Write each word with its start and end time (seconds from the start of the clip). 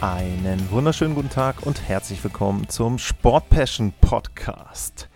Einen 0.00 0.70
wunderschönen 0.70 1.14
guten 1.14 1.28
Tag 1.28 1.66
und 1.66 1.86
herzlich 1.86 2.24
willkommen 2.24 2.70
zum 2.70 2.96
Sport 2.96 3.50
Passion 3.50 3.92
Podcast. 4.00 5.10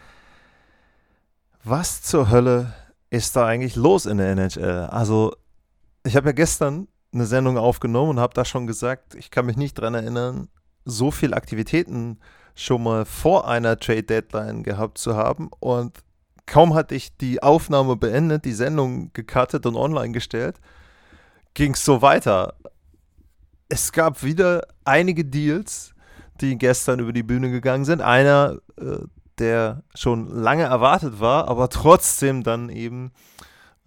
Was 1.63 2.03
zur 2.03 2.31
Hölle 2.31 2.75
ist 3.09 3.35
da 3.35 3.47
eigentlich 3.47 3.77
los 3.77 4.05
in 4.05 4.19
der 4.19 4.33
NHL? 4.33 4.89
Also, 4.91 5.35
ich 6.05 6.17
habe 6.17 6.29
ja 6.29 6.33
gestern 6.33 6.87
eine 7.15 7.25
Sendung 7.25 7.57
aufgenommen 7.57 8.11
und 8.11 8.21
habe 8.21 8.35
da 8.35 8.45
schon 8.45 8.67
gesagt, 8.67 9.15
ich 9.15 9.31
kann 9.31 9.47
mich 9.47 9.57
nicht 9.57 9.79
daran 9.79 9.95
erinnern, 9.95 10.49
so 10.85 11.11
viele 11.11 11.35
Aktivitäten 11.35 12.19
schon 12.55 12.83
mal 12.83 13.07
vor 13.07 13.49
einer 13.49 13.79
Trade 13.79 14.03
Deadline 14.03 14.65
gehabt 14.65 14.99
zu 14.99 15.17
haben. 15.17 15.49
Und 15.61 15.97
kaum 16.45 16.75
hatte 16.75 16.95
ich 16.95 17.17
die 17.17 17.43
Aufnahme 17.43 17.97
beendet, 17.97 18.45
die 18.45 18.53
Sendung 18.53 19.15
gecuttet 19.15 19.65
und 19.65 19.77
online 19.77 20.13
gestellt, 20.13 20.61
ging 21.55 21.73
es 21.73 21.87
so 21.87 22.03
weiter 22.03 22.53
es 23.75 23.91
gab 23.91 24.23
wieder 24.23 24.69
einige 24.85 25.25
Deals, 25.25 25.95
die 26.41 26.57
gestern 26.57 27.01
über 27.01 27.13
die 27.13 27.25
Bühne 27.25 27.51
gegangen 27.51 27.85
sind. 27.85 28.01
Einer, 28.01 28.59
äh, 28.81 28.99
der 29.39 29.83
schon 29.97 30.29
lange 30.29 30.63
erwartet 30.63 31.19
war, 31.19 31.49
aber 31.49 31.69
trotzdem 31.69 32.45
dann 32.45 32.69
eben 32.69 33.11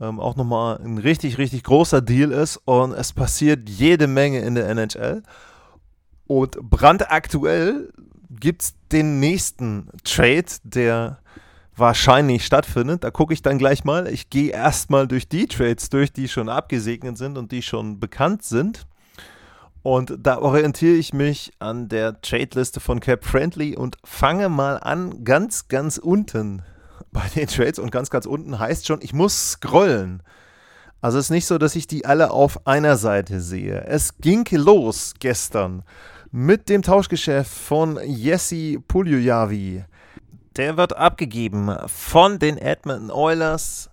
ähm, 0.01 0.19
auch 0.19 0.35
nochmal 0.35 0.77
ein 0.83 0.97
richtig, 0.97 1.37
richtig 1.37 1.63
großer 1.63 2.01
Deal 2.01 2.33
ist. 2.33 2.57
Und 2.65 2.91
es 2.91 3.13
passiert 3.13 3.69
jede 3.69 4.07
Menge 4.07 4.39
in 4.39 4.55
der 4.55 4.67
NHL. 4.67 5.23
Und 6.25 6.57
brandaktuell 6.61 7.93
gibt 8.29 8.63
es 8.63 8.75
den 8.91 9.21
nächsten 9.21 9.87
Trade, 10.03 10.47
der 10.63 11.19
wahrscheinlich 11.77 12.45
stattfindet. 12.45 13.05
Da 13.05 13.11
gucke 13.11 13.33
ich 13.33 13.41
dann 13.41 13.57
gleich 13.57 13.85
mal. 13.85 14.07
Ich 14.07 14.29
gehe 14.29 14.51
erstmal 14.51 15.07
durch 15.07 15.29
die 15.29 15.47
Trades 15.47 15.89
durch, 15.89 16.11
die 16.11 16.27
schon 16.27 16.49
abgesegnet 16.49 17.17
sind 17.17 17.37
und 17.37 17.53
die 17.53 17.61
schon 17.61 18.01
bekannt 18.01 18.43
sind. 18.43 18.85
Und 19.83 20.17
da 20.19 20.39
orientiere 20.39 20.95
ich 20.95 21.13
mich 21.13 21.53
an 21.59 21.87
der 21.87 22.21
Trade-Liste 22.21 22.79
von 22.79 22.99
Cap 22.99 23.23
Friendly 23.23 23.75
und 23.75 23.97
fange 24.03 24.49
mal 24.49 24.77
an 24.77 25.23
ganz, 25.23 25.67
ganz 25.67 25.97
unten 25.97 26.63
bei 27.11 27.23
den 27.35 27.47
Trades. 27.47 27.79
Und 27.79 27.91
ganz, 27.91 28.09
ganz 28.09 28.25
unten 28.25 28.59
heißt 28.59 28.85
schon, 28.85 29.01
ich 29.01 29.13
muss 29.13 29.51
scrollen. 29.51 30.23
Also 30.99 31.19
es 31.19 31.25
ist 31.25 31.31
nicht 31.31 31.45
so, 31.45 31.57
dass 31.57 31.75
ich 31.75 31.87
die 31.87 32.05
alle 32.05 32.31
auf 32.31 32.65
einer 32.65 32.97
Seite 32.97 33.39
sehe. 33.39 33.85
Es 33.85 34.17
ging 34.17 34.45
los 34.51 35.13
gestern 35.19 35.83
mit 36.31 36.69
dem 36.69 36.81
Tauschgeschäft 36.81 37.51
von 37.51 37.99
Jesse 38.03 38.79
Puljujavi. 38.87 39.85
Der 40.55 40.75
wird 40.75 40.97
abgegeben 40.97 41.75
von 41.85 42.39
den 42.39 42.57
Edmonton 42.57 43.11
Oilers 43.11 43.89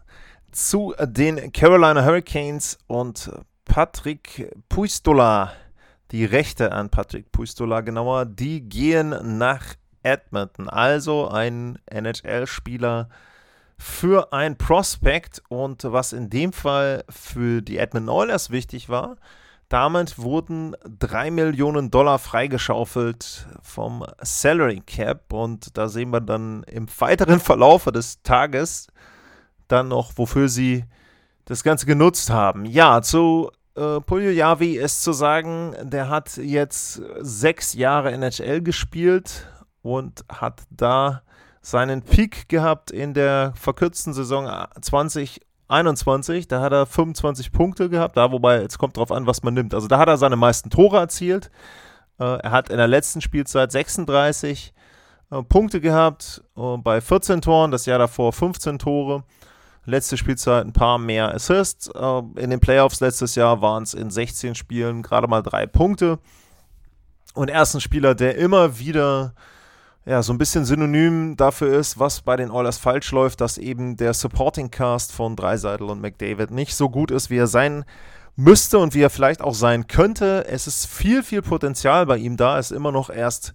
zu 0.51 0.95
den 0.99 1.53
Carolina 1.53 2.05
Hurricanes 2.05 2.79
und 2.87 3.31
Patrick 3.65 4.51
Puistola 4.69 5.53
die 6.15 6.25
Rechte 6.25 6.71
an 6.71 6.91
Patrick 6.91 7.33
Puistola 7.33 7.81
genauer, 7.81 8.25
die 8.25 8.61
gehen 8.61 9.37
nach 9.37 9.65
Edmonton. 10.05 10.69
Also 10.69 11.27
ein 11.27 11.77
NHL-Spieler 11.87 13.09
für 13.79 14.33
ein 14.33 14.57
Prospect 14.57 15.43
und 15.49 15.83
was 15.83 16.13
in 16.13 16.31
dem 16.31 16.53
Fall 16.53 17.03
für 17.09 17.63
die 17.63 17.79
Edmonton 17.79 18.11
Oilers 18.11 18.51
wichtig 18.51 18.89
war, 18.89 19.17
damit 19.69 20.17
wurden 20.17 20.77
3 20.85 21.33
Millionen 21.33 21.91
Dollar 21.91 22.21
freigeschaufelt 22.21 23.49
vom 23.61 24.07
Salary 24.23 24.85
Cap 24.87 25.33
und 25.33 25.77
da 25.77 25.89
sehen 25.89 26.11
wir 26.11 26.21
dann 26.21 26.63
im 26.69 26.87
weiteren 26.97 27.41
Verlauf 27.41 27.87
des 27.87 28.23
Tages 28.23 28.87
dann 29.67 29.89
noch, 29.89 30.13
wofür 30.15 30.49
sie 30.49 30.85
das 31.45 31.65
Ganze 31.65 31.87
genutzt 31.87 32.31
haben. 32.31 32.67
Ja, 32.67 33.03
zu 33.03 33.51
äh, 33.77 34.01
Puljujavi 34.01 34.77
ist 34.77 35.03
zu 35.03 35.13
sagen, 35.13 35.75
der 35.83 36.09
hat 36.09 36.37
jetzt 36.37 37.03
sechs 37.21 37.75
Jahre 37.75 38.13
NHL 38.13 38.63
gespielt 38.63 39.49
und 39.83 40.25
hat 40.29 40.63
da 40.71 41.23
seinen 41.61 42.03
Peak 42.03 42.49
gehabt 42.49 42.91
in 42.91 43.15
der 43.15 43.53
verkürzten 43.57 44.13
Saison 44.13 44.49
2021. 44.81 46.47
Da 46.47 46.61
hat 46.61 46.73
er 46.73 46.87
25 46.87 47.53
Punkte 47.53 47.89
gehabt, 47.89 48.17
da 48.17 48.31
wobei, 48.31 48.61
jetzt 48.61 48.79
kommt 48.79 48.97
drauf 48.97 49.11
an, 49.11 49.27
was 49.27 49.43
man 49.43 49.55
nimmt. 49.55 49.75
Also 49.75 49.89
da 49.89 49.99
hat 49.99 50.09
er 50.09 50.19
seine 50.19 50.37
meisten 50.37 50.71
Tore 50.71 50.99
erzielt. 50.99 51.51
Äh, 52.19 52.25
er 52.25 52.51
hat 52.51 52.69
in 52.69 52.77
der 52.77 52.89
letzten 52.89 53.21
Spielzeit 53.21 53.73
36 53.73 54.75
äh, 55.31 55.43
Punkte 55.43 55.81
gehabt, 55.81 56.43
äh, 56.57 56.77
bei 56.77 57.01
14 57.01 57.41
Toren, 57.41 57.71
das 57.71 57.87
Jahr 57.87 57.99
davor 57.99 58.33
15 58.33 58.79
Tore. 58.79 59.25
Letzte 59.87 60.17
Spielzeit 60.17 60.65
ein 60.65 60.73
paar 60.73 60.99
mehr 60.99 61.35
Assists. 61.35 61.89
Äh, 61.89 62.23
in 62.37 62.51
den 62.51 62.61
Playoffs 62.61 63.01
letztes 63.01 63.35
Jahr 63.35 63.61
waren 63.61 63.83
es 63.83 63.95
in 63.95 64.11
16 64.11 64.55
Spielen 64.55 65.03
gerade 65.03 65.29
mal 65.29 65.43
drei 65.43 65.67
Punkte. 65.67 66.19
Und 67.35 67.51
er 67.51 67.63
ist 67.63 67.75
ein 67.75 67.81
Spieler, 67.81 68.15
der 68.15 68.37
immer 68.37 68.79
wieder 68.79 69.35
ja, 70.07 70.23
so 70.23 70.33
ein 70.33 70.39
bisschen 70.39 70.65
synonym 70.65 71.37
dafür 71.37 71.79
ist, 71.79 71.99
was 71.99 72.21
bei 72.21 72.37
den 72.37 72.51
Oilers 72.51 72.79
falsch 72.79 73.11
läuft, 73.11 73.41
dass 73.41 73.59
eben 73.59 73.97
der 73.97 74.13
Supporting 74.13 74.71
Cast 74.71 75.13
von 75.13 75.35
Dreiseitel 75.35 75.89
und 75.89 76.01
McDavid 76.01 76.51
nicht 76.51 76.75
so 76.75 76.91
gut 76.91 77.11
ist, 77.11 77.31
wie 77.31 77.39
er 77.39 77.47
sein 77.47 77.85
müsste 78.37 78.79
und 78.79 78.95
wie 78.95 79.01
er 79.01 79.11
vielleicht 79.11 79.41
auch 79.41 79.55
sein 79.55 79.87
könnte. 79.87 80.47
Es 80.47 80.67
ist 80.67 80.87
viel, 80.87 81.23
viel 81.23 81.41
Potenzial 81.41 82.07
bei 82.07 82.19
ihm 82.19 82.37
da. 82.37 82.55
Er 82.55 82.61
ist 82.61 82.73
immer 82.73 82.93
noch 82.93 83.09
erst 83.09 83.55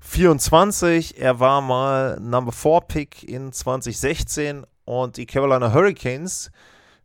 24. 0.00 1.20
Er 1.20 1.38
war 1.38 1.60
mal 1.60 2.18
Number 2.20 2.52
4 2.52 2.80
Pick 2.88 3.28
in 3.28 3.52
2016 3.52 4.66
und 4.90 5.16
die 5.18 5.26
Carolina 5.26 5.72
Hurricanes 5.72 6.50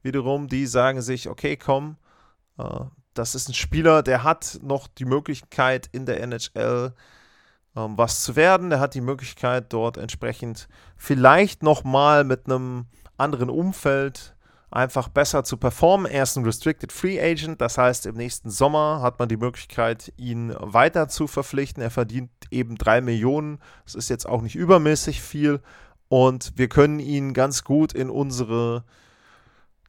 wiederum, 0.02 0.48
die 0.48 0.66
sagen 0.66 1.04
sich, 1.04 1.30
okay, 1.30 1.56
komm, 1.56 1.98
äh, 2.58 2.64
das 3.14 3.36
ist 3.36 3.48
ein 3.48 3.54
Spieler, 3.54 4.02
der 4.02 4.24
hat 4.24 4.60
noch 4.64 4.88
die 4.88 5.06
Möglichkeit 5.06 5.88
in 5.92 6.08
der 6.08 6.20
NHL 6.22 6.94
ähm, 7.76 7.96
was 7.96 8.24
zu 8.24 8.36
werden. 8.36 8.72
Der 8.72 8.80
hat 8.80 8.96
die 8.96 9.02
Möglichkeit 9.02 9.72
dort 9.72 9.98
entsprechend 9.98 10.68
vielleicht 10.98 11.62
nochmal 11.62 12.24
mit 12.24 12.48
einem 12.48 12.88
anderen 13.18 13.52
Umfeld 13.52 14.36
einfach 14.72 15.08
besser 15.08 15.44
zu 15.44 15.58
performen. 15.58 16.12
Er 16.12 16.24
ist 16.24 16.36
ein 16.38 16.44
Restricted 16.44 16.92
Free 16.92 17.22
Agent, 17.22 17.62
das 17.62 17.78
heißt, 17.78 18.08
im 18.08 18.16
nächsten 18.16 18.50
Sommer 18.50 19.00
hat 19.04 19.20
man 19.20 19.30
die 19.30 19.38
Möglichkeit, 19.38 20.12
ihn 20.18 20.56
weiter 20.60 21.08
zu 21.08 21.28
verpflichten. 21.28 21.84
Er 21.84 21.92
verdient 21.92 22.32
eben 22.50 22.78
drei 22.78 23.00
Millionen. 23.00 23.60
Das 23.86 23.94
ist 23.94 24.10
jetzt 24.10 24.28
auch 24.28 24.42
nicht 24.42 24.56
übermäßig 24.56 25.22
viel, 25.22 25.62
und 26.10 26.54
wir 26.56 26.68
können 26.68 27.00
ihn 27.00 27.34
ganz 27.34 27.64
gut 27.64 27.94
in 27.94 28.10
unsere 28.10 28.84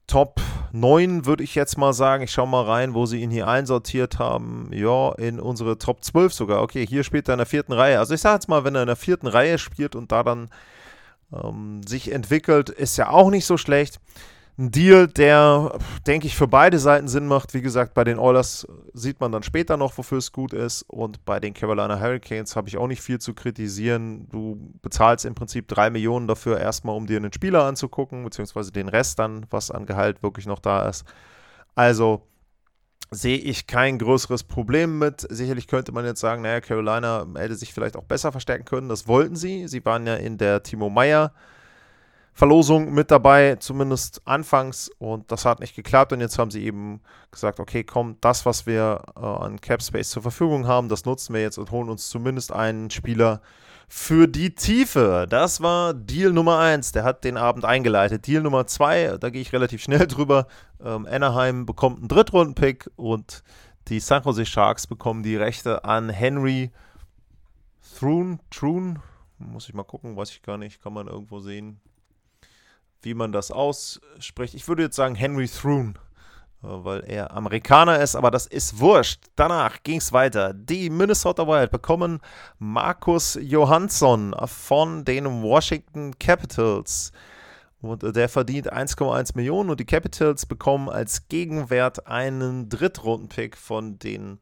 Top 0.06 0.40
9, 0.72 1.26
würde 1.26 1.42
ich 1.42 1.54
jetzt 1.54 1.76
mal 1.78 1.92
sagen. 1.92 2.22
Ich 2.22 2.30
schaue 2.30 2.46
mal 2.46 2.64
rein, 2.64 2.94
wo 2.94 3.06
sie 3.06 3.20
ihn 3.20 3.30
hier 3.30 3.48
einsortiert 3.48 4.18
haben. 4.18 4.70
Ja, 4.72 5.12
in 5.14 5.40
unsere 5.40 5.78
Top 5.78 6.04
12 6.04 6.32
sogar. 6.32 6.62
Okay, 6.62 6.86
hier 6.86 7.02
spielt 7.02 7.28
er 7.28 7.34
in 7.34 7.38
der 7.38 7.46
vierten 7.46 7.72
Reihe. 7.72 7.98
Also 7.98 8.14
ich 8.14 8.20
sage 8.20 8.36
jetzt 8.36 8.48
mal, 8.48 8.62
wenn 8.64 8.76
er 8.76 8.82
in 8.82 8.86
der 8.86 8.96
vierten 8.96 9.26
Reihe 9.26 9.58
spielt 9.58 9.96
und 9.96 10.12
da 10.12 10.22
dann 10.22 10.48
ähm, 11.32 11.82
sich 11.84 12.12
entwickelt, 12.12 12.70
ist 12.70 12.96
ja 12.96 13.10
auch 13.10 13.30
nicht 13.30 13.46
so 13.46 13.56
schlecht 13.56 14.00
ein 14.58 14.70
Deal, 14.70 15.06
der, 15.06 15.78
denke 16.06 16.26
ich, 16.26 16.34
für 16.34 16.48
beide 16.48 16.78
Seiten 16.78 17.08
Sinn 17.08 17.26
macht. 17.26 17.52
Wie 17.52 17.60
gesagt, 17.60 17.92
bei 17.92 18.04
den 18.04 18.18
Oilers 18.18 18.66
sieht 18.94 19.20
man 19.20 19.30
dann 19.30 19.42
später 19.42 19.76
noch, 19.76 19.98
wofür 19.98 20.18
es 20.18 20.32
gut 20.32 20.54
ist. 20.54 20.82
Und 20.82 21.24
bei 21.26 21.40
den 21.40 21.52
Carolina 21.52 22.00
Hurricanes 22.00 22.56
habe 22.56 22.68
ich 22.68 22.78
auch 22.78 22.86
nicht 22.86 23.02
viel 23.02 23.18
zu 23.18 23.34
kritisieren. 23.34 24.28
Du 24.30 24.72
bezahlst 24.80 25.26
im 25.26 25.34
Prinzip 25.34 25.68
drei 25.68 25.90
Millionen 25.90 26.26
dafür, 26.26 26.58
erstmal, 26.58 26.96
um 26.96 27.06
dir 27.06 27.18
einen 27.18 27.34
Spieler 27.34 27.64
anzugucken, 27.64 28.24
beziehungsweise 28.24 28.72
den 28.72 28.88
Rest 28.88 29.18
dann, 29.18 29.44
was 29.50 29.70
an 29.70 29.84
Gehalt 29.84 30.22
wirklich 30.22 30.46
noch 30.46 30.60
da 30.60 30.88
ist. 30.88 31.04
Also 31.74 32.22
sehe 33.10 33.38
ich 33.38 33.66
kein 33.66 33.98
größeres 33.98 34.44
Problem 34.44 34.98
mit. 34.98 35.26
Sicherlich 35.28 35.66
könnte 35.66 35.92
man 35.92 36.06
jetzt 36.06 36.20
sagen, 36.20 36.40
naja, 36.42 36.62
Carolina 36.62 37.26
hätte 37.36 37.56
sich 37.56 37.74
vielleicht 37.74 37.96
auch 37.96 38.04
besser 38.04 38.32
verstärken 38.32 38.64
können. 38.64 38.88
Das 38.88 39.06
wollten 39.06 39.36
sie. 39.36 39.68
Sie 39.68 39.84
waren 39.84 40.06
ja 40.06 40.14
in 40.14 40.38
der 40.38 40.62
Timo 40.62 40.88
Meyer 40.88 41.32
Verlosung 42.36 42.92
mit 42.92 43.10
dabei, 43.10 43.56
zumindest 43.56 44.20
anfangs. 44.26 44.90
Und 44.98 45.32
das 45.32 45.46
hat 45.46 45.58
nicht 45.60 45.74
geklappt. 45.74 46.12
Und 46.12 46.20
jetzt 46.20 46.38
haben 46.38 46.50
sie 46.50 46.64
eben 46.64 47.00
gesagt, 47.30 47.58
okay, 47.60 47.82
komm, 47.82 48.18
das, 48.20 48.44
was 48.44 48.66
wir 48.66 49.00
äh, 49.16 49.20
an 49.20 49.58
Cap 49.58 49.82
Space 49.82 50.10
zur 50.10 50.20
Verfügung 50.20 50.66
haben, 50.66 50.90
das 50.90 51.06
nutzen 51.06 51.32
wir 51.32 51.40
jetzt 51.40 51.56
und 51.56 51.70
holen 51.70 51.88
uns 51.88 52.10
zumindest 52.10 52.52
einen 52.52 52.90
Spieler 52.90 53.40
für 53.88 54.28
die 54.28 54.54
Tiefe. 54.54 55.26
Das 55.30 55.62
war 55.62 55.94
Deal 55.94 56.30
Nummer 56.30 56.58
1. 56.58 56.92
Der 56.92 57.04
hat 57.04 57.24
den 57.24 57.38
Abend 57.38 57.64
eingeleitet. 57.64 58.26
Deal 58.26 58.42
Nummer 58.42 58.66
2, 58.66 59.16
da 59.16 59.30
gehe 59.30 59.40
ich 59.40 59.54
relativ 59.54 59.82
schnell 59.82 60.06
drüber. 60.06 60.46
Ähm, 60.84 61.08
Anaheim 61.10 61.64
bekommt 61.64 62.00
einen 62.00 62.08
Drittrunden-Pick 62.08 62.90
und 62.96 63.44
die 63.88 63.98
San 63.98 64.22
Jose 64.24 64.44
Sharks 64.44 64.86
bekommen 64.86 65.22
die 65.22 65.36
Rechte 65.36 65.86
an 65.86 66.10
Henry 66.10 66.70
Thrun. 67.98 68.40
Thrun, 68.50 68.98
muss 69.38 69.70
ich 69.70 69.74
mal 69.74 69.84
gucken, 69.84 70.18
weiß 70.18 70.32
ich 70.32 70.42
gar 70.42 70.58
nicht, 70.58 70.82
kann 70.82 70.92
man 70.92 71.06
irgendwo 71.06 71.40
sehen 71.40 71.80
wie 73.06 73.14
man 73.14 73.32
das 73.32 73.50
ausspricht. 73.50 74.54
Ich 74.54 74.68
würde 74.68 74.82
jetzt 74.82 74.96
sagen 74.96 75.14
Henry 75.14 75.48
Thrun, 75.48 75.94
äh, 76.62 76.66
weil 76.66 77.04
er 77.06 77.30
Amerikaner 77.30 78.00
ist, 78.00 78.16
aber 78.16 78.30
das 78.30 78.46
ist 78.46 78.80
wurscht. 78.80 79.22
Danach 79.36 79.82
ging 79.84 79.98
es 79.98 80.12
weiter. 80.12 80.52
Die 80.52 80.90
Minnesota 80.90 81.46
Wild 81.46 81.70
bekommen 81.70 82.20
Markus 82.58 83.38
Johansson 83.40 84.34
von 84.46 85.04
den 85.04 85.42
Washington 85.42 86.18
Capitals. 86.18 87.12
Und 87.80 88.02
der 88.02 88.28
verdient 88.28 88.72
1,1 88.72 89.36
Millionen 89.36 89.70
und 89.70 89.78
die 89.78 89.84
Capitals 89.84 90.44
bekommen 90.44 90.88
als 90.88 91.28
Gegenwert 91.28 92.08
einen 92.08 92.68
Drittrunden-Pick 92.68 93.56
von 93.56 94.00
den 94.00 94.40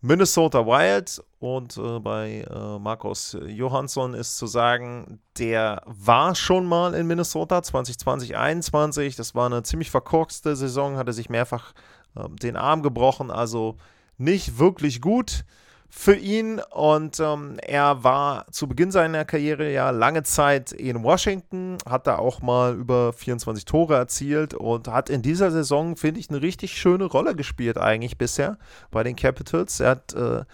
Minnesota 0.00 0.64
Wild 0.64 1.22
und 1.40 1.76
äh, 1.76 1.98
bei 1.98 2.46
äh, 2.48 2.78
Markus 2.78 3.36
Johansson 3.46 4.14
ist 4.14 4.36
zu 4.36 4.46
sagen, 4.46 5.20
der 5.38 5.82
war 5.86 6.36
schon 6.36 6.66
mal 6.66 6.94
in 6.94 7.06
Minnesota 7.08 7.62
2020, 7.62 8.28
2021. 8.30 9.16
Das 9.16 9.34
war 9.34 9.46
eine 9.46 9.64
ziemlich 9.64 9.90
verkorkste 9.90 10.54
Saison, 10.54 10.96
hatte 10.96 11.12
sich 11.12 11.30
mehrfach 11.30 11.72
äh, 12.14 12.28
den 12.28 12.56
Arm 12.56 12.82
gebrochen, 12.82 13.32
also 13.32 13.76
nicht 14.18 14.58
wirklich 14.58 15.00
gut 15.00 15.44
für 15.88 16.14
ihn. 16.14 16.60
Und 16.70 17.18
ähm, 17.20 17.56
er 17.62 18.04
war 18.04 18.46
zu 18.50 18.68
Beginn 18.68 18.90
seiner 18.90 19.24
Karriere 19.24 19.72
ja 19.72 19.90
lange 19.90 20.22
Zeit 20.22 20.72
in 20.72 21.02
Washington, 21.02 21.78
hat 21.88 22.06
da 22.06 22.16
auch 22.16 22.42
mal 22.42 22.74
über 22.74 23.12
24 23.12 23.64
Tore 23.64 23.96
erzielt 23.96 24.54
und 24.54 24.88
hat 24.88 25.10
in 25.10 25.22
dieser 25.22 25.50
Saison, 25.50 25.96
finde 25.96 26.20
ich, 26.20 26.30
eine 26.30 26.42
richtig 26.42 26.78
schöne 26.78 27.04
Rolle 27.04 27.34
gespielt 27.34 27.78
eigentlich 27.78 28.18
bisher 28.18 28.58
bei 28.90 29.02
den 29.02 29.16
Capitals. 29.16 29.80
Er 29.80 29.90
hat 29.90 30.14
äh, 30.14 30.44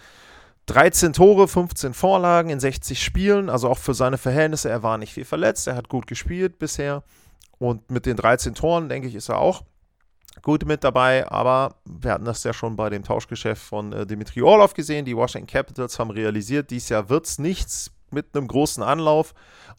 13 0.67 1.13
Tore, 1.13 1.47
15 1.47 1.93
Vorlagen 1.93 2.49
in 2.49 2.59
60 2.59 3.03
Spielen, 3.03 3.49
also 3.49 3.69
auch 3.69 3.77
für 3.77 3.93
seine 3.93 4.17
Verhältnisse, 4.17 4.69
er 4.69 4.81
war 4.81 4.97
nicht 4.97 5.13
viel 5.13 5.25
verletzt, 5.25 5.67
er 5.67 5.75
hat 5.75 5.89
gut 5.89 6.07
gespielt 6.07 6.57
bisher. 6.57 7.03
Und 7.59 7.89
mit 7.91 8.05
den 8.05 8.17
13 8.17 8.55
Toren, 8.55 8.89
denke 8.89 9.07
ich, 9.07 9.15
ist 9.15 9.29
er 9.29 9.37
auch 9.37 9.63
gut 10.41 10.65
mit 10.65 10.83
dabei, 10.83 11.29
aber 11.29 11.75
wir 11.85 12.11
hatten 12.11 12.25
das 12.25 12.43
ja 12.43 12.53
schon 12.53 12.75
bei 12.75 12.89
dem 12.89 13.03
Tauschgeschäft 13.03 13.61
von 13.61 13.93
äh, 13.93 14.05
Dimitri 14.05 14.41
Orlov 14.41 14.73
gesehen. 14.73 15.05
Die 15.05 15.15
Washington 15.15 15.47
Capitals 15.47 15.97
haben 15.99 16.11
realisiert, 16.11 16.71
dieses 16.71 16.89
Jahr 16.89 17.09
wird 17.09 17.25
es 17.25 17.39
nichts 17.39 17.91
mit 18.11 18.35
einem 18.35 18.47
großen 18.47 18.83
Anlauf 18.83 19.33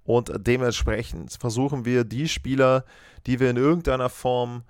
und 0.04 0.32
dementsprechend 0.36 1.32
versuchen 1.32 1.84
wir 1.84 2.04
die 2.04 2.28
Spieler, 2.28 2.84
die 3.26 3.40
wir 3.40 3.50
in 3.50 3.56
irgendeiner 3.56 4.08
Form 4.08 4.62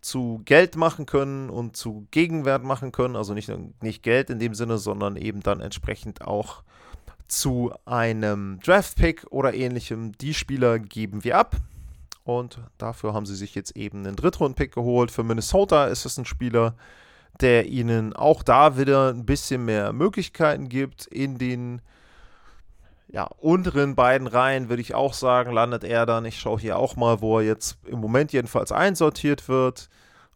zu 0.00 0.42
Geld 0.44 0.76
machen 0.76 1.06
können 1.06 1.50
und 1.50 1.76
zu 1.76 2.06
Gegenwert 2.10 2.64
machen 2.64 2.92
können, 2.92 3.16
also 3.16 3.34
nicht, 3.34 3.50
nicht 3.82 4.02
Geld 4.02 4.30
in 4.30 4.38
dem 4.38 4.54
Sinne, 4.54 4.78
sondern 4.78 5.16
eben 5.16 5.40
dann 5.40 5.60
entsprechend 5.60 6.22
auch 6.22 6.62
zu 7.28 7.72
einem 7.84 8.58
Draft-Pick 8.60 9.26
oder 9.30 9.54
ähnlichem. 9.54 10.12
Die 10.18 10.34
Spieler 10.34 10.78
geben 10.78 11.24
wir 11.24 11.38
ab. 11.38 11.56
Und 12.24 12.60
dafür 12.78 13.14
haben 13.14 13.26
sie 13.26 13.34
sich 13.34 13.54
jetzt 13.54 13.76
eben 13.76 14.06
einen 14.06 14.16
Drittrunden-Pick 14.16 14.72
geholt. 14.72 15.10
Für 15.10 15.24
Minnesota 15.24 15.86
ist 15.86 16.04
es 16.04 16.18
ein 16.18 16.24
Spieler, 16.24 16.74
der 17.40 17.66
ihnen 17.66 18.14
auch 18.14 18.42
da 18.42 18.76
wieder 18.76 19.10
ein 19.10 19.26
bisschen 19.26 19.64
mehr 19.64 19.92
Möglichkeiten 19.92 20.68
gibt. 20.68 21.06
In 21.06 21.38
den 21.38 21.82
ja, 23.08 23.24
unteren 23.38 23.94
beiden 23.94 24.26
Reihen 24.26 24.68
würde 24.68 24.82
ich 24.82 24.94
auch 24.94 25.14
sagen, 25.14 25.52
landet 25.52 25.84
er 25.84 26.06
dann. 26.06 26.24
Ich 26.24 26.38
schaue 26.38 26.60
hier 26.60 26.78
auch 26.78 26.96
mal, 26.96 27.20
wo 27.20 27.38
er 27.38 27.44
jetzt 27.44 27.78
im 27.86 27.98
Moment 27.98 28.32
jedenfalls 28.32 28.72
einsortiert 28.72 29.48
wird. 29.48 29.88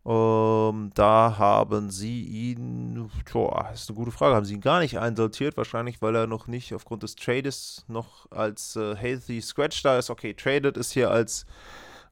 Ähm, 0.06 0.93
da 0.94 1.37
haben 1.37 1.91
sie 1.91 2.23
ihn, 2.23 3.11
tja, 3.25 3.70
ist 3.75 3.88
eine 3.88 3.97
gute 3.97 4.12
Frage, 4.12 4.37
haben 4.37 4.44
sie 4.44 4.55
ihn 4.55 4.61
gar 4.61 4.79
nicht 4.79 5.00
einsortiert, 5.00 5.56
wahrscheinlich, 5.56 6.00
weil 6.00 6.14
er 6.14 6.29
noch 6.29 6.47
nicht 6.47 6.73
aufgrund 6.75 7.03
des 7.03 7.17
Trades 7.17 7.85
noch 7.88 8.31
als 8.31 8.76
äh, 8.76 8.94
Healthy 8.94 9.41
Scratch 9.41 9.82
da 9.82 9.99
ist. 9.99 10.08
Okay, 10.08 10.32
Traded 10.32 10.76
ist 10.76 10.93
hier 10.93 11.11
als, 11.11 11.44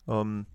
ähm, 0.08 0.46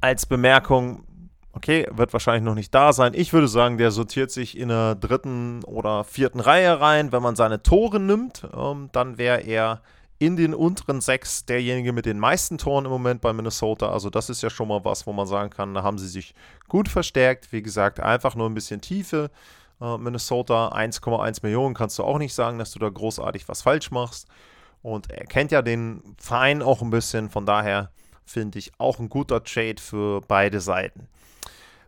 als 0.00 0.24
Bemerkung, 0.24 1.04
okay, 1.52 1.86
wird 1.90 2.14
wahrscheinlich 2.14 2.44
noch 2.44 2.54
nicht 2.54 2.74
da 2.74 2.94
sein. 2.94 3.12
Ich 3.14 3.34
würde 3.34 3.48
sagen, 3.48 3.76
der 3.76 3.90
sortiert 3.90 4.30
sich 4.30 4.56
in 4.56 4.68
der 4.68 4.94
dritten 4.94 5.62
oder 5.64 6.04
vierten 6.04 6.40
Reihe 6.40 6.80
rein. 6.80 7.12
Wenn 7.12 7.22
man 7.22 7.36
seine 7.36 7.62
Tore 7.62 8.00
nimmt, 8.00 8.48
ähm, 8.56 8.88
dann 8.92 9.18
wäre 9.18 9.42
er 9.42 9.82
in 10.18 10.36
den 10.36 10.54
unteren 10.54 11.00
sechs 11.00 11.44
derjenige 11.44 11.92
mit 11.92 12.06
den 12.06 12.18
meisten 12.18 12.58
Toren 12.58 12.84
im 12.84 12.90
Moment 12.90 13.20
bei 13.20 13.32
Minnesota. 13.32 13.90
Also 13.90 14.10
das 14.10 14.30
ist 14.30 14.42
ja 14.42 14.50
schon 14.50 14.68
mal 14.68 14.84
was, 14.84 15.06
wo 15.06 15.12
man 15.12 15.26
sagen 15.26 15.50
kann, 15.50 15.74
da 15.74 15.82
haben 15.82 15.98
sie 15.98 16.08
sich 16.08 16.34
gut 16.68 16.88
verstärkt. 16.88 17.52
Wie 17.52 17.62
gesagt, 17.62 18.00
einfach 18.00 18.34
nur 18.34 18.48
ein 18.48 18.54
bisschen 18.54 18.80
Tiefe. 18.80 19.30
Äh, 19.80 19.98
Minnesota 19.98 20.68
1,1 20.68 21.40
Millionen 21.42 21.74
kannst 21.74 21.98
du 21.98 22.04
auch 22.04 22.18
nicht 22.18 22.34
sagen, 22.34 22.58
dass 22.58 22.72
du 22.72 22.78
da 22.78 22.88
großartig 22.88 23.48
was 23.48 23.62
falsch 23.62 23.90
machst. 23.90 24.28
Und 24.82 25.10
er 25.10 25.26
kennt 25.26 25.50
ja 25.50 25.62
den 25.62 26.02
Verein 26.18 26.62
auch 26.62 26.82
ein 26.82 26.90
bisschen. 26.90 27.30
Von 27.30 27.46
daher 27.46 27.90
finde 28.24 28.58
ich 28.58 28.72
auch 28.78 28.98
ein 28.98 29.08
guter 29.08 29.42
Trade 29.42 29.80
für 29.80 30.20
beide 30.20 30.60
Seiten. 30.60 31.08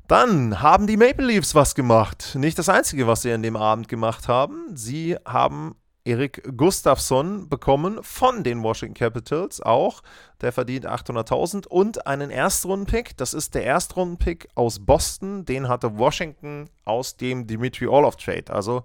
Dann 0.09 0.63
haben 0.63 0.87
die 0.87 0.97
Maple 0.97 1.27
Leafs 1.27 1.55
was 1.55 1.75
gemacht. 1.75 2.37
Nicht 2.37 2.59
das 2.59 2.69
Einzige, 2.69 3.07
was 3.07 3.23
sie 3.23 3.33
an 3.33 3.43
dem 3.43 3.57
Abend 3.57 3.89
gemacht 3.89 4.29
haben. 4.29 4.65
Sie 4.75 5.17
haben 5.25 5.75
Erik 6.07 6.57
Gustafsson 6.57 7.49
bekommen 7.49 7.99
von 8.03 8.45
den 8.45 8.63
Washington 8.63 8.95
Capitals 8.95 9.61
auch. 9.61 10.03
Der 10.41 10.53
verdient 10.53 10.87
800.000 10.87 11.67
und 11.67 12.07
einen 12.07 12.31
Erstrundenpick. 12.31 13.17
Das 13.17 13.35
ist 13.35 13.57
der 13.57 13.65
Erstrundenpick 13.65 14.49
aus 14.55 14.79
Boston. 14.79 15.45
Den 15.45 15.69
hatte 15.69 15.99
Washington 15.99 16.71
aus 16.85 17.17
dem 17.17 17.49
Dimitri 17.49 17.89
Orlov 17.89 18.15
Trade. 18.17 18.53
Also 18.53 18.85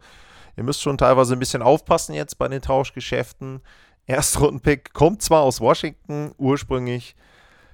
ihr 0.57 0.63
müsst 0.63 0.81
schon 0.81 0.97
teilweise 0.97 1.33
ein 1.33 1.39
bisschen 1.39 1.61
aufpassen 1.61 2.15
jetzt 2.15 2.39
bei 2.39 2.47
den 2.47 2.61
Tauschgeschäften. 2.61 3.61
Erstrundenpick 4.07 4.91
kommt 4.93 5.21
zwar 5.21 5.43
aus 5.43 5.61
Washington, 5.61 6.33
ursprünglich 6.39 7.15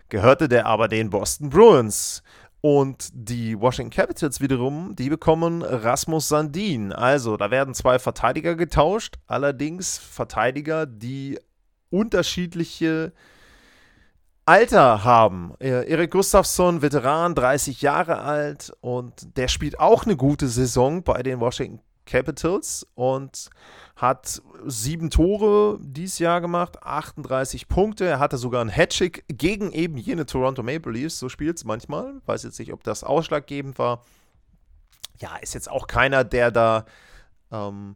gehörte 0.10 0.50
der 0.50 0.66
aber 0.66 0.88
den 0.90 1.10
Boston 1.10 1.50
Bruins. 1.50 2.22
Und 2.70 3.08
die 3.14 3.58
Washington 3.58 3.96
Capitals 3.96 4.42
wiederum, 4.42 4.94
die 4.94 5.08
bekommen 5.08 5.62
Rasmus 5.62 6.28
Sandin. 6.28 6.92
Also, 6.92 7.38
da 7.38 7.50
werden 7.50 7.74
zwei 7.74 7.98
Verteidiger 7.98 8.56
getauscht, 8.56 9.16
allerdings 9.26 9.98
Verteidiger, 9.98 10.86
die 10.86 11.40
unterschiedliche 11.92 13.14
Alter 14.46 15.06
haben. 15.06 15.54
Erik 15.60 16.12
Gustafsson, 16.12 16.82
Veteran, 16.82 17.36
30 17.36 17.82
Jahre 17.82 18.20
alt 18.20 18.74
und 18.82 19.38
der 19.38 19.48
spielt 19.48 19.80
auch 19.80 20.04
eine 20.04 20.18
gute 20.18 20.50
Saison 20.50 21.04
bei 21.04 21.24
den 21.24 21.40
Washington 21.40 21.80
Capitals 22.08 22.88
und 22.96 23.50
hat 23.96 24.42
sieben 24.66 25.10
Tore 25.10 25.78
dieses 25.80 26.18
Jahr 26.20 26.42
gemacht, 26.42 26.82
38 26.84 27.68
Punkte. 27.68 28.06
Er 28.06 28.20
hatte 28.20 28.38
sogar 28.38 28.62
einen 28.62 28.76
Hattrick 28.76 29.24
gegen 29.28 29.72
eben 29.72 29.98
jene 29.98 30.26
Toronto 30.26 30.64
Maple 30.64 30.92
Leafs. 30.92 31.20
So 31.20 31.30
spielt 31.30 31.58
es 31.58 31.66
manchmal. 31.66 32.16
Weiß 32.26 32.44
jetzt 32.44 32.58
nicht, 32.60 32.74
ob 32.74 32.84
das 32.84 33.04
ausschlaggebend 33.04 33.78
war. 33.78 34.04
Ja, 35.20 35.36
ist 35.38 35.54
jetzt 35.54 35.70
auch 35.70 35.88
keiner, 35.88 36.24
der 36.24 36.52
da 36.52 36.86
ähm, 37.52 37.96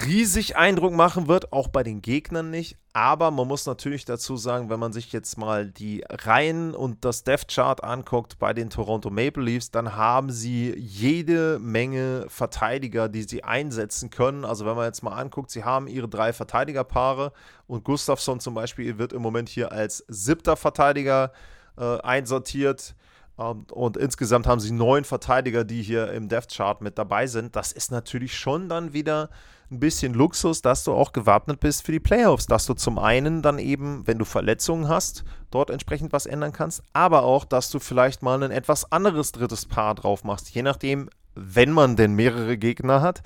riesig 0.00 0.56
Eindruck 0.56 0.94
machen 0.94 1.28
wird, 1.28 1.52
auch 1.52 1.68
bei 1.68 1.82
den 1.82 2.02
Gegnern 2.02 2.50
nicht. 2.50 2.76
Aber 2.94 3.30
man 3.30 3.48
muss 3.48 3.66
natürlich 3.66 4.04
dazu 4.04 4.36
sagen, 4.36 4.68
wenn 4.68 4.80
man 4.80 4.92
sich 4.92 5.12
jetzt 5.12 5.38
mal 5.38 5.70
die 5.70 6.04
Reihen 6.08 6.74
und 6.74 7.04
das 7.04 7.24
Death 7.24 7.48
Chart 7.48 7.82
anguckt 7.82 8.38
bei 8.38 8.52
den 8.52 8.70
Toronto 8.70 9.10
Maple 9.10 9.42
Leafs, 9.42 9.70
dann 9.70 9.96
haben 9.96 10.30
sie 10.30 10.74
jede 10.76 11.58
Menge 11.58 12.26
Verteidiger, 12.28 13.08
die 13.08 13.22
sie 13.22 13.44
einsetzen 13.44 14.10
können. 14.10 14.44
Also 14.44 14.66
wenn 14.66 14.76
man 14.76 14.86
jetzt 14.86 15.02
mal 15.02 15.16
anguckt, 15.16 15.50
sie 15.50 15.64
haben 15.64 15.88
ihre 15.88 16.08
drei 16.08 16.32
Verteidigerpaare 16.32 17.32
und 17.66 17.84
Gustafsson 17.84 18.40
zum 18.40 18.54
Beispiel 18.54 18.98
wird 18.98 19.12
im 19.12 19.22
Moment 19.22 19.48
hier 19.48 19.72
als 19.72 20.04
siebter 20.08 20.56
Verteidiger 20.56 21.32
äh, 21.78 21.98
einsortiert. 22.00 22.94
Ähm, 23.38 23.66
und 23.70 23.96
insgesamt 23.96 24.46
haben 24.46 24.60
sie 24.60 24.72
neun 24.72 25.04
Verteidiger, 25.04 25.64
die 25.64 25.82
hier 25.82 26.12
im 26.12 26.28
Death 26.28 26.48
Chart 26.48 26.80
mit 26.80 26.98
dabei 26.98 27.26
sind. 27.26 27.56
Das 27.56 27.72
ist 27.72 27.90
natürlich 27.90 28.36
schon 28.36 28.68
dann 28.68 28.92
wieder 28.92 29.30
ein 29.70 29.80
bisschen 29.80 30.12
Luxus, 30.12 30.60
dass 30.60 30.84
du 30.84 30.92
auch 30.92 31.12
gewappnet 31.12 31.58
bist 31.58 31.84
für 31.84 31.92
die 31.92 32.00
Playoffs, 32.00 32.46
dass 32.46 32.66
du 32.66 32.74
zum 32.74 32.98
einen 32.98 33.40
dann 33.40 33.58
eben, 33.58 34.06
wenn 34.06 34.18
du 34.18 34.26
Verletzungen 34.26 34.88
hast, 34.88 35.24
dort 35.50 35.70
entsprechend 35.70 36.12
was 36.12 36.26
ändern 36.26 36.52
kannst, 36.52 36.82
aber 36.92 37.22
auch, 37.22 37.46
dass 37.46 37.70
du 37.70 37.78
vielleicht 37.78 38.22
mal 38.22 38.42
ein 38.42 38.50
etwas 38.50 38.92
anderes 38.92 39.32
drittes 39.32 39.64
Paar 39.64 39.94
drauf 39.94 40.24
machst, 40.24 40.50
je 40.50 40.62
nachdem, 40.62 41.08
wenn 41.34 41.72
man 41.72 41.96
denn 41.96 42.12
mehrere 42.12 42.58
Gegner 42.58 43.00
hat, 43.00 43.22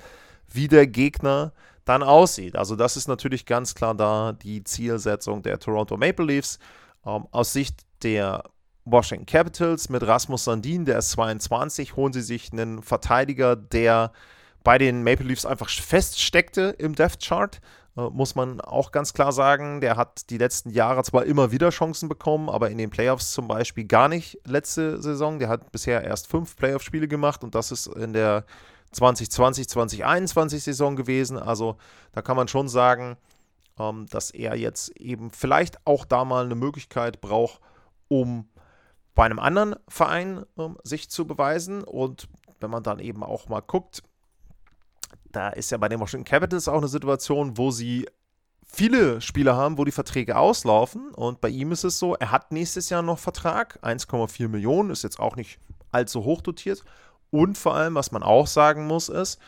wie 0.47 0.69
der 0.69 0.87
Gegner 0.87 1.51
dann 1.83 2.03
aussieht. 2.03 2.55
Also 2.55 2.77
das 2.77 2.95
ist 2.95 3.07
natürlich 3.07 3.45
ganz 3.45 3.75
klar 3.75 3.95
da 3.95 4.33
die 4.33 4.63
Zielsetzung 4.63 5.41
der 5.41 5.59
Toronto 5.59 5.97
Maple 5.97 6.25
Leafs. 6.25 6.59
Ähm, 7.05 7.27
aus 7.31 7.53
Sicht 7.53 7.81
der 8.03 8.43
Washington 8.91 9.25
Capitals 9.25 9.89
mit 9.89 10.05
Rasmus 10.05 10.45
Sandin, 10.45 10.85
der 10.85 10.99
ist 10.99 11.11
22, 11.11 11.95
holen 11.95 12.13
sie 12.13 12.21
sich 12.21 12.51
einen 12.51 12.81
Verteidiger, 12.81 13.55
der 13.55 14.11
bei 14.63 14.77
den 14.77 15.03
Maple 15.03 15.25
Leafs 15.25 15.45
einfach 15.45 15.69
feststeckte 15.69 16.75
im 16.77 16.95
Death 16.95 17.19
Chart. 17.19 17.59
Äh, 17.97 18.09
muss 18.09 18.35
man 18.35 18.61
auch 18.61 18.91
ganz 18.91 19.13
klar 19.13 19.31
sagen, 19.31 19.81
der 19.81 19.97
hat 19.97 20.29
die 20.29 20.37
letzten 20.37 20.69
Jahre 20.69 21.03
zwar 21.03 21.25
immer 21.25 21.51
wieder 21.51 21.69
Chancen 21.69 22.09
bekommen, 22.09 22.49
aber 22.49 22.69
in 22.69 22.77
den 22.77 22.89
Playoffs 22.89 23.31
zum 23.31 23.47
Beispiel 23.47 23.85
gar 23.85 24.07
nicht 24.07 24.39
letzte 24.45 25.01
Saison. 25.01 25.39
Der 25.39 25.49
hat 25.49 25.71
bisher 25.71 26.03
erst 26.03 26.27
fünf 26.27 26.55
Playoff-Spiele 26.55 27.07
gemacht 27.07 27.43
und 27.43 27.55
das 27.55 27.71
ist 27.71 27.87
in 27.87 28.13
der 28.13 28.45
2020, 28.91 29.67
2021 29.67 30.63
Saison 30.63 30.95
gewesen. 30.95 31.37
Also 31.37 31.77
da 32.13 32.21
kann 32.21 32.37
man 32.37 32.47
schon 32.47 32.69
sagen, 32.69 33.17
ähm, 33.79 34.05
dass 34.09 34.31
er 34.31 34.55
jetzt 34.55 34.95
eben 34.97 35.29
vielleicht 35.29 35.85
auch 35.85 36.05
da 36.05 36.25
mal 36.25 36.45
eine 36.45 36.55
Möglichkeit 36.55 37.21
braucht, 37.21 37.59
um 38.07 38.47
bei 39.17 39.25
einem 39.25 39.39
anderen 39.39 39.75
Verein 39.89 40.45
ähm, 40.59 40.77
sich 40.83 41.09
zu 41.09 41.25
beweisen. 41.25 41.83
Und 41.83 42.29
wenn 42.59 42.69
man 42.69 42.83
dann 42.83 42.99
eben 42.99 43.23
auch 43.23 43.49
mal 43.49 43.61
guckt, 43.61 44.03
da 45.31 45.49
ist 45.49 45.71
ja 45.71 45.77
bei 45.77 45.89
den 45.89 45.99
Washington 45.99 46.23
Capitals 46.23 46.67
auch 46.67 46.77
eine 46.77 46.87
Situation, 46.87 47.57
wo 47.57 47.71
sie 47.71 48.07
viele 48.63 49.19
Spieler 49.19 49.55
haben, 49.55 49.79
wo 49.79 49.85
die 49.85 49.91
Verträge 49.91 50.37
auslaufen. 50.37 51.09
Und 51.15 51.41
bei 51.41 51.49
ihm 51.49 51.71
ist 51.71 51.83
es 51.83 51.97
so, 51.97 52.13
er 52.13 52.31
hat 52.31 52.51
nächstes 52.51 52.89
Jahr 52.91 53.01
noch 53.01 53.17
Vertrag. 53.17 53.79
1,4 53.81 54.49
Millionen 54.49 54.91
ist 54.91 55.03
jetzt 55.03 55.19
auch 55.19 55.35
nicht 55.35 55.59
allzu 55.91 56.23
hoch 56.23 56.41
dotiert. 56.41 56.83
Und 57.31 57.57
vor 57.57 57.73
allem, 57.73 57.95
was 57.95 58.11
man 58.11 58.21
auch 58.21 58.45
sagen 58.45 58.85
muss, 58.85 59.09
ist, 59.09 59.39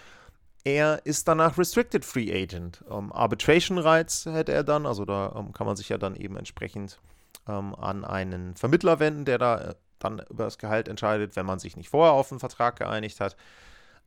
er 0.63 1.05
ist 1.05 1.27
danach 1.27 1.59
Restricted 1.59 2.05
Free 2.05 2.33
Agent. 2.33 2.83
Ähm, 2.89 3.11
Arbitration 3.13 3.77
Rights 3.77 4.25
hätte 4.25 4.51
er 4.51 4.63
dann, 4.63 4.87
also 4.87 5.05
da 5.05 5.35
ähm, 5.37 5.53
kann 5.53 5.67
man 5.67 5.75
sich 5.75 5.89
ja 5.89 5.99
dann 5.99 6.15
eben 6.15 6.37
entsprechend 6.37 6.99
ähm, 7.47 7.75
an 7.75 8.05
einen 8.05 8.55
Vermittler 8.55 8.99
wenden, 8.99 9.25
der 9.25 9.37
da 9.37 9.57
äh, 9.57 9.75
dann 9.99 10.21
über 10.29 10.45
das 10.45 10.57
Gehalt 10.57 10.87
entscheidet, 10.87 11.35
wenn 11.35 11.45
man 11.45 11.59
sich 11.59 11.75
nicht 11.75 11.89
vorher 11.89 12.13
auf 12.13 12.31
einen 12.31 12.39
Vertrag 12.39 12.77
geeinigt 12.77 13.19
hat. 13.19 13.35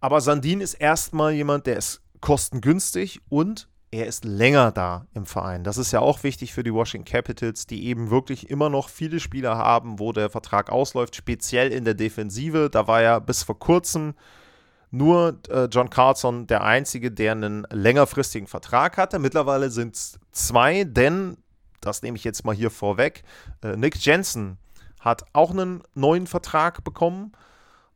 Aber 0.01 0.21
Sandin 0.21 0.61
ist 0.61 0.75
erstmal 0.75 1.33
jemand, 1.33 1.67
der 1.67 1.77
ist 1.77 2.03
kostengünstig 2.21 3.21
und 3.29 3.69
er 3.93 4.07
ist 4.07 4.25
länger 4.25 4.73
da 4.73 5.07
im 5.13 5.27
Verein. 5.27 5.65
Das 5.65 5.77
ist 5.77 5.93
ja 5.93 6.01
auch 6.01 6.23
wichtig 6.23 6.55
für 6.55 6.63
die 6.63 6.73
Washington 6.73 7.05
Capitals, 7.05 7.67
die 7.67 7.85
eben 7.85 8.11
wirklich 8.11 8.49
immer 8.49 8.71
noch 8.71 8.89
viele 8.89 9.21
Spieler 9.21 9.59
haben, 9.59 9.99
wo 9.99 10.13
der 10.13 10.31
Vertrag 10.31 10.71
ausläuft, 10.71 11.15
speziell 11.15 11.71
in 11.71 11.85
der 11.85 11.93
Defensive. 11.93 12.71
Da 12.71 12.87
war 12.87 13.03
ja 13.03 13.19
bis 13.19 13.43
vor 13.43 13.59
kurzem 13.59 14.15
nur 14.91 15.39
äh, 15.51 15.65
John 15.65 15.91
Carlson 15.91 16.47
der 16.47 16.65
Einzige, 16.65 17.11
der 17.11 17.33
einen 17.33 17.67
längerfristigen 17.71 18.47
Vertrag 18.47 18.97
hatte. 18.97 19.19
Mittlerweile 19.19 19.71
sind 19.71 19.95
es 19.95 20.19
zwei, 20.33 20.85
denn, 20.85 21.37
das 21.83 22.03
nehme 22.03 22.17
ich 22.17 22.25
jetzt 22.25 22.45
mal 22.45 22.55
hier 22.55 22.71
vorweg, 22.71 23.23
äh, 23.63 23.77
Nick 23.77 23.97
Jensen 24.05 24.59
hat 25.01 25.25
auch 25.33 25.51
einen 25.51 25.83
neuen 25.95 26.27
Vertrag 26.27 26.85
bekommen. 26.85 27.33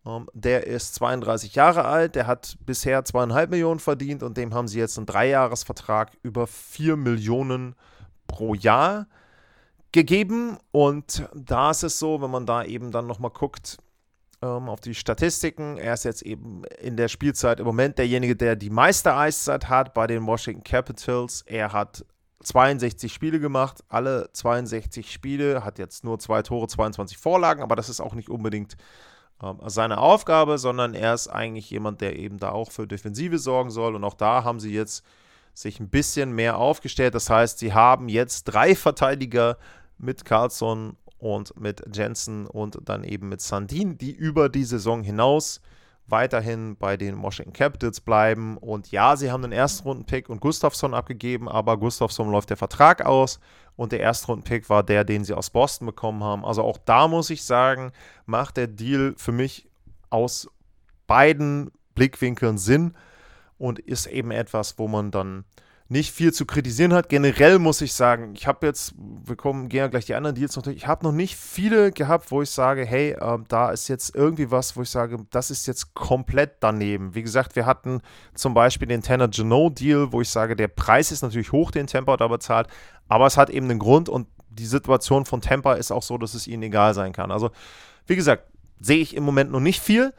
Ähm, 0.04 0.28
der 0.34 0.66
ist 0.66 0.94
32 0.96 1.54
Jahre 1.54 1.84
alt, 1.84 2.14
der 2.14 2.26
hat 2.26 2.58
bisher 2.66 3.04
zweieinhalb 3.04 3.50
Millionen 3.50 3.80
verdient 3.80 4.22
und 4.22 4.36
dem 4.36 4.52
haben 4.52 4.68
sie 4.68 4.78
jetzt 4.78 4.98
einen 4.98 5.06
Dreijahresvertrag 5.06 6.16
über 6.22 6.46
4 6.46 6.96
Millionen 6.96 7.74
pro 8.26 8.54
Jahr 8.54 9.06
gegeben. 9.92 10.58
Und 10.72 11.28
da 11.34 11.70
ist 11.70 11.84
es 11.84 11.98
so, 11.98 12.20
wenn 12.20 12.30
man 12.30 12.46
da 12.46 12.64
eben 12.64 12.90
dann 12.90 13.06
nochmal 13.06 13.30
guckt 13.30 13.78
ähm, 14.42 14.68
auf 14.68 14.80
die 14.80 14.94
Statistiken, 14.94 15.76
er 15.78 15.94
ist 15.94 16.04
jetzt 16.04 16.22
eben 16.22 16.64
in 16.80 16.96
der 16.96 17.08
Spielzeit 17.08 17.60
im 17.60 17.66
Moment 17.66 17.98
derjenige, 17.98 18.36
der 18.36 18.56
die 18.56 18.70
meiste 18.70 19.14
Eiszeit 19.14 19.68
hat 19.68 19.94
bei 19.94 20.06
den 20.06 20.26
Washington 20.26 20.64
Capitals. 20.64 21.42
Er 21.42 21.72
hat 21.72 22.04
62 22.42 23.12
Spiele 23.12 23.40
gemacht, 23.40 23.82
alle 23.88 24.30
62 24.32 25.10
Spiele, 25.10 25.64
hat 25.64 25.78
jetzt 25.78 26.04
nur 26.04 26.18
zwei 26.18 26.42
Tore, 26.42 26.68
22 26.68 27.18
Vorlagen, 27.18 27.62
aber 27.62 27.76
das 27.76 27.88
ist 27.88 28.00
auch 28.00 28.14
nicht 28.14 28.28
unbedingt 28.28 28.76
ähm, 29.42 29.58
seine 29.66 29.98
Aufgabe, 29.98 30.58
sondern 30.58 30.94
er 30.94 31.14
ist 31.14 31.28
eigentlich 31.28 31.70
jemand, 31.70 32.00
der 32.00 32.18
eben 32.18 32.38
da 32.38 32.50
auch 32.50 32.70
für 32.70 32.86
Defensive 32.86 33.38
sorgen 33.38 33.70
soll. 33.70 33.94
Und 33.94 34.04
auch 34.04 34.14
da 34.14 34.44
haben 34.44 34.60
sie 34.60 34.72
jetzt 34.72 35.04
sich 35.54 35.80
ein 35.80 35.88
bisschen 35.88 36.32
mehr 36.32 36.58
aufgestellt. 36.58 37.14
Das 37.14 37.30
heißt, 37.30 37.58
sie 37.58 37.72
haben 37.72 38.08
jetzt 38.08 38.44
drei 38.44 38.74
Verteidiger 38.74 39.56
mit 39.98 40.24
Carlson 40.24 40.96
und 41.18 41.58
mit 41.58 41.82
Jensen 41.94 42.46
und 42.46 42.78
dann 42.84 43.04
eben 43.04 43.28
mit 43.28 43.40
Sandin, 43.40 43.96
die 43.96 44.12
über 44.12 44.48
die 44.48 44.64
Saison 44.64 45.02
hinaus 45.02 45.60
weiterhin 46.08 46.76
bei 46.76 46.96
den 46.96 47.20
Washington 47.22 47.52
Capitals 47.52 48.00
bleiben. 48.00 48.56
Und 48.58 48.90
ja, 48.90 49.16
sie 49.16 49.30
haben 49.30 49.42
den 49.42 49.52
Erstrunden-Pick 49.52 50.28
und 50.28 50.40
Gustafsson 50.40 50.94
abgegeben, 50.94 51.48
aber 51.48 51.76
Gustafsson 51.76 52.30
läuft 52.30 52.50
der 52.50 52.56
Vertrag 52.56 53.04
aus 53.04 53.40
und 53.76 53.92
der 53.92 54.00
Erstrunden-Pick 54.00 54.68
war 54.70 54.82
der, 54.82 55.04
den 55.04 55.24
sie 55.24 55.34
aus 55.34 55.50
Boston 55.50 55.86
bekommen 55.86 56.22
haben. 56.22 56.44
Also 56.44 56.62
auch 56.62 56.78
da 56.78 57.08
muss 57.08 57.30
ich 57.30 57.44
sagen, 57.44 57.92
macht 58.24 58.56
der 58.56 58.66
Deal 58.66 59.14
für 59.16 59.32
mich 59.32 59.68
aus 60.10 60.48
beiden 61.06 61.70
Blickwinkeln 61.94 62.58
Sinn 62.58 62.94
und 63.58 63.78
ist 63.78 64.06
eben 64.06 64.30
etwas, 64.30 64.78
wo 64.78 64.88
man 64.88 65.10
dann 65.10 65.44
nicht 65.88 66.12
viel 66.12 66.32
zu 66.32 66.46
kritisieren 66.46 66.92
hat. 66.92 67.08
Generell 67.08 67.58
muss 67.58 67.80
ich 67.80 67.92
sagen, 67.92 68.34
ich 68.34 68.46
habe 68.46 68.66
jetzt, 68.66 68.94
wir 68.96 69.36
kommen, 69.36 69.68
gehen 69.68 69.78
ja 69.78 69.86
gleich 69.86 70.06
die 70.06 70.14
anderen 70.14 70.34
Deals 70.34 70.56
noch 70.56 70.64
durch, 70.64 70.76
ich 70.76 70.86
habe 70.86 71.04
noch 71.04 71.12
nicht 71.12 71.36
viele 71.36 71.92
gehabt, 71.92 72.30
wo 72.30 72.42
ich 72.42 72.50
sage, 72.50 72.84
hey, 72.84 73.10
äh, 73.10 73.38
da 73.48 73.70
ist 73.70 73.88
jetzt 73.88 74.14
irgendwie 74.14 74.50
was, 74.50 74.76
wo 74.76 74.82
ich 74.82 74.90
sage, 74.90 75.18
das 75.30 75.50
ist 75.50 75.66
jetzt 75.66 75.94
komplett 75.94 76.56
daneben. 76.60 77.14
Wie 77.14 77.22
gesagt, 77.22 77.54
wir 77.54 77.66
hatten 77.66 78.00
zum 78.34 78.52
Beispiel 78.54 78.88
den 78.88 79.02
Tanner 79.02 79.28
Janot 79.30 79.78
Deal, 79.78 80.12
wo 80.12 80.20
ich 80.20 80.30
sage, 80.30 80.56
der 80.56 80.68
Preis 80.68 81.12
ist 81.12 81.22
natürlich 81.22 81.52
hoch, 81.52 81.70
den 81.70 81.86
Tampa 81.86 82.16
da 82.16 82.26
bezahlt, 82.26 82.66
aber 83.08 83.26
es 83.26 83.36
hat 83.36 83.50
eben 83.50 83.70
einen 83.70 83.78
Grund 83.78 84.08
und 84.08 84.26
die 84.48 84.66
Situation 84.66 85.24
von 85.24 85.40
Tampa 85.40 85.74
ist 85.74 85.92
auch 85.92 86.02
so, 86.02 86.18
dass 86.18 86.34
es 86.34 86.46
ihnen 86.46 86.64
egal 86.64 86.94
sein 86.94 87.12
kann. 87.12 87.30
Also, 87.30 87.50
wie 88.06 88.16
gesagt, 88.16 88.44
sehe 88.80 88.98
ich 88.98 89.14
im 89.14 89.22
Moment 89.22 89.50
noch 89.52 89.60
nicht 89.60 89.80
viel. 89.80 90.12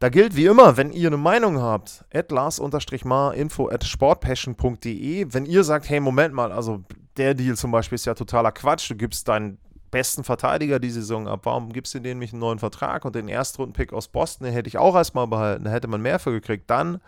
Da 0.00 0.08
gilt 0.08 0.34
wie 0.34 0.46
immer, 0.46 0.78
wenn 0.78 0.92
ihr 0.92 1.08
eine 1.08 1.18
Meinung 1.18 1.60
habt, 1.60 2.06
lars-mar 2.30 3.34
info 3.34 3.68
at 3.68 3.84
sportpassion.de. 3.84 5.26
Wenn 5.28 5.44
ihr 5.44 5.62
sagt, 5.62 5.90
hey, 5.90 6.00
Moment 6.00 6.32
mal, 6.32 6.52
also 6.52 6.82
der 7.18 7.34
Deal 7.34 7.54
zum 7.54 7.70
Beispiel 7.70 7.96
ist 7.96 8.06
ja 8.06 8.14
totaler 8.14 8.50
Quatsch, 8.50 8.90
du 8.90 8.94
gibst 8.94 9.28
deinen 9.28 9.58
besten 9.90 10.24
Verteidiger 10.24 10.78
die 10.78 10.88
Saison 10.88 11.28
ab, 11.28 11.40
warum 11.42 11.70
gibst 11.70 11.92
du 11.92 11.98
denen 11.98 12.18
nicht 12.18 12.32
einen 12.32 12.40
neuen 12.40 12.58
Vertrag 12.58 13.04
und 13.04 13.14
den 13.14 13.28
Erstrunden-Pick 13.28 13.92
aus 13.92 14.08
Boston, 14.08 14.46
den 14.46 14.54
hätte 14.54 14.68
ich 14.68 14.78
auch 14.78 14.96
erstmal 14.96 15.26
behalten, 15.26 15.64
da 15.64 15.70
hätte 15.70 15.88
man 15.88 16.00
mehr 16.00 16.18
für 16.18 16.32
gekriegt. 16.32 16.70
Dann 16.70 17.02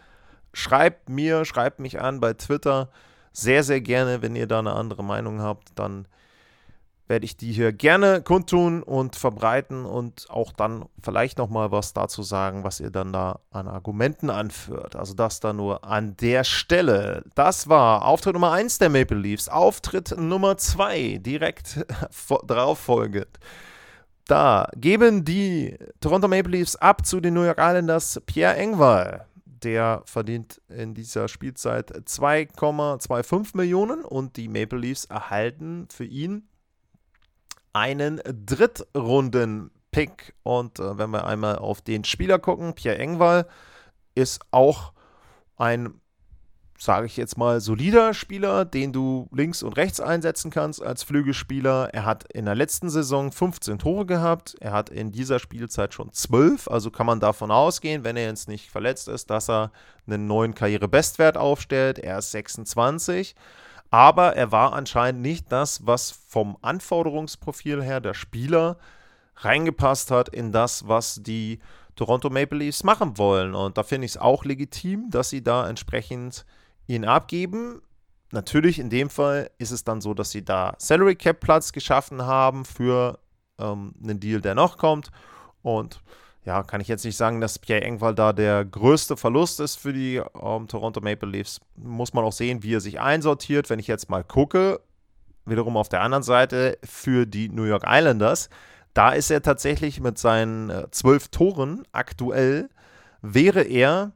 schreibt 0.52 1.08
mir, 1.08 1.46
schreibt 1.46 1.80
mich 1.80 1.98
an 1.98 2.20
bei 2.20 2.34
Twitter, 2.34 2.90
sehr, 3.32 3.64
sehr 3.64 3.80
gerne, 3.80 4.20
wenn 4.20 4.36
ihr 4.36 4.46
da 4.46 4.58
eine 4.58 4.74
andere 4.74 5.02
Meinung 5.02 5.40
habt, 5.40 5.70
dann 5.76 6.06
werde 7.08 7.24
ich 7.24 7.36
die 7.36 7.52
hier 7.52 7.72
gerne 7.72 8.22
kundtun 8.22 8.82
und 8.82 9.16
verbreiten 9.16 9.84
und 9.84 10.26
auch 10.30 10.52
dann 10.52 10.86
vielleicht 11.02 11.38
nochmal 11.38 11.70
was 11.70 11.92
dazu 11.92 12.22
sagen, 12.22 12.64
was 12.64 12.80
ihr 12.80 12.90
dann 12.90 13.12
da 13.12 13.40
an 13.50 13.68
Argumenten 13.68 14.30
anführt. 14.30 14.96
Also 14.96 15.14
das 15.14 15.40
da 15.40 15.52
nur 15.52 15.84
an 15.84 16.16
der 16.16 16.44
Stelle. 16.44 17.24
Das 17.34 17.68
war 17.68 18.04
Auftritt 18.04 18.34
Nummer 18.34 18.52
1 18.52 18.78
der 18.78 18.88
Maple 18.88 19.18
Leafs. 19.18 19.48
Auftritt 19.48 20.16
Nummer 20.16 20.56
2 20.56 21.18
direkt 21.18 21.84
darauf 22.46 22.78
folgend. 22.78 23.38
Da 24.26 24.68
geben 24.76 25.24
die 25.24 25.76
Toronto 26.00 26.28
Maple 26.28 26.52
Leafs 26.52 26.76
ab 26.76 27.04
zu 27.04 27.20
den 27.20 27.34
New 27.34 27.42
York 27.42 27.58
Islanders 27.58 28.20
Pierre 28.26 28.56
Engvall. 28.56 29.26
Der 29.44 30.02
verdient 30.06 30.60
in 30.68 30.94
dieser 30.94 31.28
Spielzeit 31.28 31.92
2,25 31.92 33.56
Millionen 33.56 34.04
und 34.04 34.36
die 34.36 34.48
Maple 34.48 34.78
Leafs 34.78 35.04
erhalten 35.04 35.86
für 35.90 36.04
ihn 36.04 36.48
einen 37.72 38.20
Drittrunden-Pick. 38.24 40.34
Und 40.42 40.78
äh, 40.78 40.98
wenn 40.98 41.10
wir 41.10 41.26
einmal 41.26 41.56
auf 41.56 41.80
den 41.80 42.04
Spieler 42.04 42.38
gucken, 42.38 42.74
Pierre 42.74 42.98
Engwall 42.98 43.46
ist 44.14 44.40
auch 44.50 44.92
ein, 45.56 45.94
sage 46.78 47.06
ich 47.06 47.16
jetzt 47.16 47.38
mal, 47.38 47.60
solider 47.60 48.12
Spieler, 48.12 48.64
den 48.64 48.92
du 48.92 49.28
links 49.32 49.62
und 49.62 49.76
rechts 49.76 50.00
einsetzen 50.00 50.50
kannst 50.50 50.82
als 50.82 51.02
Flügelspieler. 51.02 51.90
Er 51.92 52.04
hat 52.04 52.30
in 52.32 52.44
der 52.44 52.54
letzten 52.54 52.90
Saison 52.90 53.32
15 53.32 53.78
Tore 53.78 54.06
gehabt. 54.06 54.56
Er 54.60 54.72
hat 54.72 54.90
in 54.90 55.12
dieser 55.12 55.38
Spielzeit 55.38 55.94
schon 55.94 56.12
12. 56.12 56.68
Also 56.68 56.90
kann 56.90 57.06
man 57.06 57.20
davon 57.20 57.50
ausgehen, 57.50 58.04
wenn 58.04 58.16
er 58.16 58.26
jetzt 58.26 58.48
nicht 58.48 58.70
verletzt 58.70 59.08
ist, 59.08 59.30
dass 59.30 59.48
er 59.48 59.72
einen 60.06 60.26
neuen 60.26 60.54
Karrierebestwert 60.54 61.36
aufstellt. 61.36 61.98
Er 61.98 62.18
ist 62.18 62.32
26 62.32 63.34
aber 63.92 64.36
er 64.36 64.50
war 64.52 64.72
anscheinend 64.72 65.20
nicht 65.20 65.52
das, 65.52 65.86
was 65.86 66.10
vom 66.10 66.56
Anforderungsprofil 66.62 67.82
her 67.82 68.00
der 68.00 68.14
Spieler 68.14 68.78
reingepasst 69.36 70.10
hat 70.10 70.30
in 70.30 70.50
das, 70.50 70.88
was 70.88 71.22
die 71.22 71.58
Toronto 71.94 72.30
Maple 72.30 72.58
Leafs 72.58 72.84
machen 72.84 73.18
wollen. 73.18 73.54
Und 73.54 73.76
da 73.76 73.82
finde 73.82 74.06
ich 74.06 74.12
es 74.12 74.16
auch 74.16 74.46
legitim, 74.46 75.10
dass 75.10 75.28
sie 75.28 75.42
da 75.42 75.68
entsprechend 75.68 76.46
ihn 76.86 77.04
abgeben. 77.04 77.82
Natürlich 78.30 78.78
in 78.78 78.88
dem 78.88 79.10
Fall 79.10 79.50
ist 79.58 79.72
es 79.72 79.84
dann 79.84 80.00
so, 80.00 80.14
dass 80.14 80.30
sie 80.30 80.42
da 80.42 80.74
Salary 80.78 81.14
Cap 81.14 81.40
Platz 81.40 81.70
geschaffen 81.70 82.22
haben 82.22 82.64
für 82.64 83.18
ähm, 83.58 83.92
einen 84.02 84.20
Deal, 84.20 84.40
der 84.40 84.54
noch 84.54 84.78
kommt. 84.78 85.10
Und 85.60 86.00
ja, 86.44 86.62
kann 86.64 86.80
ich 86.80 86.88
jetzt 86.88 87.04
nicht 87.04 87.16
sagen, 87.16 87.40
dass 87.40 87.58
Pierre 87.58 87.82
Engwall 87.82 88.14
da 88.14 88.32
der 88.32 88.64
größte 88.64 89.16
Verlust 89.16 89.60
ist 89.60 89.76
für 89.76 89.92
die 89.92 90.16
ähm, 90.16 90.66
Toronto 90.66 91.00
Maple 91.00 91.28
Leafs. 91.28 91.60
Muss 91.76 92.14
man 92.14 92.24
auch 92.24 92.32
sehen, 92.32 92.62
wie 92.62 92.74
er 92.74 92.80
sich 92.80 93.00
einsortiert. 93.00 93.70
Wenn 93.70 93.78
ich 93.78 93.86
jetzt 93.86 94.10
mal 94.10 94.24
gucke, 94.24 94.80
wiederum 95.44 95.76
auf 95.76 95.88
der 95.88 96.00
anderen 96.00 96.24
Seite 96.24 96.78
für 96.82 97.26
die 97.26 97.48
New 97.48 97.64
York 97.64 97.84
Islanders, 97.86 98.48
da 98.92 99.10
ist 99.12 99.30
er 99.30 99.42
tatsächlich 99.42 100.00
mit 100.00 100.18
seinen 100.18 100.70
äh, 100.70 100.90
zwölf 100.90 101.28
Toren 101.28 101.84
aktuell, 101.92 102.68
wäre 103.22 103.62
er, 103.62 104.12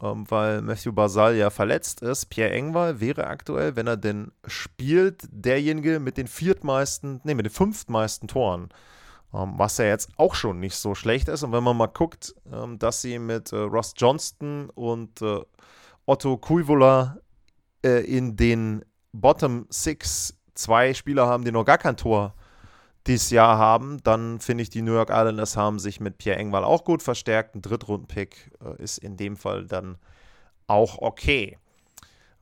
ähm, 0.00 0.24
weil 0.30 0.62
Matthew 0.62 0.92
Basal 0.92 1.34
ja 1.34 1.50
verletzt 1.50 2.00
ist, 2.00 2.26
Pierre 2.26 2.52
Engwall 2.52 3.00
wäre 3.00 3.26
aktuell, 3.26 3.74
wenn 3.74 3.88
er 3.88 3.96
denn 3.96 4.30
spielt, 4.46 5.24
derjenige 5.30 5.98
mit 5.98 6.16
den 6.16 6.28
viertmeisten, 6.28 7.20
nee, 7.24 7.34
mit 7.34 7.46
den 7.46 7.52
fünftmeisten 7.52 8.28
Toren. 8.28 8.68
Ähm, 9.36 9.54
was 9.56 9.78
ja 9.78 9.86
jetzt 9.86 10.10
auch 10.16 10.34
schon 10.34 10.60
nicht 10.60 10.76
so 10.76 10.94
schlecht 10.94 11.28
ist. 11.28 11.42
Und 11.42 11.52
wenn 11.52 11.64
man 11.64 11.76
mal 11.76 11.86
guckt, 11.86 12.34
ähm, 12.52 12.78
dass 12.78 13.02
sie 13.02 13.18
mit 13.18 13.52
äh, 13.52 13.56
Ross 13.56 13.92
Johnston 13.96 14.70
und 14.70 15.20
äh, 15.20 15.40
Otto 16.06 16.36
Kuivola 16.38 17.18
äh, 17.84 18.04
in 18.04 18.36
den 18.36 18.84
Bottom 19.12 19.66
Six 19.68 20.38
zwei 20.54 20.94
Spieler 20.94 21.26
haben, 21.26 21.44
die 21.44 21.52
noch 21.52 21.64
gar 21.64 21.78
kein 21.78 21.96
Tor 21.96 22.34
dieses 23.06 23.30
Jahr 23.30 23.58
haben, 23.58 24.02
dann 24.02 24.40
finde 24.40 24.62
ich, 24.62 24.70
die 24.70 24.82
New 24.82 24.94
York 24.94 25.10
Islanders 25.10 25.56
haben 25.56 25.78
sich 25.78 26.00
mit 26.00 26.18
Pierre 26.18 26.38
Engwall 26.38 26.64
auch 26.64 26.82
gut 26.82 27.02
verstärkt. 27.02 27.54
Ein 27.54 27.62
Drittrunden-Pick 27.62 28.50
ist 28.78 28.98
in 28.98 29.16
dem 29.16 29.36
Fall 29.36 29.66
dann 29.66 29.96
auch 30.66 30.98
okay. 30.98 31.56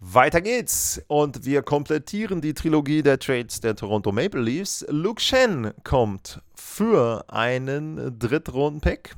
Weiter 0.07 0.43
geht's 0.43 1.01
und 1.07 1.47
wir 1.47 1.63
komplettieren 1.63 2.43
die 2.43 2.53
Trilogie 2.53 3.03
der 3.03 3.19
Trades 3.19 3.61
der 3.61 3.75
Toronto 3.75 4.13
Maple 4.13 4.43
Leafs. 4.43 4.85
Luke 4.91 5.19
Shen 5.19 5.73
kommt 5.83 6.43
für 6.55 7.25
einen 7.29 8.19
Drittrunden-Pick 8.19 9.17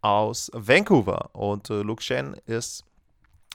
aus 0.00 0.48
Vancouver 0.54 1.34
und 1.34 1.70
äh, 1.70 1.82
Luke 1.82 2.04
Shen 2.04 2.36
ist 2.46 2.84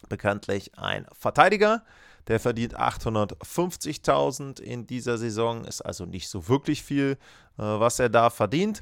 bekanntlich 0.10 0.78
ein 0.78 1.08
Verteidiger, 1.14 1.86
der 2.28 2.42
verdient 2.42 2.78
850.000 2.78 4.60
in 4.60 4.88
dieser 4.88 5.18
Saison, 5.18 5.64
ist 5.64 5.82
also 5.82 6.06
nicht 6.06 6.28
so 6.28 6.50
wirklich 6.50 6.84
viel, 6.84 7.18
äh, 7.58 7.62
was 7.62 8.00
er 8.00 8.10
da 8.10 8.30
verdient. 8.30 8.82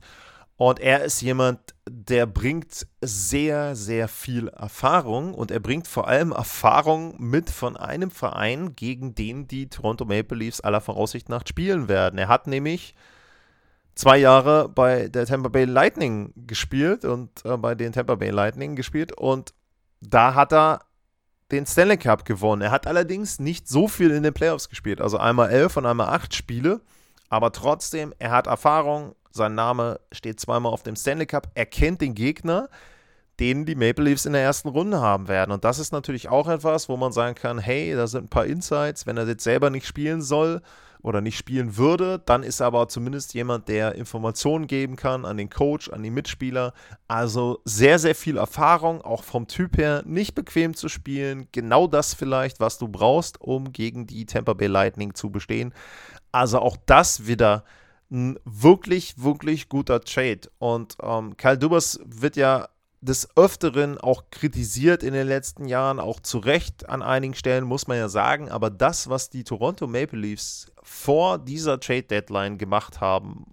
Und 0.58 0.80
er 0.80 1.04
ist 1.04 1.22
jemand, 1.22 1.60
der 1.88 2.26
bringt 2.26 2.88
sehr, 3.00 3.76
sehr 3.76 4.08
viel 4.08 4.48
Erfahrung 4.48 5.36
und 5.36 5.52
er 5.52 5.60
bringt 5.60 5.88
vor 5.88 6.08
allem 6.08 6.32
Erfahrung 6.32 7.16
mit 7.20 7.52
von 7.52 7.78
einem 7.78 8.10
Verein, 8.10 8.76
gegen 8.76 9.14
den 9.14 9.48
die 9.48 9.70
Toronto 9.70 10.04
Maple 10.06 10.38
Leafs 10.38 10.60
aller 10.62 10.82
Voraussicht 10.82 11.30
nach 11.30 11.46
spielen 11.46 11.88
werden. 11.88 12.18
Er 12.18 12.28
hat 12.28 12.48
nämlich 12.48 12.96
zwei 13.94 14.18
Jahre 14.18 14.68
bei 14.68 15.10
der 15.10 15.28
Tampa 15.28 15.50
Bay 15.50 15.66
Lightning 15.66 16.34
gespielt 16.48 17.06
und 17.06 17.46
äh, 17.46 17.56
bei 17.56 17.76
den 17.76 17.92
Tampa 17.94 18.16
Bay 18.16 18.32
Lightning 18.32 18.76
gespielt 18.76 19.16
und 19.16 19.54
da 20.02 20.34
hat 20.34 20.54
er 20.54 20.82
den 21.52 21.68
Stanley 21.68 21.98
Cup 21.98 22.26
gewonnen. 22.26 22.64
Er 22.64 22.72
hat 22.72 22.88
allerdings 22.88 23.40
nicht 23.40 23.68
so 23.68 23.88
viel 23.88 24.10
in 24.10 24.24
den 24.24 24.34
Playoffs 24.34 24.70
gespielt, 24.70 25.02
also 25.02 25.18
einmal 25.18 25.52
elf 25.52 25.78
und 25.78 25.86
einmal 25.86 26.08
acht 26.08 26.34
Spiele, 26.34 26.82
aber 27.30 27.52
trotzdem, 27.52 28.14
er 28.18 28.32
hat 28.32 28.48
Erfahrung, 28.48 29.16
sein 29.38 29.56
Name 29.56 30.01
steht 30.12 30.41
zweimal 30.41 30.74
auf 30.74 30.84
dem 30.84 30.98
Stanley 30.98 31.25
Cup, 31.25 31.50
er 31.56 31.65
kennt 31.65 32.01
den 32.01 32.13
Gegner, 32.13 32.67
den 33.39 33.65
die 33.65 33.75
Maple 33.75 34.03
Leafs 34.03 34.25
in 34.25 34.34
der 34.34 34.41
ersten 34.41 34.67
Runde 34.67 35.00
haben 35.00 35.29
werden. 35.29 35.51
Und 35.51 35.63
das 35.63 35.79
ist 35.79 35.94
natürlich 35.94 36.27
auch 36.27 36.50
etwas, 36.50 36.89
wo 36.89 36.98
man 36.98 37.13
sagen 37.13 37.36
kann, 37.36 37.60
hey, 37.60 37.96
da 37.96 38.08
sind 38.08 38.25
ein 38.25 38.29
paar 38.29 38.46
Insights, 38.46 39.06
wenn 39.06 39.15
er 39.15 39.27
jetzt 39.27 39.44
selber 39.44 39.70
nicht 39.70 39.88
spielen 39.88 40.22
soll, 40.22 40.62
oder 41.01 41.22
nicht 41.22 41.38
spielen 41.38 41.77
würde, 41.77 42.22
dann 42.25 42.44
ist 42.44 42.60
er 42.60 42.67
aber 42.67 42.88
zumindest 42.88 43.34
jemand, 43.34 43.67
der 43.67 43.96
Informationen 43.96 44.67
geben 44.67 44.96
kann 44.96 45.25
an 45.25 45.38
den 45.38 45.50
Coach, 45.50 45.89
an 45.89 46.03
die 46.03 46.10
Mitspieler. 46.10 46.74
Also 47.08 47.62
sehr, 47.65 48.00
sehr 48.00 48.15
viel 48.15 48.38
Erfahrung, 48.38 49.01
auch 49.01 49.24
vom 49.24 49.48
Typ 49.48 49.77
her, 49.77 50.03
nicht 50.06 50.36
bequem 50.36 50.74
zu 50.74 50.89
spielen. 50.89 51.48
Genau 51.51 51.88
das 51.88 52.13
vielleicht, 52.13 52.60
was 52.60 52.77
du 52.77 52.88
brauchst, 52.88 53.39
um 53.39 53.72
gegen 53.72 54.08
die 54.08 54.25
Tampa 54.25 54.53
Bay 54.53 54.67
Lightning 54.67 55.13
zu 55.13 55.29
bestehen. 55.29 55.74
Also 56.32 56.60
auch 56.60 56.77
das 56.86 57.27
wieder 57.27 57.63
ein 58.12 58.40
wirklich, 58.46 59.22
wirklich 59.22 59.70
guter 59.70 60.02
Trade. 60.02 60.42
Und 60.60 60.98
ähm, 61.02 61.36
Kyle 61.38 61.58
Dubas 61.58 62.00
wird 62.06 62.36
ja 62.36 62.70
des 63.02 63.30
Öfteren 63.36 63.98
auch 63.98 64.26
kritisiert 64.32 65.04
in 65.04 65.14
den 65.14 65.28
letzten 65.28 65.66
Jahren, 65.66 66.00
auch 66.00 66.20
zu 66.20 66.40
Recht 66.40 66.90
an 66.90 67.02
einigen 67.02 67.36
Stellen, 67.36 67.64
muss 67.64 67.88
man 67.88 67.98
ja 67.98 68.10
sagen. 68.10 68.50
Aber 68.50 68.70
das, 68.70 69.10
was 69.10 69.30
die 69.30 69.44
Toronto 69.44 69.88
Maple 69.88 70.20
Leafs 70.20 70.72
vor 70.82 71.38
dieser 71.38 71.80
Trade 71.80 72.04
Deadline 72.04 72.58
gemacht 72.58 73.00
haben, 73.00 73.46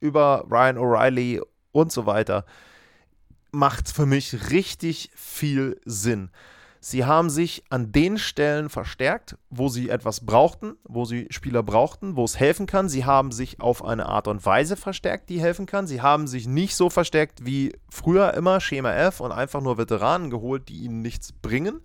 über 0.00 0.46
Ryan 0.50 0.78
O'Reilly 0.78 1.40
und 1.72 1.92
so 1.92 2.06
weiter, 2.06 2.44
macht 3.52 3.88
für 3.88 4.06
mich 4.06 4.50
richtig 4.50 5.10
viel 5.14 5.80
Sinn. 5.84 6.30
Sie 6.86 7.06
haben 7.06 7.30
sich 7.30 7.64
an 7.70 7.92
den 7.92 8.18
Stellen 8.18 8.68
verstärkt, 8.68 9.38
wo 9.48 9.70
sie 9.70 9.88
etwas 9.88 10.26
brauchten, 10.26 10.76
wo 10.84 11.06
sie 11.06 11.28
Spieler 11.30 11.62
brauchten, 11.62 12.14
wo 12.14 12.24
es 12.26 12.38
helfen 12.38 12.66
kann. 12.66 12.90
Sie 12.90 13.06
haben 13.06 13.32
sich 13.32 13.58
auf 13.58 13.82
eine 13.82 14.04
Art 14.04 14.28
und 14.28 14.44
Weise 14.44 14.76
verstärkt, 14.76 15.30
die 15.30 15.40
helfen 15.40 15.64
kann. 15.64 15.86
Sie 15.86 16.02
haben 16.02 16.26
sich 16.26 16.46
nicht 16.46 16.76
so 16.76 16.90
verstärkt 16.90 17.46
wie 17.46 17.74
früher 17.88 18.34
immer 18.34 18.60
Schema 18.60 18.92
F 18.92 19.20
und 19.20 19.32
einfach 19.32 19.62
nur 19.62 19.78
Veteranen 19.78 20.28
geholt, 20.28 20.68
die 20.68 20.82
ihnen 20.82 21.00
nichts 21.00 21.32
bringen. 21.32 21.80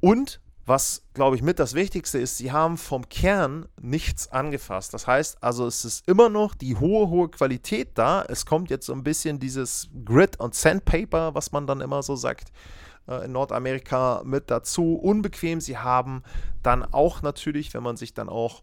Und 0.00 0.40
was, 0.66 1.04
glaube 1.14 1.36
ich, 1.36 1.42
mit 1.42 1.60
das 1.60 1.74
Wichtigste 1.74 2.18
ist, 2.18 2.38
sie 2.38 2.50
haben 2.50 2.76
vom 2.76 3.08
Kern 3.08 3.68
nichts 3.80 4.32
angefasst. 4.32 4.94
Das 4.94 5.06
heißt 5.06 5.44
also, 5.44 5.64
es 5.68 5.84
ist 5.84 6.08
immer 6.08 6.28
noch 6.28 6.56
die 6.56 6.74
hohe, 6.74 7.08
hohe 7.08 7.28
Qualität 7.28 7.90
da. 7.94 8.24
Es 8.26 8.46
kommt 8.46 8.68
jetzt 8.68 8.86
so 8.86 8.92
ein 8.92 9.04
bisschen 9.04 9.38
dieses 9.38 9.90
Grid 10.04 10.40
und 10.40 10.56
Sandpaper, 10.56 11.36
was 11.36 11.52
man 11.52 11.68
dann 11.68 11.80
immer 11.80 12.02
so 12.02 12.16
sagt 12.16 12.50
äh, 13.06 13.24
in 13.24 13.32
Nordamerika 13.32 14.22
mit 14.24 14.50
dazu. 14.50 14.94
Unbequem, 14.94 15.60
sie 15.60 15.78
haben 15.78 16.22
dann 16.62 16.84
auch 16.84 17.22
natürlich, 17.22 17.74
wenn 17.74 17.82
man 17.82 17.96
sich 17.96 18.14
dann 18.14 18.28
auch 18.28 18.62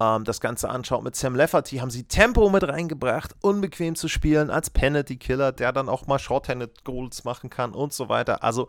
ähm, 0.00 0.24
das 0.24 0.40
Ganze 0.40 0.68
anschaut 0.68 1.02
mit 1.02 1.16
Sam 1.16 1.34
Lefferty, 1.34 1.78
haben 1.78 1.90
sie 1.90 2.04
Tempo 2.04 2.50
mit 2.50 2.62
reingebracht, 2.64 3.34
unbequem 3.40 3.94
zu 3.94 4.08
spielen 4.08 4.50
als 4.50 4.70
Penalty 4.70 5.16
Killer, 5.16 5.52
der 5.52 5.72
dann 5.72 5.88
auch 5.88 6.06
mal 6.06 6.18
Shorthanded 6.18 6.84
Goals 6.84 7.24
machen 7.24 7.50
kann 7.50 7.72
und 7.72 7.92
so 7.92 8.08
weiter. 8.08 8.42
Also 8.42 8.68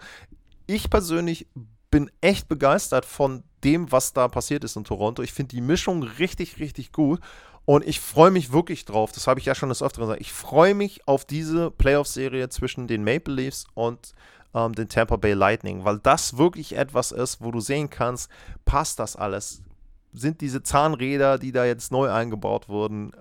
ich 0.67 0.89
persönlich 0.89 1.47
bin 1.91 2.11
echt 2.21 2.47
begeistert 2.47 3.05
von 3.05 3.43
dem, 3.63 3.91
was 3.91 4.13
da 4.13 4.27
passiert 4.27 4.63
ist 4.63 4.75
in 4.75 4.83
Toronto. 4.83 5.21
Ich 5.21 5.33
finde 5.33 5.55
die 5.55 5.61
Mischung 5.61 6.03
richtig, 6.03 6.59
richtig 6.59 6.91
gut. 6.91 7.19
Und 7.65 7.85
ich 7.85 7.99
freue 7.99 8.31
mich 8.31 8.51
wirklich 8.51 8.85
drauf. 8.85 9.11
Das 9.11 9.27
habe 9.27 9.39
ich 9.39 9.45
ja 9.45 9.53
schon 9.53 9.69
das 9.69 9.83
öfteren 9.83 10.07
gesagt. 10.07 10.21
Ich 10.21 10.31
freue 10.31 10.73
mich 10.73 11.07
auf 11.07 11.25
diese 11.25 11.69
Playoff-Serie 11.69 12.49
zwischen 12.49 12.87
den 12.87 13.03
Maple 13.03 13.33
Leafs 13.35 13.65
und 13.75 14.13
ähm, 14.53 14.73
den 14.73 14.89
Tampa 14.89 15.15
Bay 15.15 15.33
Lightning, 15.33 15.85
weil 15.85 15.99
das 15.99 16.37
wirklich 16.37 16.75
etwas 16.75 17.11
ist, 17.11 17.41
wo 17.41 17.51
du 17.51 17.59
sehen 17.59 17.89
kannst, 17.89 18.29
passt 18.65 18.99
das 18.99 19.15
alles? 19.15 19.61
Sind 20.11 20.41
diese 20.41 20.63
Zahnräder, 20.63 21.37
die 21.37 21.51
da 21.51 21.65
jetzt 21.65 21.91
neu 21.91 22.09
eingebaut 22.09 22.67
wurden, 22.67 23.11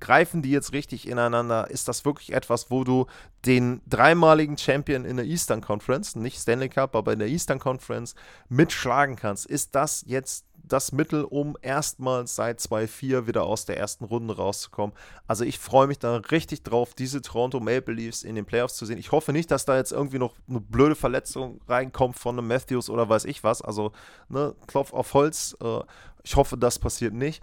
greifen 0.00 0.42
die 0.42 0.50
jetzt 0.50 0.72
richtig 0.72 1.08
ineinander? 1.08 1.70
Ist 1.70 1.88
das 1.88 2.04
wirklich 2.04 2.32
etwas, 2.32 2.70
wo 2.70 2.84
du 2.84 3.06
den 3.44 3.80
dreimaligen 3.86 4.58
Champion 4.58 5.04
in 5.04 5.16
der 5.16 5.26
Eastern 5.26 5.60
Conference, 5.60 6.16
nicht 6.16 6.38
Stanley 6.38 6.68
Cup, 6.68 6.94
aber 6.94 7.12
in 7.12 7.18
der 7.18 7.28
Eastern 7.28 7.58
Conference 7.58 8.14
mitschlagen 8.48 9.16
kannst? 9.16 9.46
Ist 9.46 9.74
das 9.74 10.04
jetzt 10.06 10.45
das 10.68 10.92
Mittel, 10.92 11.24
um 11.24 11.56
erstmals 11.62 12.34
seit 12.34 12.60
2-4 12.60 13.26
wieder 13.26 13.44
aus 13.44 13.64
der 13.64 13.78
ersten 13.78 14.04
Runde 14.04 14.36
rauszukommen. 14.36 14.94
Also 15.26 15.44
ich 15.44 15.58
freue 15.58 15.86
mich 15.86 15.98
da 15.98 16.16
richtig 16.16 16.62
drauf, 16.62 16.94
diese 16.94 17.22
Toronto 17.22 17.60
Maple 17.60 17.94
Leafs 17.94 18.22
in 18.22 18.34
den 18.34 18.44
Playoffs 18.44 18.76
zu 18.76 18.86
sehen. 18.86 18.98
Ich 18.98 19.12
hoffe 19.12 19.32
nicht, 19.32 19.50
dass 19.50 19.64
da 19.64 19.76
jetzt 19.76 19.92
irgendwie 19.92 20.18
noch 20.18 20.34
eine 20.48 20.60
blöde 20.60 20.94
Verletzung 20.94 21.60
reinkommt 21.68 22.18
von 22.18 22.38
einem 22.38 22.48
Matthews 22.48 22.90
oder 22.90 23.08
weiß 23.08 23.24
ich 23.26 23.44
was. 23.44 23.62
Also, 23.62 23.92
ne, 24.28 24.54
Klopf 24.66 24.92
auf 24.92 25.14
Holz. 25.14 25.56
Äh, 25.62 25.80
ich 26.22 26.36
hoffe, 26.36 26.56
das 26.56 26.78
passiert 26.78 27.14
nicht. 27.14 27.42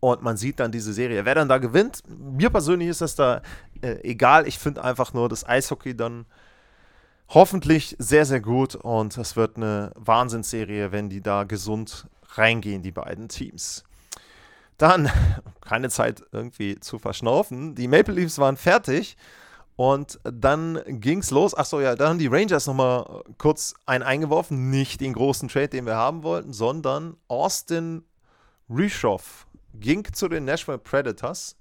Und 0.00 0.22
man 0.22 0.36
sieht 0.36 0.58
dann 0.58 0.72
diese 0.72 0.92
Serie. 0.92 1.24
Wer 1.24 1.34
dann 1.36 1.48
da 1.48 1.58
gewinnt, 1.58 2.02
mir 2.08 2.50
persönlich 2.50 2.88
ist 2.88 3.02
das 3.02 3.14
da 3.14 3.42
äh, 3.82 3.98
egal. 4.02 4.48
Ich 4.48 4.58
finde 4.58 4.82
einfach 4.82 5.12
nur 5.12 5.28
das 5.28 5.46
Eishockey 5.46 5.96
dann 5.96 6.26
hoffentlich 7.28 7.96
sehr, 7.98 8.24
sehr 8.24 8.40
gut 8.40 8.74
und 8.74 9.16
es 9.16 9.36
wird 9.36 9.56
eine 9.56 9.92
Wahnsinnsserie, 9.96 10.92
wenn 10.92 11.08
die 11.08 11.22
da 11.22 11.44
gesund 11.44 12.06
reingehen, 12.38 12.82
die 12.82 12.92
beiden 12.92 13.28
Teams. 13.28 13.84
Dann, 14.78 15.10
keine 15.60 15.90
Zeit 15.90 16.22
irgendwie 16.32 16.78
zu 16.80 16.98
verschnaufen, 16.98 17.74
die 17.74 17.88
Maple 17.88 18.14
Leafs 18.14 18.38
waren 18.38 18.56
fertig 18.56 19.16
und 19.76 20.20
dann 20.24 20.80
ging 20.86 21.18
es 21.18 21.30
los. 21.30 21.54
Achso, 21.54 21.80
ja, 21.80 21.94
dann 21.94 22.10
haben 22.10 22.18
die 22.18 22.26
Rangers 22.26 22.66
nochmal 22.66 23.24
kurz 23.38 23.74
einen 23.86 24.04
eingeworfen. 24.04 24.70
Nicht 24.70 25.00
den 25.00 25.14
großen 25.14 25.48
Trade, 25.48 25.68
den 25.68 25.86
wir 25.86 25.96
haben 25.96 26.22
wollten, 26.22 26.52
sondern 26.52 27.16
Austin 27.28 28.04
Rischoff 28.68 29.46
ging 29.74 30.04
zu 30.12 30.28
den 30.28 30.44
Nashville 30.44 30.78
Predators. 30.78 31.56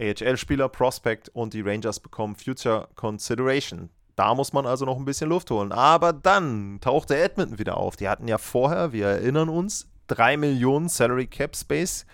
AHL-Spieler, 0.00 0.68
Prospect 0.68 1.28
und 1.30 1.54
die 1.54 1.60
Rangers 1.60 2.00
bekommen 2.00 2.36
Future 2.36 2.88
Consideration. 2.94 3.90
Da 4.18 4.34
muss 4.34 4.52
man 4.52 4.66
also 4.66 4.84
noch 4.84 4.96
ein 4.96 5.04
bisschen 5.04 5.28
Luft 5.28 5.48
holen. 5.52 5.70
Aber 5.70 6.12
dann 6.12 6.78
tauchte 6.80 7.16
Edmonton 7.16 7.60
wieder 7.60 7.76
auf. 7.76 7.94
Die 7.94 8.08
hatten 8.08 8.26
ja 8.26 8.36
vorher, 8.36 8.92
wir 8.92 9.06
erinnern 9.06 9.48
uns, 9.48 9.86
3 10.08 10.36
Millionen 10.36 10.88
Salary 10.88 11.28
Cap 11.28 11.54
Space 11.54 12.04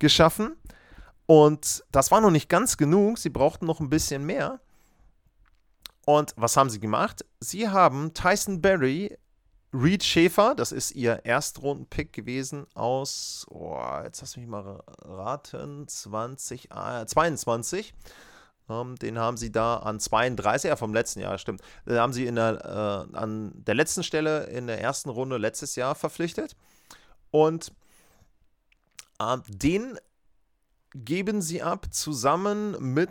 geschaffen. 0.00 0.56
Und 1.26 1.84
das 1.92 2.10
war 2.10 2.20
noch 2.20 2.32
nicht 2.32 2.48
ganz 2.48 2.76
genug. 2.76 3.18
Sie 3.18 3.30
brauchten 3.30 3.66
noch 3.66 3.78
ein 3.78 3.88
bisschen 3.88 4.26
mehr. 4.26 4.58
Und 6.06 6.34
was 6.36 6.56
haben 6.56 6.70
sie 6.70 6.80
gemacht? 6.80 7.24
Sie 7.38 7.68
haben 7.68 8.12
Tyson 8.14 8.60
Berry, 8.60 9.16
Reed 9.72 10.02
Schäfer, 10.02 10.56
das 10.56 10.72
ist 10.72 10.90
ihr 10.90 11.24
Erstrunden-Pick 11.24 12.12
gewesen 12.12 12.66
aus, 12.74 13.46
oh, 13.48 13.80
jetzt 14.02 14.20
lass 14.20 14.36
mich 14.36 14.46
mal 14.46 14.82
raten, 15.02 15.86
20, 15.86 16.70
äh, 16.72 17.06
22. 17.06 17.94
Ähm, 18.68 18.96
den 18.96 19.18
haben 19.18 19.36
sie 19.36 19.52
da 19.52 19.76
an 19.76 20.00
32, 20.00 20.68
ja, 20.68 20.76
vom 20.76 20.94
letzten 20.94 21.20
Jahr, 21.20 21.38
stimmt. 21.38 21.60
Den 21.86 21.98
haben 21.98 22.12
sie 22.12 22.26
in 22.26 22.36
der, 22.36 23.08
äh, 23.12 23.16
an 23.16 23.52
der 23.54 23.74
letzten 23.74 24.02
Stelle 24.02 24.44
in 24.44 24.66
der 24.66 24.80
ersten 24.80 25.10
Runde 25.10 25.36
letztes 25.36 25.76
Jahr 25.76 25.94
verpflichtet. 25.94 26.56
Und 27.30 27.72
äh, 29.20 29.36
den 29.48 29.98
geben 30.94 31.42
sie 31.42 31.62
ab 31.62 31.86
zusammen 31.90 32.76
mit 32.80 33.10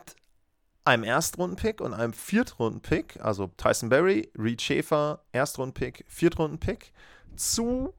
einem 0.86 1.04
Erstrundenpick 1.04 1.82
und 1.82 1.94
einem 1.94 2.14
Viertrundenpick, 2.14 3.20
also 3.22 3.48
Tyson 3.58 3.90
Berry, 3.90 4.32
Reed 4.38 4.62
Schaefer, 4.62 5.22
Erstrundenpick, 5.32 6.04
Viertrundenpick, 6.08 6.92
zu 7.36 7.94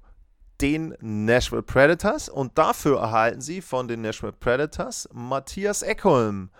den 0.60 0.94
Nashville 1.00 1.62
Predators 1.62 2.28
und 2.28 2.56
dafür 2.56 3.00
erhalten 3.00 3.40
sie 3.40 3.60
von 3.60 3.88
den 3.88 4.02
Nashville 4.02 4.32
Predators 4.32 5.08
Matthias 5.12 5.82
Eckholm 5.82 6.50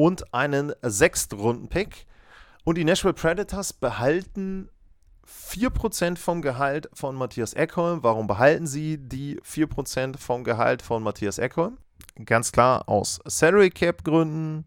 und 0.00 0.32
einen 0.32 0.72
Sechstrunden-Pick. 0.80 2.06
Und 2.64 2.78
die 2.78 2.84
Nashville 2.84 3.12
Predators 3.12 3.74
behalten 3.74 4.70
4% 5.28 6.16
vom 6.16 6.40
Gehalt 6.40 6.88
von 6.94 7.14
Matthias 7.14 7.52
Eckholm. 7.52 8.02
Warum 8.02 8.26
behalten 8.26 8.66
sie 8.66 8.96
die 8.96 9.38
4% 9.42 10.16
vom 10.16 10.42
Gehalt 10.42 10.80
von 10.80 11.02
Matthias 11.02 11.36
Eckholm? 11.36 11.76
Ganz 12.24 12.50
klar 12.50 12.88
aus 12.88 13.20
Salary 13.26 13.68
Cap 13.68 14.02
Gründen 14.02 14.64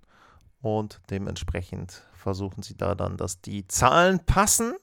und 0.62 1.02
dementsprechend 1.10 2.04
versuchen 2.14 2.62
sie 2.62 2.78
da 2.78 2.94
dann, 2.94 3.18
dass 3.18 3.42
die 3.42 3.68
Zahlen 3.68 4.24
passen. 4.24 4.76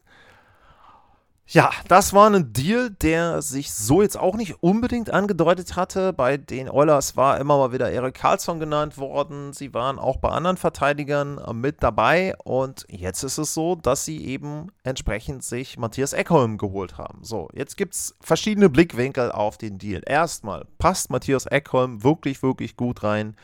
Ja, 1.52 1.72
das 1.88 2.12
war 2.12 2.30
ein 2.30 2.52
Deal, 2.52 2.90
der 2.90 3.42
sich 3.42 3.72
so 3.72 4.02
jetzt 4.02 4.16
auch 4.16 4.36
nicht 4.36 4.62
unbedingt 4.62 5.10
angedeutet 5.10 5.74
hatte. 5.74 6.12
Bei 6.12 6.36
den 6.36 6.70
Oilers 6.70 7.16
war 7.16 7.40
immer 7.40 7.58
mal 7.58 7.72
wieder 7.72 7.90
Erik 7.90 8.14
Karlsson 8.14 8.60
genannt 8.60 8.98
worden. 8.98 9.52
Sie 9.52 9.74
waren 9.74 9.98
auch 9.98 10.18
bei 10.18 10.28
anderen 10.28 10.58
Verteidigern 10.58 11.40
mit 11.60 11.82
dabei. 11.82 12.36
Und 12.44 12.86
jetzt 12.88 13.24
ist 13.24 13.36
es 13.36 13.52
so, 13.52 13.74
dass 13.74 14.04
sie 14.04 14.24
eben 14.26 14.68
entsprechend 14.84 15.42
sich 15.42 15.76
Matthias 15.76 16.12
Eckholm 16.12 16.56
geholt 16.56 16.98
haben. 16.98 17.24
So, 17.24 17.48
jetzt 17.52 17.76
gibt 17.76 17.94
es 17.94 18.14
verschiedene 18.20 18.70
Blickwinkel 18.70 19.32
auf 19.32 19.58
den 19.58 19.76
Deal. 19.76 20.02
Erstmal, 20.06 20.66
passt 20.78 21.10
Matthias 21.10 21.46
Eckholm 21.46 22.04
wirklich, 22.04 22.44
wirklich 22.44 22.76
gut 22.76 23.02
rein 23.02 23.34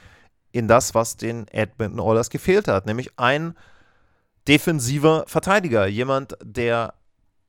in 0.52 0.68
das, 0.68 0.94
was 0.94 1.16
den 1.16 1.48
Edmonton 1.48 1.98
Oilers 1.98 2.30
gefehlt 2.30 2.68
hat. 2.68 2.86
Nämlich 2.86 3.18
ein 3.18 3.56
defensiver 4.46 5.24
Verteidiger. 5.26 5.88
Jemand, 5.88 6.38
der 6.40 6.94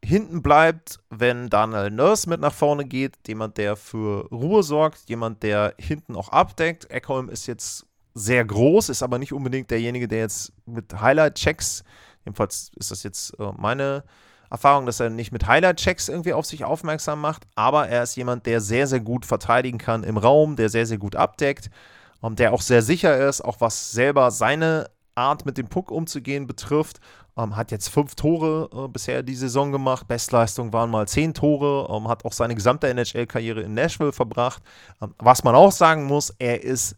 hinten 0.03 0.41
bleibt, 0.41 0.99
wenn 1.09 1.49
Daniel 1.49 1.89
Nurse 1.91 2.29
mit 2.29 2.39
nach 2.39 2.53
vorne 2.53 2.85
geht, 2.85 3.15
jemand, 3.27 3.57
der 3.57 3.75
für 3.75 4.27
Ruhe 4.31 4.63
sorgt, 4.63 5.09
jemand, 5.09 5.43
der 5.43 5.73
hinten 5.77 6.15
auch 6.15 6.29
abdeckt. 6.29 6.89
Eckholm 6.89 7.29
ist 7.29 7.47
jetzt 7.47 7.85
sehr 8.13 8.43
groß, 8.45 8.89
ist 8.89 9.03
aber 9.03 9.19
nicht 9.19 9.33
unbedingt 9.33 9.69
derjenige, 9.69 10.07
der 10.07 10.19
jetzt 10.19 10.53
mit 10.65 10.99
Highlight-Checks, 10.99 11.83
jedenfalls 12.25 12.71
ist 12.75 12.91
das 12.91 13.03
jetzt 13.03 13.39
äh, 13.39 13.51
meine 13.57 14.03
Erfahrung, 14.49 14.85
dass 14.85 14.99
er 14.99 15.09
nicht 15.09 15.31
mit 15.31 15.45
Highlight-Checks 15.45 16.09
irgendwie 16.09 16.33
auf 16.33 16.45
sich 16.45 16.63
aufmerksam 16.63 17.21
macht, 17.21 17.43
aber 17.55 17.89
er 17.89 18.03
ist 18.03 18.15
jemand, 18.15 18.45
der 18.45 18.61
sehr, 18.61 18.87
sehr 18.87 19.01
gut 19.01 19.25
verteidigen 19.25 19.77
kann 19.77 20.03
im 20.03 20.17
Raum, 20.17 20.55
der 20.55 20.69
sehr, 20.69 20.85
sehr 20.85 20.97
gut 20.97 21.15
abdeckt, 21.15 21.69
ähm, 22.23 22.35
der 22.35 22.53
auch 22.53 22.61
sehr 22.61 22.81
sicher 22.81 23.27
ist, 23.27 23.41
auch 23.41 23.61
was 23.61 23.91
selber 23.91 24.31
seine 24.31 24.89
Art 25.15 25.45
mit 25.45 25.57
dem 25.57 25.67
Puck 25.67 25.91
umzugehen 25.91 26.47
betrifft. 26.47 26.99
Ähm, 27.37 27.55
hat 27.55 27.71
jetzt 27.71 27.89
fünf 27.89 28.15
Tore 28.15 28.69
äh, 28.73 28.87
bisher 28.87 29.21
die 29.21 29.35
Saison 29.35 29.71
gemacht. 29.71 30.07
Bestleistung 30.07 30.73
waren 30.73 30.89
mal 30.89 31.07
zehn 31.07 31.33
Tore. 31.33 31.87
Ähm, 31.93 32.07
hat 32.07 32.25
auch 32.25 32.33
seine 32.33 32.55
gesamte 32.55 32.87
NHL-Karriere 32.87 33.61
in 33.61 33.73
Nashville 33.73 34.11
verbracht. 34.11 34.63
Ähm, 35.01 35.13
was 35.19 35.43
man 35.43 35.53
auch 35.53 35.71
sagen 35.71 36.05
muss, 36.05 36.33
er 36.39 36.63
ist 36.63 36.95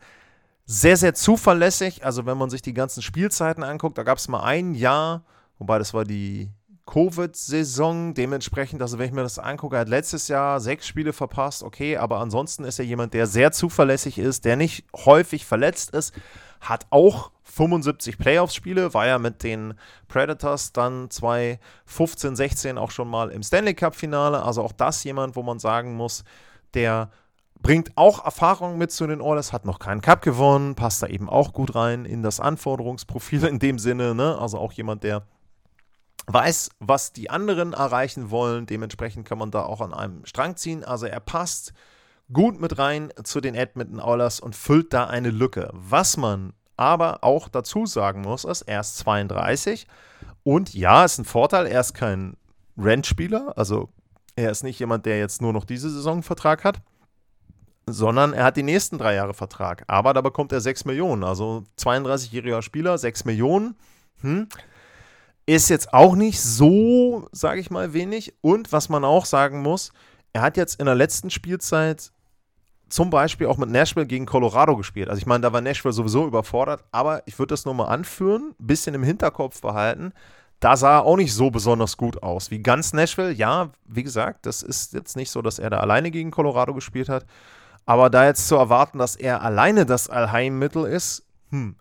sehr, 0.66 0.98
sehr 0.98 1.14
zuverlässig. 1.14 2.06
Also, 2.06 2.26
wenn 2.26 2.38
man 2.38 2.50
sich 2.50 2.62
die 2.62 2.74
ganzen 2.74 3.02
Spielzeiten 3.02 3.64
anguckt, 3.64 3.98
da 3.98 4.04
gab 4.04 4.18
es 4.18 4.28
mal 4.28 4.42
ein 4.42 4.76
Jahr, 4.76 5.24
wobei 5.58 5.78
das 5.78 5.94
war 5.94 6.06
die 6.06 6.50
Covid-Saison. 6.86 8.14
Dementsprechend, 8.14 8.82
also 8.82 8.98
wenn 8.98 9.08
ich 9.08 9.12
mir 9.12 9.24
das 9.24 9.40
angucke, 9.40 9.76
er 9.76 9.82
hat 9.82 9.90
letztes 9.90 10.28
Jahr 10.28 10.60
sechs 10.60 10.88
Spiele 10.88 11.14
verpasst, 11.14 11.64
okay, 11.64 11.98
aber 11.98 12.20
ansonsten 12.20 12.64
ist 12.64 12.80
er 12.80 12.86
jemand, 12.86 13.14
der 13.14 13.28
sehr 13.28 13.52
zuverlässig 13.52 14.18
ist, 14.18 14.46
der 14.46 14.56
nicht 14.56 14.86
häufig 14.96 15.46
verletzt 15.46 15.92
ist, 15.92 16.14
hat 16.62 16.88
auch 16.90 17.32
75 17.52 18.18
Playoffs-Spiele, 18.18 18.94
war 18.94 19.08
ja 19.08 19.20
mit 19.20 19.44
den 19.44 19.74
Predators 20.08 20.72
dann 20.72 21.10
2015, 21.10 22.36
16 22.36 22.78
auch 22.78 22.92
schon 22.92 23.10
mal 23.10 23.30
im 23.30 23.44
Stanley 23.44 23.74
Cup-Finale. 23.74 24.44
Also 24.44 24.64
auch 24.64 24.72
das 24.72 25.04
jemand, 25.04 25.36
wo 25.36 25.44
man 25.44 25.60
sagen 25.60 25.96
muss, 25.96 26.24
der 26.74 27.10
bringt 27.62 27.92
auch 27.96 28.24
Erfahrung 28.24 28.78
mit 28.78 28.92
zu 28.92 29.06
den 29.06 29.22
Oilers, 29.22 29.52
hat 29.52 29.66
noch 29.66 29.80
keinen 29.80 30.02
Cup 30.02 30.22
gewonnen, 30.22 30.76
passt 30.76 31.04
da 31.04 31.08
eben 31.08 31.30
auch 31.30 31.54
gut 31.54 31.76
rein 31.76 32.06
in 32.06 32.24
das 32.24 32.40
Anforderungsprofil 32.40 33.46
in 33.46 33.60
dem 33.60 33.80
Sinne. 33.80 34.16
Ne? 34.16 34.38
Also 34.40 34.58
auch 34.58 34.72
jemand, 34.72 35.04
der 35.04 35.24
weiß, 36.28 36.70
was 36.80 37.12
die 37.12 37.30
anderen 37.30 37.74
erreichen 37.74 38.30
wollen. 38.30 38.66
Dementsprechend 38.66 39.28
kann 39.28 39.38
man 39.38 39.52
da 39.52 39.64
auch 39.64 39.82
an 39.82 39.94
einem 39.94 40.26
Strang 40.26 40.56
ziehen. 40.56 40.84
Also 40.84 41.06
er 41.06 41.20
passt 41.20 41.74
gut 42.32 42.62
mit 42.62 42.78
rein 42.78 43.12
zu 43.24 43.42
den 43.42 43.56
Edmonton 43.56 44.00
Oilers 44.00 44.40
und 44.40 44.56
füllt 44.56 44.94
da 44.94 45.06
eine 45.06 45.32
Lücke. 45.32 45.70
Was 45.74 46.18
man 46.18 46.54
aber 46.80 47.26
auch 47.26 47.50
dazu 47.50 47.86
sagen 47.86 48.22
muss, 48.22 48.46
ist, 48.46 48.62
er 48.62 48.80
ist 48.80 48.98
32 49.00 49.86
und 50.44 50.74
ja, 50.74 51.04
ist 51.04 51.18
ein 51.18 51.26
Vorteil, 51.26 51.68
er 51.68 51.82
ist 51.82 51.94
kein 51.94 52.38
Rentspieler, 52.78 53.54
also 53.58 53.90
er 54.38 54.50
ist 54.50 54.64
nicht 54.64 54.80
jemand, 54.80 55.06
der 55.06 55.20
jetzt 55.20 55.42
nur 55.42 55.52
noch 55.52 55.66
diese 55.66 55.90
Saison 55.90 56.14
einen 56.14 56.24
Vertrag 56.24 56.64
hat, 56.64 56.80
sondern 57.86 58.32
er 58.32 58.46
hat 58.46 58.56
die 58.56 58.64
nächsten 58.64 58.98
drei 58.98 59.16
Jahre 59.16 59.34
Vertrag. 59.34 59.84
Aber 59.88 60.14
da 60.14 60.22
bekommt 60.22 60.54
er 60.54 60.62
6 60.62 60.86
Millionen, 60.86 61.26
also 61.26 61.66
32-jähriger 61.78 62.62
Spieler, 62.62 62.98
6 62.98 63.26
Millionen. 63.26 63.76
Hm. 64.22 64.48
Ist 65.46 65.70
jetzt 65.70 65.94
auch 65.94 66.16
nicht 66.16 66.40
so, 66.40 67.28
sage 67.34 67.60
ich 67.60 67.72
mal, 67.72 67.92
wenig. 67.92 68.36
Und 68.40 68.72
was 68.72 68.88
man 68.88 69.04
auch 69.04 69.26
sagen 69.26 69.62
muss, 69.62 69.92
er 70.32 70.44
hat 70.44 70.56
jetzt 70.56 70.80
in 70.80 70.86
der 70.86 70.96
letzten 70.96 71.30
Spielzeit 71.30 72.12
zum 72.90 73.10
Beispiel 73.10 73.48
auch 73.48 73.58
mit 73.58 73.70
Nashville 73.70 74.06
gegen 74.06 74.26
Colorado 74.26 74.76
gespielt. 74.76 75.10
Also 75.10 75.20
ich 75.20 75.26
meine, 75.26 75.42
da 75.42 75.54
war 75.54 75.62
Nashville 75.62 75.94
sowieso 75.94 76.26
überfordert, 76.26 76.84
aber 76.92 77.24
ich 77.26 77.38
würde 77.40 77.54
das 77.54 77.66
nur 77.66 77.74
mal 77.74 77.88
anführen, 77.88 78.56
bisschen 78.58 78.96
im 78.96 79.04
Hinterkopf 79.04 79.62
behalten. 79.62 80.12
Da 80.60 80.76
sah 80.76 80.98
er 80.98 81.06
auch 81.06 81.16
nicht 81.16 81.34
so 81.34 81.52
besonders 81.52 81.96
gut 81.96 82.22
aus. 82.22 82.52
Wie 82.52 82.60
ganz 82.60 82.92
Nashville, 82.94 83.32
ja, 83.32 83.72
wie 83.86 84.04
gesagt, 84.04 84.46
das 84.46 84.62
ist 84.62 84.94
jetzt 84.94 85.16
nicht 85.16 85.32
so, 85.32 85.42
dass 85.42 85.60
er 85.60 85.70
da 85.70 85.80
alleine 85.80 86.12
gegen 86.12 86.32
Colorado 86.32 86.74
gespielt 86.74 87.08
hat. 87.10 87.26
Aber 87.86 88.10
da 88.10 88.26
jetzt 88.26 88.48
zu 88.48 88.56
erwarten, 88.56 88.98
dass 88.98 89.16
er 89.16 89.42
alleine 89.42 89.86
das 89.86 90.10
Allheilmittel 90.10 90.86
ist, 90.86 91.24
hm, 91.50 91.76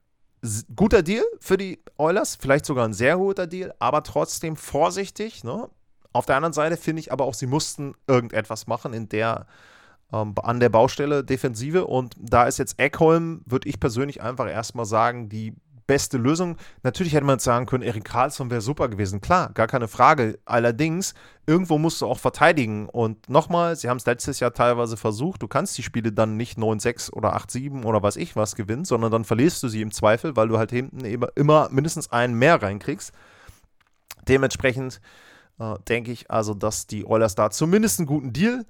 guter 0.76 1.02
Deal 1.02 1.24
für 1.40 1.56
die 1.56 1.82
Oilers, 1.96 2.36
vielleicht 2.36 2.66
sogar 2.66 2.86
ein 2.86 2.94
sehr 2.94 3.16
guter 3.16 3.46
Deal, 3.46 3.74
aber 3.78 4.02
trotzdem 4.02 4.56
vorsichtig. 4.56 5.42
Ne? 5.42 5.68
Auf 6.12 6.26
der 6.26 6.36
anderen 6.36 6.52
Seite 6.52 6.76
finde 6.76 7.00
ich 7.00 7.12
aber 7.12 7.24
auch, 7.24 7.34
sie 7.34 7.46
mussten 7.46 7.94
irgendetwas 8.06 8.66
machen 8.66 8.92
in 8.92 9.08
der 9.08 9.46
ähm, 10.12 10.34
an 10.42 10.60
der 10.60 10.68
Baustelle 10.68 11.24
Defensive. 11.24 11.86
Und 11.86 12.14
da 12.18 12.44
ist 12.44 12.58
jetzt 12.58 12.78
Eckholm, 12.78 13.42
würde 13.46 13.68
ich 13.68 13.80
persönlich 13.80 14.22
einfach 14.22 14.48
erstmal 14.48 14.86
sagen, 14.86 15.28
die 15.28 15.54
beste 15.88 16.18
Lösung. 16.18 16.56
Natürlich 16.84 17.14
hätte 17.14 17.24
man 17.24 17.36
jetzt 17.36 17.44
sagen 17.44 17.66
können, 17.66 17.82
Erik 17.82 18.04
Karlsson 18.04 18.50
wäre 18.50 18.60
super 18.60 18.88
gewesen. 18.88 19.20
Klar, 19.20 19.50
gar 19.54 19.66
keine 19.66 19.88
Frage. 19.88 20.38
Allerdings, 20.44 21.14
irgendwo 21.46 21.78
musst 21.78 22.00
du 22.02 22.06
auch 22.06 22.18
verteidigen. 22.18 22.88
Und 22.88 23.28
nochmal, 23.28 23.74
sie 23.74 23.88
haben 23.88 23.96
es 23.96 24.06
letztes 24.06 24.38
Jahr 24.38 24.52
teilweise 24.52 24.96
versucht. 24.96 25.42
Du 25.42 25.48
kannst 25.48 25.76
die 25.78 25.82
Spiele 25.82 26.12
dann 26.12 26.36
nicht 26.36 26.58
9-6 26.58 27.10
oder 27.12 27.34
8-7 27.36 27.84
oder 27.84 28.02
weiß 28.02 28.16
ich 28.16 28.36
was 28.36 28.54
gewinnen, 28.54 28.84
sondern 28.84 29.10
dann 29.10 29.24
verlierst 29.24 29.62
du 29.62 29.68
sie 29.68 29.80
im 29.80 29.90
Zweifel, 29.90 30.36
weil 30.36 30.48
du 30.48 30.58
halt 30.58 30.70
hinten 30.70 31.04
eben 31.04 31.26
immer 31.34 31.68
mindestens 31.70 32.12
einen 32.12 32.34
mehr 32.34 32.62
reinkriegst. 32.62 33.12
Dementsprechend 34.28 35.00
äh, 35.58 35.74
denke 35.88 36.12
ich 36.12 36.30
also, 36.30 36.52
dass 36.52 36.86
die 36.86 37.06
Oilers 37.06 37.34
da 37.34 37.48
zumindest 37.50 37.98
einen 37.98 38.06
guten 38.06 38.34
Deal 38.34 38.66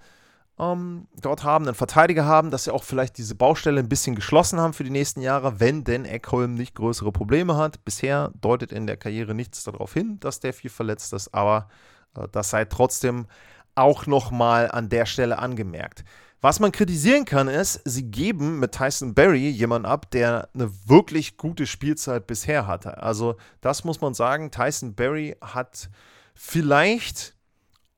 ähm, 0.58 1.06
dort 1.20 1.44
haben, 1.44 1.66
einen 1.66 1.74
Verteidiger 1.74 2.24
haben, 2.24 2.50
dass 2.50 2.64
sie 2.64 2.72
auch 2.72 2.82
vielleicht 2.82 3.18
diese 3.18 3.34
Baustelle 3.34 3.80
ein 3.80 3.88
bisschen 3.88 4.16
geschlossen 4.16 4.60
haben 4.60 4.72
für 4.72 4.84
die 4.84 4.90
nächsten 4.90 5.20
Jahre, 5.20 5.60
wenn 5.60 5.84
denn 5.84 6.04
Eckholm 6.04 6.54
nicht 6.54 6.74
größere 6.74 7.12
Probleme 7.12 7.56
hat. 7.56 7.84
Bisher 7.84 8.32
deutet 8.40 8.72
in 8.72 8.86
der 8.86 8.96
Karriere 8.96 9.34
nichts 9.34 9.64
darauf 9.64 9.92
hin, 9.92 10.18
dass 10.20 10.40
der 10.40 10.52
viel 10.52 10.70
verletzt 10.70 11.12
ist, 11.12 11.32
aber 11.34 11.68
äh, 12.16 12.26
das 12.32 12.50
sei 12.50 12.64
trotzdem 12.64 13.26
auch 13.74 14.06
nochmal 14.06 14.70
an 14.70 14.88
der 14.88 15.06
Stelle 15.06 15.38
angemerkt. 15.38 16.04
Was 16.40 16.60
man 16.60 16.70
kritisieren 16.70 17.24
kann, 17.24 17.48
ist, 17.48 17.80
sie 17.84 18.10
geben 18.10 18.60
mit 18.60 18.72
Tyson 18.72 19.12
Berry 19.12 19.48
jemanden 19.48 19.86
ab, 19.86 20.10
der 20.12 20.48
eine 20.54 20.70
wirklich 20.86 21.36
gute 21.36 21.66
Spielzeit 21.66 22.28
bisher 22.28 22.68
hatte. 22.68 23.02
Also, 23.02 23.36
das 23.60 23.82
muss 23.82 24.00
man 24.00 24.14
sagen. 24.14 24.52
Tyson 24.52 24.94
Berry 24.94 25.36
hat 25.40 25.90
vielleicht 26.34 27.34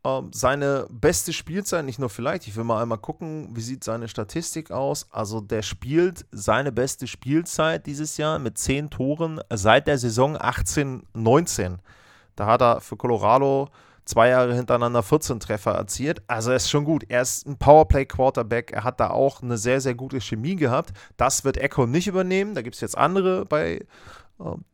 ähm, 0.04 0.30
seine 0.32 0.86
beste 0.90 1.32
Spielzeit, 1.32 1.84
nicht 1.84 1.98
nur 1.98 2.08
vielleicht, 2.08 2.46
ich 2.46 2.56
will 2.56 2.64
mal 2.64 2.80
einmal 2.80 2.98
gucken, 2.98 3.50
wie 3.52 3.60
sieht 3.60 3.84
seine 3.84 4.08
Statistik 4.08 4.70
aus. 4.70 5.06
Also 5.10 5.40
der 5.40 5.62
spielt 5.62 6.24
seine 6.32 6.72
beste 6.72 7.06
Spielzeit 7.06 7.86
dieses 7.86 8.16
Jahr 8.16 8.38
mit 8.38 8.56
10 8.56 8.90
Toren 8.90 9.40
seit 9.52 9.86
der 9.86 9.98
Saison 9.98 10.36
18-19. 10.36 11.78
Da 12.36 12.46
hat 12.46 12.62
er 12.62 12.80
für 12.80 12.96
Colorado 12.96 13.68
zwei 14.06 14.28
Jahre 14.30 14.54
hintereinander 14.54 15.02
14 15.02 15.38
Treffer 15.38 15.72
erzielt. 15.72 16.22
Also 16.26 16.50
er 16.50 16.56
ist 16.56 16.70
schon 16.70 16.84
gut. 16.84 17.04
Er 17.08 17.22
ist 17.22 17.46
ein 17.46 17.58
Powerplay-Quarterback. 17.58 18.72
Er 18.72 18.84
hat 18.84 19.00
da 19.00 19.10
auch 19.10 19.42
eine 19.42 19.56
sehr, 19.56 19.80
sehr 19.80 19.94
gute 19.94 20.20
Chemie 20.20 20.56
gehabt. 20.56 20.92
Das 21.16 21.44
wird 21.44 21.58
Echo 21.58 21.86
nicht 21.86 22.08
übernehmen. 22.08 22.54
Da 22.54 22.62
gibt 22.62 22.74
es 22.74 22.80
jetzt 22.80 22.98
andere 22.98 23.44
bei 23.44 23.86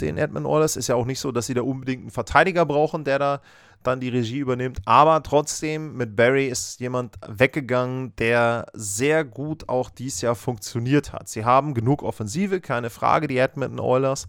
den 0.00 0.18
Edmund 0.18 0.46
Oilers. 0.46 0.76
Ist 0.76 0.88
ja 0.88 0.94
auch 0.94 1.06
nicht 1.06 1.20
so, 1.20 1.32
dass 1.32 1.46
sie 1.46 1.54
da 1.54 1.62
unbedingt 1.62 2.02
einen 2.02 2.10
Verteidiger 2.10 2.64
brauchen, 2.66 3.04
der 3.04 3.18
da 3.18 3.40
dann 3.82 4.00
die 4.00 4.08
Regie 4.08 4.38
übernimmt. 4.38 4.80
Aber 4.84 5.22
trotzdem, 5.22 5.96
mit 5.96 6.16
Barry 6.16 6.46
ist 6.46 6.80
jemand 6.80 7.16
weggegangen, 7.26 8.14
der 8.16 8.66
sehr 8.72 9.24
gut 9.24 9.68
auch 9.68 9.90
dieses 9.90 10.22
Jahr 10.22 10.34
funktioniert 10.34 11.12
hat. 11.12 11.28
Sie 11.28 11.44
haben 11.44 11.74
genug 11.74 12.02
Offensive, 12.02 12.60
keine 12.60 12.90
Frage, 12.90 13.28
die 13.28 13.38
Edmonton 13.38 13.80
Oilers. 13.80 14.28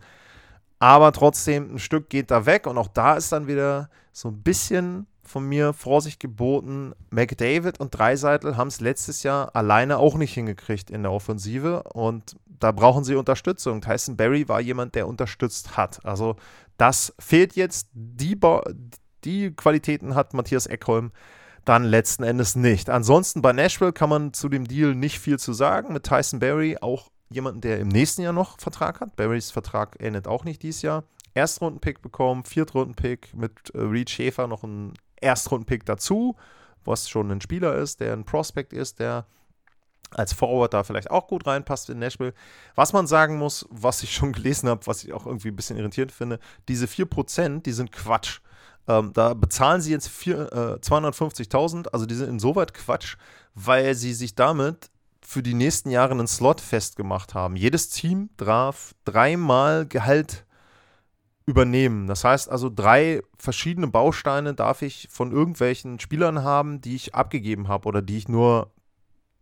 Aber 0.79 1.11
trotzdem, 1.11 1.75
ein 1.75 1.79
Stück 1.79 2.09
geht 2.09 2.29
da 2.29 2.45
weg 2.45 2.67
und 2.67 2.77
auch 2.77 2.89
da 2.89 3.15
ist 3.15 3.31
dann 3.31 3.47
wieder 3.47 3.89
so 4.11 4.29
ein 4.29 4.43
bisschen 4.43 5.07
von 5.27 5.45
mir 5.45 5.73
Vorsicht 5.73 6.19
geboten. 6.19 6.93
McDavid 7.09 7.79
und 7.79 7.97
Dreiseitel 7.97 8.57
haben 8.57 8.69
es 8.69 8.79
letztes 8.79 9.23
Jahr 9.23 9.55
alleine 9.55 9.97
auch 9.97 10.15
nicht 10.15 10.33
hingekriegt 10.33 10.89
in 10.89 11.03
der 11.03 11.11
Offensive 11.11 11.83
und 11.83 12.35
da 12.59 12.71
brauchen 12.71 13.03
sie 13.03 13.15
Unterstützung. 13.15 13.81
Tyson 13.81 14.17
Berry 14.17 14.47
war 14.47 14.59
jemand, 14.59 14.95
der 14.95 15.07
unterstützt 15.07 15.77
hat. 15.77 16.03
Also 16.05 16.35
das 16.77 17.13
fehlt 17.19 17.55
jetzt. 17.55 17.89
Die, 17.93 18.35
ba 18.35 18.63
die 19.23 19.51
Qualitäten 19.51 20.15
hat 20.15 20.33
Matthias 20.33 20.65
Eckholm 20.65 21.11
dann 21.65 21.83
letzten 21.83 22.23
Endes 22.23 22.55
nicht. 22.55 22.89
Ansonsten 22.89 23.41
bei 23.41 23.51
Nashville 23.51 23.93
kann 23.93 24.09
man 24.09 24.33
zu 24.33 24.47
dem 24.47 24.67
Deal 24.67 24.95
nicht 24.95 25.19
viel 25.19 25.37
zu 25.37 25.53
sagen. 25.53 25.93
Mit 25.93 26.03
Tyson 26.03 26.39
Berry 26.39 26.77
auch 26.79 27.09
jemanden, 27.29 27.61
der 27.61 27.79
im 27.79 27.89
nächsten 27.89 28.21
Jahr 28.21 28.33
noch 28.33 28.59
Vertrag 28.59 29.01
hat. 29.01 29.15
Barrys 29.15 29.51
Vertrag 29.51 29.97
endet 29.99 30.27
auch 30.27 30.45
nicht 30.45 30.63
dieses 30.63 30.81
Jahr. 30.81 31.03
Erstrundenpick 31.33 32.01
bekommen, 32.01 32.45
Viertrundenpick 32.45 33.33
mit 33.35 33.51
äh, 33.75 33.79
Reed 33.79 34.09
Schäfer 34.09 34.47
noch 34.47 34.63
ein 34.63 34.93
Erstrundenpick 35.21 35.85
dazu, 35.85 36.35
was 36.85 37.09
schon 37.09 37.31
ein 37.31 37.41
Spieler 37.41 37.75
ist, 37.75 37.99
der 37.99 38.13
ein 38.13 38.25
Prospect 38.25 38.73
ist, 38.73 38.99
der 38.99 39.25
als 40.11 40.33
Forward 40.33 40.73
da 40.73 40.83
vielleicht 40.83 41.11
auch 41.11 41.27
gut 41.27 41.45
reinpasst 41.45 41.89
in 41.89 41.99
Nashville. 41.99 42.33
Was 42.75 42.93
man 42.93 43.07
sagen 43.07 43.37
muss, 43.37 43.67
was 43.69 44.03
ich 44.03 44.13
schon 44.13 44.31
gelesen 44.33 44.69
habe, 44.69 44.85
was 44.87 45.03
ich 45.03 45.13
auch 45.13 45.25
irgendwie 45.25 45.49
ein 45.49 45.55
bisschen 45.55 45.77
irritierend 45.77 46.11
finde, 46.11 46.39
diese 46.67 46.85
4%, 46.85 47.61
die 47.63 47.71
sind 47.73 47.91
Quatsch. 47.91 48.39
Ähm, 48.87 49.11
da 49.13 49.33
bezahlen 49.33 49.81
sie 49.81 49.91
jetzt 49.91 50.07
äh, 50.27 50.31
250.000, 50.31 51.89
also 51.89 52.05
die 52.05 52.15
sind 52.15 52.29
insoweit 52.29 52.73
Quatsch, 52.73 53.17
weil 53.53 53.95
sie 53.95 54.13
sich 54.13 54.35
damit 54.35 54.89
für 55.21 55.43
die 55.43 55.55
nächsten 55.55 55.89
Jahre 55.89 56.11
einen 56.11 56.27
Slot 56.27 56.61
festgemacht 56.61 57.33
haben. 57.33 57.57
Jedes 57.57 57.89
Team 57.89 58.29
darf 58.37 58.95
dreimal 59.03 59.85
Gehalt 59.85 60.45
übernehmen. 61.47 62.07
Das 62.07 62.23
heißt 62.23 62.51
also, 62.51 62.69
drei 62.69 63.21
verschiedene 63.39 63.87
Bausteine 63.87 64.53
darf 64.53 64.81
ich 64.83 65.07
von 65.09 65.31
irgendwelchen 65.31 65.99
Spielern 65.99 66.43
haben, 66.43 66.81
die 66.81 66.95
ich 66.95 67.15
abgegeben 67.15 67.69
habe 67.69 67.87
oder 67.87 68.01
die 68.01 68.17
ich 68.17 68.27
nur 68.27 68.71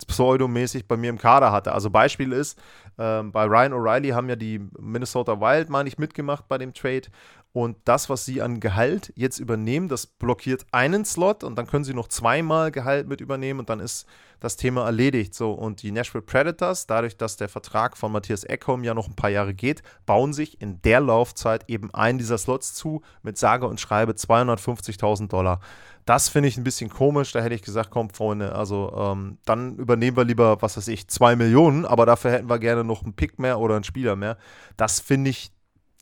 pseudomäßig 0.07 0.87
bei 0.87 0.97
mir 0.97 1.09
im 1.09 1.17
Kader 1.17 1.51
hatte. 1.51 1.71
Also 1.71 1.89
Beispiel 1.89 2.31
ist, 2.31 2.59
äh, 2.97 3.23
bei 3.23 3.45
Ryan 3.45 3.73
O'Reilly 3.73 4.13
haben 4.13 4.29
ja 4.29 4.35
die 4.35 4.59
Minnesota 4.79 5.39
Wild, 5.41 5.69
meine 5.69 5.89
ich, 5.89 5.97
mitgemacht 5.97 6.47
bei 6.47 6.57
dem 6.57 6.73
Trade 6.73 7.07
und 7.55 7.77
das, 7.85 8.09
was 8.09 8.25
sie 8.25 8.41
an 8.41 8.59
Gehalt 8.59 9.13
jetzt 9.15 9.39
übernehmen, 9.39 9.87
das 9.87 10.07
blockiert 10.07 10.65
einen 10.73 11.05
Slot 11.05 11.41
und 11.41 11.55
dann 11.55 11.67
können 11.67 11.85
sie 11.85 11.93
noch 11.93 12.09
zweimal 12.09 12.69
Gehalt 12.69 13.07
mit 13.07 13.21
übernehmen 13.21 13.61
und 13.61 13.69
dann 13.69 13.79
ist 13.79 14.05
das 14.41 14.57
Thema 14.57 14.83
erledigt. 14.83 15.33
So, 15.33 15.53
und 15.53 15.81
die 15.81 15.93
Nashville 15.93 16.21
Predators, 16.21 16.85
dadurch, 16.85 17.15
dass 17.15 17.37
der 17.37 17.47
Vertrag 17.47 17.95
von 17.95 18.11
Matthias 18.11 18.43
Eckholm 18.43 18.83
ja 18.83 18.93
noch 18.93 19.07
ein 19.07 19.15
paar 19.15 19.29
Jahre 19.29 19.53
geht, 19.53 19.83
bauen 20.05 20.33
sich 20.33 20.59
in 20.59 20.81
der 20.81 20.99
Laufzeit 20.99 21.63
eben 21.69 21.93
einen 21.93 22.17
dieser 22.17 22.37
Slots 22.37 22.73
zu 22.73 23.03
mit 23.23 23.37
sage 23.37 23.69
und 23.69 23.79
schreibe 23.79 24.11
250.000 24.11 25.29
Dollar. 25.29 25.61
Das 26.03 26.27
finde 26.27 26.49
ich 26.49 26.57
ein 26.57 26.65
bisschen 26.65 26.89
komisch. 26.89 27.31
Da 27.31 27.39
hätte 27.39 27.55
ich 27.55 27.61
gesagt, 27.61 27.89
komm, 27.89 28.09
Freunde, 28.09 28.53
also 28.53 28.93
ähm, 28.97 29.37
dann 29.45 29.77
übernehmen 29.77 30.17
wir 30.17 30.25
lieber, 30.25 30.61
was 30.61 30.75
weiß 30.75 30.89
ich, 30.89 31.07
zwei 31.07 31.37
Millionen, 31.37 31.85
aber 31.85 32.05
dafür 32.05 32.31
hätten 32.31 32.49
wir 32.49 32.59
gerne 32.59 32.83
noch 32.83 33.03
einen 33.03 33.13
Pick 33.13 33.39
mehr 33.39 33.59
oder 33.59 33.75
einen 33.75 33.85
Spieler 33.85 34.17
mehr. 34.17 34.37
Das 34.75 34.99
finde 34.99 35.29
ich 35.29 35.54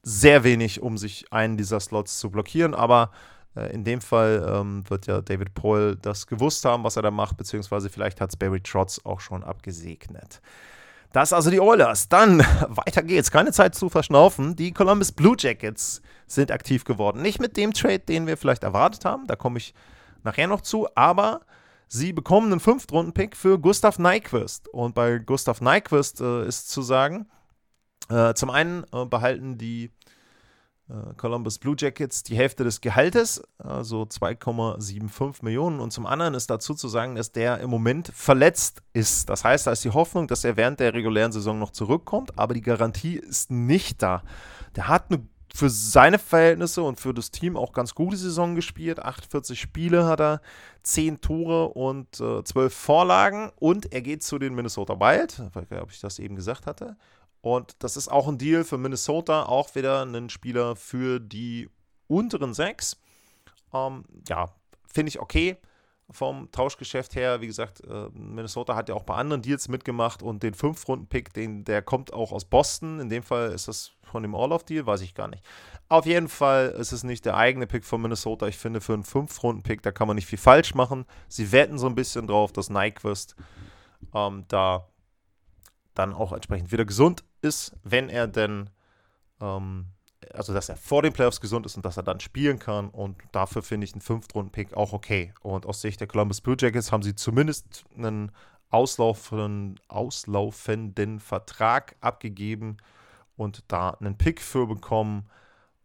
sehr 0.03 0.43
wenig, 0.43 0.81
um 0.81 0.97
sich 0.97 1.31
einen 1.31 1.57
dieser 1.57 1.79
Slots 1.79 2.19
zu 2.19 2.29
blockieren. 2.29 2.75
Aber 2.75 3.11
äh, 3.55 3.73
in 3.73 3.83
dem 3.83 4.01
Fall 4.01 4.45
ähm, 4.47 4.83
wird 4.89 5.07
ja 5.07 5.21
David 5.21 5.53
Poyle 5.53 5.95
das 5.95 6.27
gewusst 6.27 6.65
haben, 6.65 6.83
was 6.83 6.97
er 6.97 7.01
da 7.01 7.11
macht, 7.11 7.37
beziehungsweise 7.37 7.89
vielleicht 7.89 8.21
hat 8.21 8.29
es 8.29 8.35
Barry 8.35 8.61
Trotz 8.61 9.01
auch 9.03 9.21
schon 9.21 9.43
abgesegnet. 9.43 10.41
Das 11.13 11.31
also 11.31 11.49
die 11.51 11.61
Oilers. 11.61 12.09
Dann 12.09 12.39
weiter 12.67 13.03
geht's. 13.03 13.31
Keine 13.31 13.51
Zeit 13.51 13.75
zu 13.75 13.89
verschnaufen. 13.89 14.55
Die 14.55 14.71
Columbus 14.73 15.11
Blue 15.11 15.35
Jackets 15.37 16.01
sind 16.27 16.51
aktiv 16.51 16.83
geworden. 16.83 17.21
Nicht 17.21 17.39
mit 17.39 17.55
dem 17.55 17.73
Trade, 17.73 17.99
den 17.99 18.27
wir 18.27 18.35
vielleicht 18.35 18.63
erwartet 18.63 19.05
haben. 19.05 19.27
Da 19.27 19.35
komme 19.35 19.59
ich 19.59 19.73
nachher 20.23 20.47
noch 20.47 20.61
zu. 20.61 20.87
Aber 20.95 21.41
sie 21.87 22.13
bekommen 22.13 22.51
einen 22.51 22.59
Fünftrunden-Pick 22.59 23.37
für 23.37 23.59
Gustav 23.59 23.99
Nyquist. 23.99 24.67
Und 24.69 24.95
bei 24.95 25.19
Gustav 25.19 25.61
Nyquist 25.61 26.19
äh, 26.19 26.47
ist 26.47 26.71
zu 26.71 26.81
sagen, 26.81 27.27
äh, 28.09 28.33
zum 28.33 28.49
einen 28.49 28.83
äh, 28.91 29.05
behalten 29.05 29.57
die 29.57 29.91
äh, 30.89 31.13
Columbus 31.15 31.59
Blue 31.59 31.75
Jackets 31.77 32.23
die 32.23 32.35
Hälfte 32.35 32.63
des 32.63 32.81
Gehaltes, 32.81 33.41
also 33.57 34.03
2,75 34.03 35.43
Millionen. 35.43 35.79
Und 35.79 35.91
zum 35.91 36.05
anderen 36.05 36.33
ist 36.33 36.49
dazu 36.49 36.73
zu 36.73 36.87
sagen, 36.87 37.15
dass 37.15 37.31
der 37.31 37.59
im 37.59 37.69
Moment 37.69 38.11
verletzt 38.13 38.83
ist. 38.93 39.29
Das 39.29 39.43
heißt, 39.43 39.67
da 39.67 39.71
ist 39.71 39.83
die 39.83 39.91
Hoffnung, 39.91 40.27
dass 40.27 40.43
er 40.43 40.57
während 40.57 40.79
der 40.79 40.93
regulären 40.93 41.31
Saison 41.31 41.57
noch 41.59 41.71
zurückkommt, 41.71 42.37
aber 42.37 42.53
die 42.53 42.61
Garantie 42.61 43.15
ist 43.15 43.51
nicht 43.51 44.01
da. 44.01 44.23
Der 44.75 44.87
hat 44.87 45.05
eine 45.09 45.25
für 45.55 45.69
seine 45.69 46.17
Verhältnisse 46.17 46.81
und 46.81 46.99
für 46.99 47.13
das 47.13 47.29
Team 47.29 47.55
auch 47.57 47.73
ganz 47.73 47.93
gute 47.93 48.17
Saison 48.17 48.55
gespielt. 48.55 48.99
48 48.99 49.59
Spiele 49.59 50.05
hat 50.05 50.19
er, 50.19 50.41
10 50.81 51.21
Tore 51.21 51.69
und 51.69 52.19
äh, 52.19 52.43
12 52.43 52.73
Vorlagen. 52.73 53.51
Und 53.59 53.93
er 53.93 54.01
geht 54.01 54.23
zu 54.23 54.39
den 54.39 54.55
Minnesota 54.55 54.99
Wild, 54.99 55.43
ob 55.79 55.91
ich 55.91 55.99
das 55.99 56.17
eben 56.17 56.35
gesagt 56.35 56.65
hatte. 56.65 56.97
Und 57.43 57.75
das 57.83 57.97
ist 57.97 58.07
auch 58.07 58.29
ein 58.29 58.37
Deal 58.37 58.63
für 58.63 58.77
Minnesota, 58.77 59.43
auch 59.43 59.75
wieder 59.75 60.03
ein 60.03 60.29
Spieler 60.29 60.77
für 60.77 61.19
die 61.19 61.69
unteren 62.07 62.53
sechs. 62.53 62.97
Ähm, 63.73 64.05
ja, 64.29 64.55
finde 64.87 65.09
ich 65.09 65.19
okay 65.19 65.57
vom 66.09 66.49
Tauschgeschäft 66.51 67.15
her. 67.15 67.41
Wie 67.41 67.47
gesagt, 67.47 67.81
äh, 67.81 68.07
Minnesota 68.13 68.75
hat 68.75 68.87
ja 68.87 68.95
auch 68.95 69.03
bei 69.03 69.15
anderen 69.15 69.41
Deals 69.41 69.67
mitgemacht 69.67 70.23
und 70.23 70.41
den 70.41 70.53
Fünf-Runden-Pick, 70.53 71.33
der 71.65 71.81
kommt 71.81 72.13
auch 72.13 72.31
aus 72.31 72.45
Boston. 72.45 73.01
In 73.01 73.09
dem 73.09 73.23
Fall 73.23 73.51
ist 73.51 73.67
das 73.67 73.91
von 74.03 74.23
dem 74.23 74.35
All-Off-Deal, 74.35 74.85
weiß 74.85 75.01
ich 75.01 75.13
gar 75.13 75.27
nicht. 75.27 75.43
Auf 75.89 76.05
jeden 76.05 76.29
Fall 76.29 76.69
ist 76.69 76.93
es 76.93 77.03
nicht 77.03 77.25
der 77.25 77.35
eigene 77.35 77.67
Pick 77.67 77.83
von 77.83 78.01
Minnesota. 78.01 78.47
Ich 78.47 78.57
finde, 78.57 78.79
für 78.79 78.93
einen 78.93 79.03
Fünf-Runden-Pick, 79.03 79.81
da 79.81 79.91
kann 79.91 80.07
man 80.07 80.15
nicht 80.15 80.27
viel 80.27 80.39
falsch 80.39 80.75
machen. 80.75 81.05
Sie 81.27 81.51
wetten 81.51 81.77
so 81.77 81.87
ein 81.87 81.95
bisschen 81.95 82.25
drauf, 82.25 82.53
dass 82.53 82.69
Nyquist 82.69 83.35
ähm, 84.13 84.45
da 84.47 84.87
dann 85.93 86.13
auch 86.13 86.31
entsprechend 86.31 86.71
wieder 86.71 86.85
gesund 86.85 87.25
ist, 87.43 87.75
wenn 87.83 88.09
er 88.09 88.27
denn, 88.27 88.69
ähm, 89.41 89.87
also 90.33 90.53
dass 90.53 90.69
er 90.69 90.77
vor 90.77 91.01
den 91.01 91.13
Playoffs 91.13 91.41
gesund 91.41 91.65
ist 91.65 91.75
und 91.75 91.85
dass 91.85 91.97
er 91.97 92.03
dann 92.03 92.19
spielen 92.19 92.59
kann. 92.59 92.89
Und 92.89 93.17
dafür 93.31 93.61
finde 93.61 93.85
ich 93.85 93.93
einen 93.93 94.01
Fünftrunden-Pick 94.01 94.73
auch 94.73 94.93
okay. 94.93 95.33
Und 95.41 95.65
aus 95.65 95.81
Sicht 95.81 95.99
der 95.99 96.07
Columbus 96.07 96.41
Blue 96.41 96.55
Jackets 96.59 96.91
haben 96.91 97.03
sie 97.03 97.15
zumindest 97.15 97.83
einen 97.95 98.31
auslaufenden, 98.69 99.79
auslaufenden 99.87 101.19
Vertrag 101.19 101.95
abgegeben 102.01 102.77
und 103.35 103.63
da 103.67 103.91
einen 103.91 104.17
Pick 104.17 104.41
für 104.41 104.65
bekommen. 104.65 105.29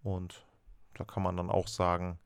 Und 0.02 0.44
da 0.94 1.04
kann 1.04 1.22
man 1.22 1.36
dann 1.36 1.50
auch 1.50 1.68
sagen, 1.68 2.18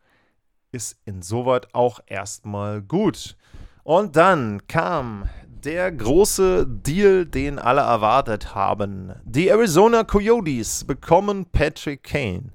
ist 0.71 0.99
insoweit 1.05 1.75
auch 1.75 2.01
erstmal 2.07 2.83
gut. 2.83 3.37
Und 3.85 4.16
dann 4.16 4.66
kam 4.68 5.29
der 5.64 5.92
große 5.92 6.66
Deal, 6.66 7.27
den 7.27 7.59
alle 7.59 7.83
erwartet 7.83 8.55
haben. 8.55 9.14
Die 9.25 9.48
Arizona 9.48 10.05
Coyotes 10.05 10.85
bekommen 10.85 11.46
Patrick 11.46 12.03
Kane. 12.03 12.53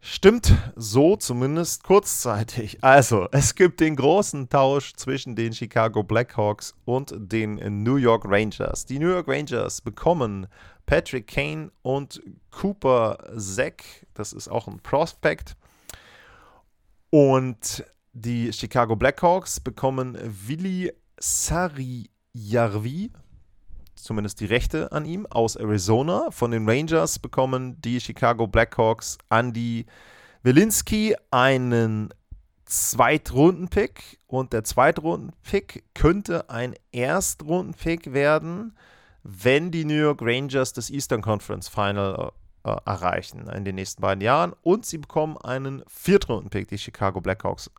Stimmt 0.00 0.52
so 0.74 1.16
zumindest 1.16 1.84
kurzzeitig. 1.84 2.78
Also, 2.82 3.28
es 3.30 3.54
gibt 3.54 3.80
den 3.80 3.96
großen 3.96 4.48
Tausch 4.48 4.94
zwischen 4.94 5.36
den 5.36 5.52
Chicago 5.52 6.02
Blackhawks 6.02 6.74
und 6.84 7.14
den 7.16 7.82
New 7.82 7.96
York 7.96 8.24
Rangers. 8.26 8.84
Die 8.84 8.98
New 8.98 9.10
York 9.10 9.28
Rangers 9.28 9.80
bekommen 9.80 10.48
Patrick 10.86 11.28
Kane 11.28 11.70
und 11.82 12.20
Cooper 12.50 13.18
Zack. 13.36 13.84
Das 14.14 14.32
ist 14.32 14.48
auch 14.48 14.66
ein 14.66 14.80
Prospect. 14.80 15.56
Und 17.10 17.84
die 18.12 18.52
Chicago 18.52 18.96
Blackhawks 18.96 19.60
bekommen 19.60 20.18
Willi 20.20 20.92
Sarijärvi, 21.22 23.12
zumindest 23.94 24.40
die 24.40 24.46
Rechte 24.46 24.90
an 24.90 25.04
ihm, 25.04 25.24
aus 25.26 25.54
Arizona. 25.54 26.32
Von 26.32 26.50
den 26.50 26.68
Rangers 26.68 27.20
bekommen 27.20 27.80
die 27.80 28.00
Chicago 28.00 28.48
Blackhawks 28.48 29.18
Andy 29.30 29.86
Wilinski 30.42 31.14
einen 31.30 32.12
Zweitrunden-Pick 32.64 34.18
und 34.26 34.52
der 34.52 34.64
Zweitrunden-Pick 34.64 35.84
könnte 35.94 36.50
ein 36.50 36.74
Erstrunden-Pick 36.90 38.12
werden, 38.12 38.76
wenn 39.22 39.70
die 39.70 39.84
New 39.84 39.94
York 39.94 40.22
Rangers 40.22 40.72
das 40.72 40.90
Eastern 40.90 41.22
Conference 41.22 41.68
Final 41.68 42.32
äh, 42.64 42.76
erreichen 42.84 43.48
in 43.48 43.64
den 43.64 43.76
nächsten 43.76 44.02
beiden 44.02 44.22
Jahren 44.22 44.54
und 44.62 44.86
sie 44.86 44.98
bekommen 44.98 45.36
einen 45.36 45.84
Viertrunden-Pick, 45.86 46.66
die 46.66 46.78
Chicago 46.78 47.20
Blackhawks. 47.20 47.70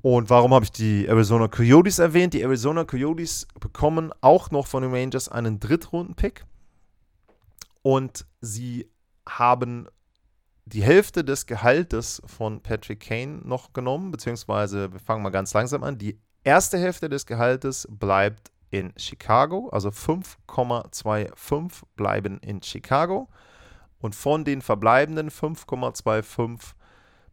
Und 0.00 0.30
warum 0.30 0.54
habe 0.54 0.64
ich 0.64 0.72
die 0.72 1.06
Arizona 1.06 1.48
Coyotes 1.48 1.98
erwähnt? 1.98 2.34
Die 2.34 2.42
Arizona 2.42 2.84
Coyotes 2.84 3.48
bekommen 3.58 4.12
auch 4.20 4.50
noch 4.50 4.66
von 4.66 4.82
den 4.82 4.94
Rangers 4.94 5.28
einen 5.28 5.58
Drittrunden-Pick 5.58 6.44
und 7.82 8.26
sie 8.40 8.88
haben 9.28 9.88
die 10.66 10.82
Hälfte 10.82 11.24
des 11.24 11.46
Gehaltes 11.46 12.22
von 12.26 12.62
Patrick 12.62 13.00
Kane 13.00 13.40
noch 13.44 13.72
genommen, 13.72 14.10
beziehungsweise 14.10 14.92
wir 14.92 15.00
fangen 15.00 15.22
mal 15.22 15.30
ganz 15.30 15.54
langsam 15.54 15.82
an. 15.82 15.96
Die 15.98 16.20
erste 16.44 16.78
Hälfte 16.78 17.08
des 17.08 17.26
Gehaltes 17.26 17.88
bleibt 17.90 18.52
in 18.70 18.92
Chicago, 18.96 19.70
also 19.70 19.88
5,25 19.88 21.82
bleiben 21.96 22.38
in 22.40 22.62
Chicago. 22.62 23.28
Und 24.00 24.14
von 24.14 24.44
den 24.44 24.62
verbleibenden 24.62 25.30
5,25 25.30 26.74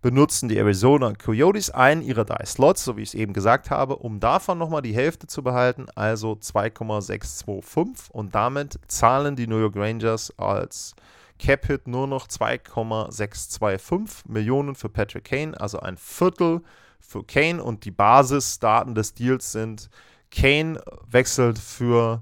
benutzen 0.06 0.50
die 0.50 0.60
Arizona 0.60 1.14
Coyotes 1.14 1.72
einen 1.72 2.04
ihrer 2.04 2.26
drei 2.26 2.46
Slots, 2.46 2.84
so 2.84 2.96
wie 2.96 3.02
ich 3.02 3.10
es 3.10 3.16
eben 3.16 3.34
gesagt 3.34 3.72
habe, 3.72 3.96
um 3.96 4.20
davon 4.20 4.60
nochmal 4.60 4.84
die 4.84 4.94
Hälfte 4.94 5.26
zu 5.26 5.42
behalten, 5.42 5.88
also 5.96 6.34
2,625. 6.34 8.14
Und 8.14 8.36
damit 8.36 8.80
zahlen 8.86 9.36
die 9.36 9.48
New 9.48 9.58
York 9.58 9.76
Rangers 9.76 10.32
als 10.38 10.94
Cap-Hit 11.40 11.88
nur 11.88 12.06
noch 12.06 12.28
2,625 12.28 14.30
Millionen 14.30 14.76
für 14.76 14.90
Patrick 14.90 15.24
Kane, 15.24 15.60
also 15.60 15.80
ein 15.80 15.98
Viertel 15.98 16.62
für 17.00 17.24
Kane. 17.24 17.64
Und 17.64 17.84
die 17.84 17.90
Basisdaten 17.90 18.94
des 18.94 19.16
Deals 19.16 19.54
sind, 19.54 19.90
Kane 20.30 20.80
wechselt 21.10 21.58
für 21.58 22.22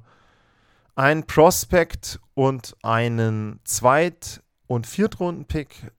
ein 0.95 1.27
Prospect 1.27 2.21
und 2.33 2.77
einen 2.81 3.59
Zweit- 3.65 4.41
und 4.67 4.87
Viertrunden-Pick 4.87 5.91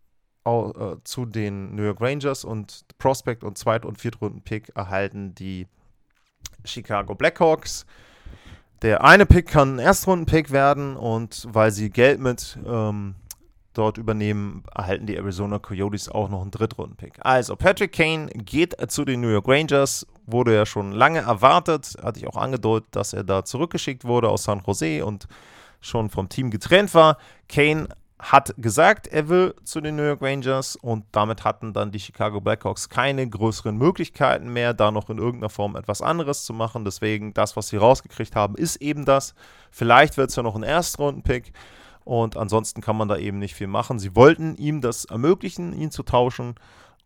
zu 1.04 1.24
den 1.26 1.74
New 1.74 1.82
York 1.82 2.00
Rangers 2.00 2.44
und 2.44 2.84
Prospect 2.98 3.44
und 3.44 3.56
Zweit- 3.56 3.86
und 3.86 3.98
Viertrunden-Pick 3.98 4.72
erhalten 4.74 5.34
die 5.34 5.66
Chicago 6.64 7.14
Blackhawks. 7.14 7.86
Der 8.82 9.02
eine 9.02 9.24
Pick 9.24 9.48
kann 9.48 9.76
ein 9.76 9.78
Erstrunden-Pick 9.78 10.50
werden 10.50 10.96
und 10.96 11.46
weil 11.50 11.70
sie 11.70 11.88
Geld 11.88 12.20
mit 12.20 12.58
ähm, 12.66 13.14
dort 13.72 13.96
übernehmen, 13.96 14.62
erhalten 14.74 15.06
die 15.06 15.16
Arizona 15.16 15.58
Coyotes 15.58 16.08
auch 16.08 16.28
noch 16.28 16.42
einen 16.42 16.50
Drittrunden-Pick. 16.50 17.14
Also 17.20 17.56
Patrick 17.56 17.92
Kane 17.92 18.26
geht 18.34 18.76
zu 18.90 19.06
den 19.06 19.22
New 19.22 19.28
York 19.28 19.48
Rangers, 19.48 20.06
wurde 20.26 20.54
ja 20.54 20.66
schon 20.66 20.92
lange 20.92 21.20
erwartet, 21.20 21.96
hatte 22.02 22.18
ich 22.18 22.26
auch 22.26 22.36
angedeutet, 22.36 22.88
dass 22.92 23.14
er 23.14 23.24
da 23.24 23.44
zurückgeschickt 23.44 24.04
wurde 24.04 24.28
aus 24.28 24.44
San 24.44 24.62
Jose 24.66 25.04
und 25.04 25.26
schon 25.80 26.10
vom 26.10 26.28
Team 26.28 26.50
getrennt 26.50 26.94
war. 26.94 27.18
Kane 27.48 27.88
hat 28.32 28.54
gesagt, 28.56 29.06
er 29.06 29.28
will 29.28 29.54
zu 29.64 29.80
den 29.80 29.96
New 29.96 30.02
York 30.02 30.22
Rangers 30.22 30.76
und 30.76 31.04
damit 31.12 31.44
hatten 31.44 31.74
dann 31.74 31.92
die 31.92 32.00
Chicago 32.00 32.40
Blackhawks 32.40 32.88
keine 32.88 33.28
größeren 33.28 33.76
Möglichkeiten 33.76 34.52
mehr, 34.52 34.72
da 34.72 34.90
noch 34.90 35.10
in 35.10 35.18
irgendeiner 35.18 35.50
Form 35.50 35.76
etwas 35.76 36.00
anderes 36.00 36.44
zu 36.44 36.54
machen. 36.54 36.84
Deswegen, 36.84 37.34
das, 37.34 37.54
was 37.56 37.68
sie 37.68 37.76
rausgekriegt 37.76 38.34
haben, 38.34 38.56
ist 38.56 38.76
eben 38.76 39.04
das. 39.04 39.34
Vielleicht 39.70 40.16
wird 40.16 40.30
es 40.30 40.36
ja 40.36 40.42
noch 40.42 40.56
ein 40.56 40.62
Erstrunden-Pick 40.62 41.52
und 42.04 42.36
ansonsten 42.36 42.80
kann 42.80 42.96
man 42.96 43.08
da 43.08 43.16
eben 43.18 43.38
nicht 43.38 43.54
viel 43.54 43.66
machen. 43.66 43.98
Sie 43.98 44.16
wollten 44.16 44.56
ihm 44.56 44.80
das 44.80 45.04
ermöglichen, 45.04 45.74
ihn 45.74 45.90
zu 45.90 46.02
tauschen 46.02 46.54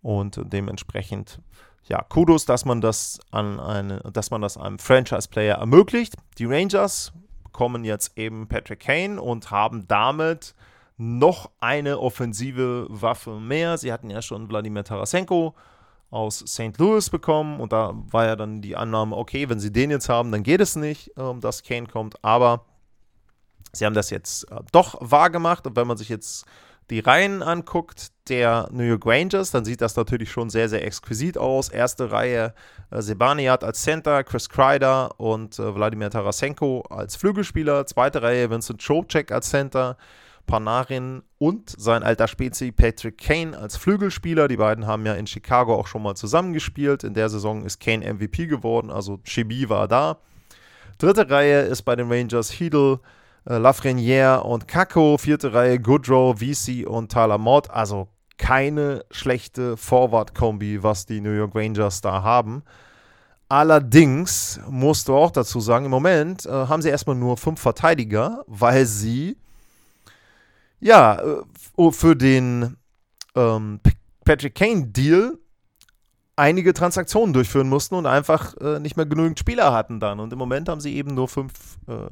und 0.03 0.41
dementsprechend 0.45 1.41
ja, 1.89 2.03
Kudos, 2.03 2.45
dass 2.45 2.65
man 2.65 2.81
das 2.81 3.19
an 3.31 3.59
eine, 3.59 4.01
dass 4.13 4.31
man 4.31 4.43
das 4.43 4.57
einem 4.57 4.79
Franchise-Player 4.79 5.57
ermöglicht. 5.57 6.15
Die 6.39 6.45
Rangers 6.45 7.13
bekommen 7.43 7.85
jetzt 7.85 8.17
eben 8.17 8.47
Patrick 8.47 8.81
Kane 8.81 9.21
und 9.21 9.51
haben 9.51 9.89
damit 9.89 10.55
noch 10.99 11.51
eine 11.61 12.01
offensive 12.01 12.87
Waffe 12.91 13.41
mehr. 13.41 13.79
Sie 13.79 13.93
hatten 13.93 14.11
ja 14.11 14.21
schon 14.21 14.49
Wladimir 14.51 14.85
Tarasenko 14.85 15.55
aus 16.11 16.39
St. 16.41 16.77
Louis 16.79 17.09
bekommen 17.09 17.61
und 17.61 17.73
da 17.73 17.93
war 17.95 18.27
ja 18.27 18.37
dann 18.37 18.61
die 18.61 18.77
Annahme, 18.77 19.17
okay, 19.17 19.49
wenn 19.49 19.61
sie 19.61 19.73
den 19.73 19.91
jetzt 19.91 20.09
haben, 20.09 20.33
dann 20.33 20.43
geht 20.43 20.61
es 20.61 20.75
nicht, 20.75 21.13
ähm, 21.17 21.41
dass 21.41 21.63
Kane 21.63 21.87
kommt, 21.87 22.23
aber 22.25 22.65
sie 23.73 23.85
haben 23.85 23.95
das 23.95 24.11
jetzt 24.11 24.51
äh, 24.51 24.61
doch 24.73 24.97
wahr 25.01 25.31
gemacht 25.31 25.67
und 25.67 25.77
wenn 25.77 25.87
man 25.87 25.97
sich 25.97 26.09
jetzt 26.09 26.47
die 26.91 27.01
Reihen 27.01 27.43
anguckt 27.43 28.09
der 28.29 28.69
New 28.73 28.83
York 28.83 29.05
Rangers, 29.05 29.51
dann 29.51 29.65
sieht 29.65 29.83
das 29.83 29.97
natürlich 29.97 30.31
schon 30.31 30.49
sehr, 30.49 30.71
sehr 30.71 30.85
exquisit 30.87 31.37
aus. 31.37 31.69
Erste 31.69 32.11
Reihe 32.11 32.55
äh, 32.91 33.03
Sebaniat 33.03 33.63
als 33.63 33.83
Center, 33.83 34.25
Chris 34.25 34.49
Kreider 34.49 35.21
und 35.21 35.59
äh, 35.59 35.75
Wladimir 35.75 36.11
Tarasenko 36.11 36.81
als 36.89 37.17
Flügelspieler. 37.17 37.85
Zweite 37.87 38.23
Reihe 38.23 38.49
Vincent 38.49 38.83
Chocek 38.83 39.33
als 39.33 39.51
Center, 39.51 39.99
Panarin 40.49 41.23
und 41.39 41.73
sein 41.79 42.03
alter 42.03 42.27
Spezi 42.27 42.73
Patrick 42.73 43.19
Kane 43.19 43.57
als 43.57 43.77
Flügelspieler. 43.77 44.49
Die 44.49 44.57
beiden 44.57 44.89
haben 44.89 45.07
ja 45.07 45.15
in 45.15 45.29
Chicago 45.29 45.77
auch 45.77 45.87
schon 45.87 46.03
mal 46.03 46.17
zusammengespielt. 46.17 47.05
In 47.05 47.15
der 47.15 47.29
Saison 47.29 47.65
ist 47.65 47.79
Kane 47.79 48.13
MVP 48.13 48.47
geworden, 48.47 48.91
also 48.91 49.19
Chibi 49.19 49.69
war 49.69 49.87
da. 49.87 50.19
Dritte 50.99 51.31
Reihe 51.31 51.61
ist 51.61 51.83
bei 51.83 51.95
den 51.95 52.11
Rangers 52.11 52.51
Heedle, 52.51 52.99
äh, 53.45 53.59
Lafreniere 53.59 54.43
und 54.43 54.67
Kako. 54.67 55.19
Vierte 55.19 55.53
Reihe 55.53 55.79
Goodrow, 55.79 56.37
VC 56.37 56.85
und 56.85 57.13
Tyler 57.13 57.39
Mott. 57.39 57.71
Also 57.71 58.09
keine 58.39 59.05
schlechte 59.11 59.77
Forward-Kombi, 59.77 60.83
was 60.83 61.07
die 61.07 61.21
New 61.21 61.33
York 61.33 61.55
Rangers 61.55 62.01
da 62.01 62.23
haben. 62.23 62.63
Allerdings 63.49 64.61
musst 64.69 65.09
du 65.09 65.15
auch 65.15 65.31
dazu 65.31 65.61
sagen, 65.61 65.85
im 65.85 65.91
Moment 65.91 66.47
äh, 66.47 66.51
haben 66.51 66.83
sie 66.83 66.89
erstmal 66.89 67.17
nur 67.17 67.37
fünf 67.37 67.61
Verteidiger, 67.61 68.45
weil 68.47 68.87
sie 68.87 69.37
ja 70.81 71.21
äh, 71.21 71.93
für 71.93 72.17
den 72.17 72.77
ähm, 73.35 73.81
Patrick 74.25 74.55
Kane-Deal 74.55 75.39
einige 76.37 76.73
Transaktionen 76.73 77.33
durchführen 77.33 77.69
mussten 77.69 77.97
und 77.97 78.07
einfach 78.07 78.57
äh, 78.59 78.79
nicht 78.79 78.97
mehr 78.97 79.07
genügend 79.07 79.39
Spieler 79.39 79.73
hatten 79.73 80.01
dann. 80.01 80.21
Und 80.21 80.33
im 80.33 80.39
Moment 80.39 80.69
haben 80.69 80.81
sie 80.81 80.95
eben 80.95 81.15
nur 81.15 81.29
fünf 81.29 81.79
äh, 81.89 82.09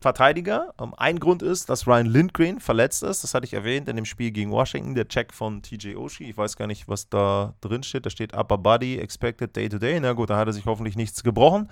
Verteidiger. 0.00 0.74
Ähm, 0.80 0.94
ein 0.96 1.20
Grund 1.20 1.42
ist, 1.42 1.68
dass 1.68 1.86
Ryan 1.86 2.06
Lindgren 2.06 2.58
verletzt 2.58 3.02
ist. 3.02 3.22
Das 3.22 3.34
hatte 3.34 3.44
ich 3.44 3.52
erwähnt 3.52 3.88
in 3.88 3.96
dem 3.96 4.06
Spiel 4.06 4.30
gegen 4.30 4.50
Washington. 4.50 4.94
Der 4.94 5.06
Check 5.06 5.34
von 5.34 5.62
TJ 5.62 5.96
Oshie. 5.96 6.30
Ich 6.30 6.36
weiß 6.36 6.56
gar 6.56 6.66
nicht, 6.66 6.88
was 6.88 7.08
da 7.08 7.54
drin 7.60 7.82
steht. 7.82 8.06
Da 8.06 8.10
steht 8.10 8.34
Upper 8.34 8.58
Body 8.58 8.98
Expected 8.98 9.54
Day 9.54 9.68
to 9.68 9.78
Day. 9.78 10.00
Na 10.00 10.14
gut, 10.14 10.30
da 10.30 10.38
hat 10.38 10.48
er 10.48 10.54
sich 10.54 10.64
hoffentlich 10.64 10.96
nichts 10.96 11.22
gebrochen. 11.22 11.70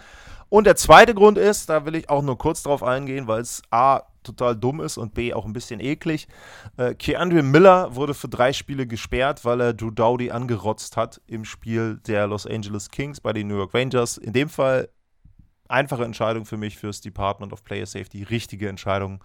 Und 0.51 0.65
der 0.67 0.77
zweite 0.77 1.15
Grund 1.15 1.39
ist, 1.39 1.69
da 1.69 1.87
will 1.87 1.95
ich 1.95 2.11
auch 2.11 2.23
nur 2.23 2.39
kurz 2.39 2.63
drauf 2.63 2.83
eingehen, 2.83 3.27
weil 3.27 3.41
es 3.41 3.63
A 3.71 4.03
total 4.23 4.57
dumm 4.57 4.81
ist 4.81 4.99
und 4.99 5.15
B 5.15 5.33
auch 5.33 5.47
ein 5.47 5.53
bisschen 5.53 5.81
eklig. 5.81 6.29
Äh, 6.77 6.95
Keandre 6.95 7.43
Miller 7.43 7.95
wurde 7.95 8.15
für 8.15 8.29
drei 8.29 8.53
Spiele 8.53 8.87
gesperrt, 8.87 9.45
weil 9.45 9.61
er 9.61 9.73
Drew 9.73 9.91
Dowdy 9.91 10.31
angerotzt 10.31 10.97
hat 10.97 11.21
im 11.27 11.45
Spiel 11.45 11.99
der 12.07 12.27
Los 12.27 12.47
Angeles 12.47 12.91
Kings 12.91 13.21
bei 13.21 13.33
den 13.33 13.49
New 13.49 13.57
York 13.57 13.75
Rangers. 13.75 14.19
In 14.19 14.33
dem 14.33 14.49
Fall 14.49 14.89
Einfache 15.69 16.05
Entscheidung 16.05 16.45
für 16.45 16.57
mich 16.57 16.77
fürs 16.77 17.01
Department 17.01 17.53
of 17.53 17.63
Player 17.63 17.87
Safety. 17.87 18.23
Richtige 18.23 18.69
Entscheidung. 18.69 19.23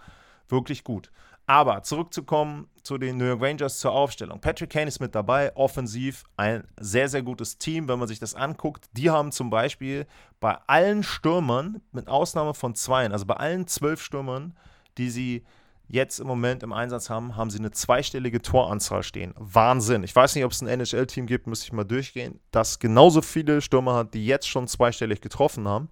Wirklich 0.48 0.84
gut. 0.84 1.10
Aber 1.46 1.82
zurückzukommen 1.82 2.68
zu 2.82 2.96
den 2.96 3.18
New 3.18 3.26
York 3.26 3.42
Rangers 3.42 3.78
zur 3.78 3.92
Aufstellung. 3.92 4.40
Patrick 4.40 4.70
Kane 4.70 4.86
ist 4.86 5.00
mit 5.00 5.14
dabei, 5.14 5.54
offensiv 5.56 6.24
ein 6.36 6.64
sehr, 6.80 7.08
sehr 7.08 7.22
gutes 7.22 7.58
Team, 7.58 7.86
wenn 7.88 7.98
man 7.98 8.08
sich 8.08 8.18
das 8.18 8.34
anguckt. 8.34 8.88
Die 8.92 9.10
haben 9.10 9.30
zum 9.30 9.50
Beispiel 9.50 10.06
bei 10.40 10.56
allen 10.66 11.02
Stürmern, 11.02 11.82
mit 11.92 12.08
Ausnahme 12.08 12.54
von 12.54 12.74
zweien, 12.74 13.12
also 13.12 13.26
bei 13.26 13.34
allen 13.34 13.66
zwölf 13.66 14.02
Stürmern, 14.02 14.54
die 14.96 15.10
sie 15.10 15.44
jetzt 15.86 16.18
im 16.18 16.26
Moment 16.26 16.62
im 16.62 16.72
Einsatz 16.72 17.10
haben, 17.10 17.36
haben 17.36 17.50
sie 17.50 17.58
eine 17.58 17.70
zweistellige 17.70 18.40
Toranzahl 18.40 19.02
stehen. 19.02 19.34
Wahnsinn. 19.36 20.02
Ich 20.02 20.16
weiß 20.16 20.34
nicht, 20.34 20.44
ob 20.44 20.52
es 20.52 20.62
ein 20.62 20.68
NHL-Team 20.68 21.26
gibt, 21.26 21.46
müsste 21.46 21.66
ich 21.66 21.72
mal 21.72 21.84
durchgehen, 21.84 22.40
das 22.52 22.78
genauso 22.78 23.20
viele 23.20 23.60
Stürmer 23.60 23.94
hat, 23.94 24.14
die 24.14 24.26
jetzt 24.26 24.48
schon 24.48 24.66
zweistellig 24.66 25.20
getroffen 25.20 25.68
haben. 25.68 25.90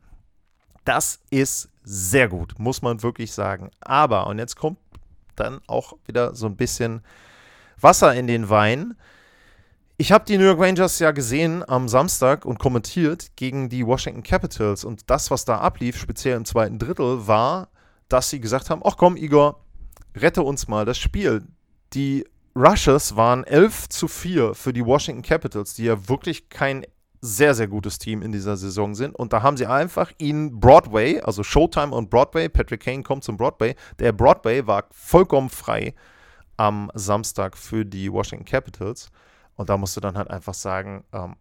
Das 0.85 1.21
ist 1.31 1.69
sehr 1.85 2.29
gut, 2.29 2.59
muss 2.59 2.83
man 2.83 3.03
wirklich 3.03 3.33
sagen. 3.33 3.71
Aber, 3.81 4.27
und 4.27 4.39
jetzt 4.39 4.57
kommt 4.57 4.79
dann 5.37 5.61
auch 5.67 5.95
wieder 6.07 6.35
so 6.35 6.47
ein 6.47 6.57
bisschen 6.57 7.03
Wasser 7.81 8.15
in 8.15 8.27
den 8.27 8.49
Wein. 8.49 8.95
Ich 9.97 10.11
habe 10.11 10.25
die 10.25 10.39
New 10.39 10.45
York 10.45 10.61
Rangers 10.61 10.99
ja 10.99 11.11
gesehen 11.13 11.69
am 11.69 11.89
Samstag 11.89 12.45
und 12.45 12.59
kommentiert 12.59 13.37
gegen 13.37 13.69
die 13.69 13.87
Washington 13.87 14.23
Capitals. 14.23 14.85
Und 14.85 15.11
das, 15.11 15.31
was 15.31 15.45
da 15.45 15.59
ablief, 15.59 15.97
speziell 15.97 16.37
im 16.37 16.45
zweiten 16.45 16.79
Drittel, 16.79 17.27
war, 17.27 17.69
dass 18.09 18.31
sie 18.31 18.41
gesagt 18.41 18.71
haben: 18.71 18.83
Ach 18.85 18.97
komm, 18.97 19.17
Igor, 19.17 19.65
rette 20.17 20.43
uns 20.43 20.69
mal 20.69 20.85
das 20.85 20.99
Spiel. 20.99 21.43
Die 21.93 22.27
Rushes 22.55 23.17
waren 23.17 23.45
11 23.45 23.89
zu 23.89 24.09
4 24.09 24.55
für 24.55 24.73
die 24.73 24.85
Washington 24.85 25.23
Capitals, 25.23 25.75
die 25.75 25.85
ja 25.85 26.09
wirklich 26.09 26.49
kein 26.49 26.85
sehr, 27.25 27.55
sehr 27.55 27.69
gutes 27.69 27.99
Team 27.99 28.21
in 28.21 28.33
dieser 28.33 28.57
Saison 28.57 28.97
sind. 28.97 29.15
Und 29.15 29.33
da 29.33 29.43
haben 29.43 29.57
sie 29.57 29.67
einfach 29.67 30.11
ihn 30.19 30.59
Broadway, 30.59 31.21
also 31.21 31.45
Showtime 31.45 31.95
und 31.95 32.11
Broadway, 32.11 32.49
Patrick 32.49 32.83
Kane 32.83 33.05
kommt 33.05 33.23
zum 33.23 33.37
Broadway. 33.37 33.77
Der 34.01 34.13
Broadway 34.13 34.67
war 34.67 34.85
vollkommen 34.91 35.49
frei 35.49 35.95
am 36.57 36.91
Samstag 36.95 37.57
für 37.57 37.87
die 37.87 38.13
Washington 38.13 38.45
Capitals. 38.45 39.11
Und 39.55 39.71
da 39.71 39.77
musst 39.77 39.97
du 39.97 40.01
dann 40.01 40.19
halt 40.19 40.31
einfach 40.31 40.55
sagen, 40.55 41.05
ähm, 41.13 41.37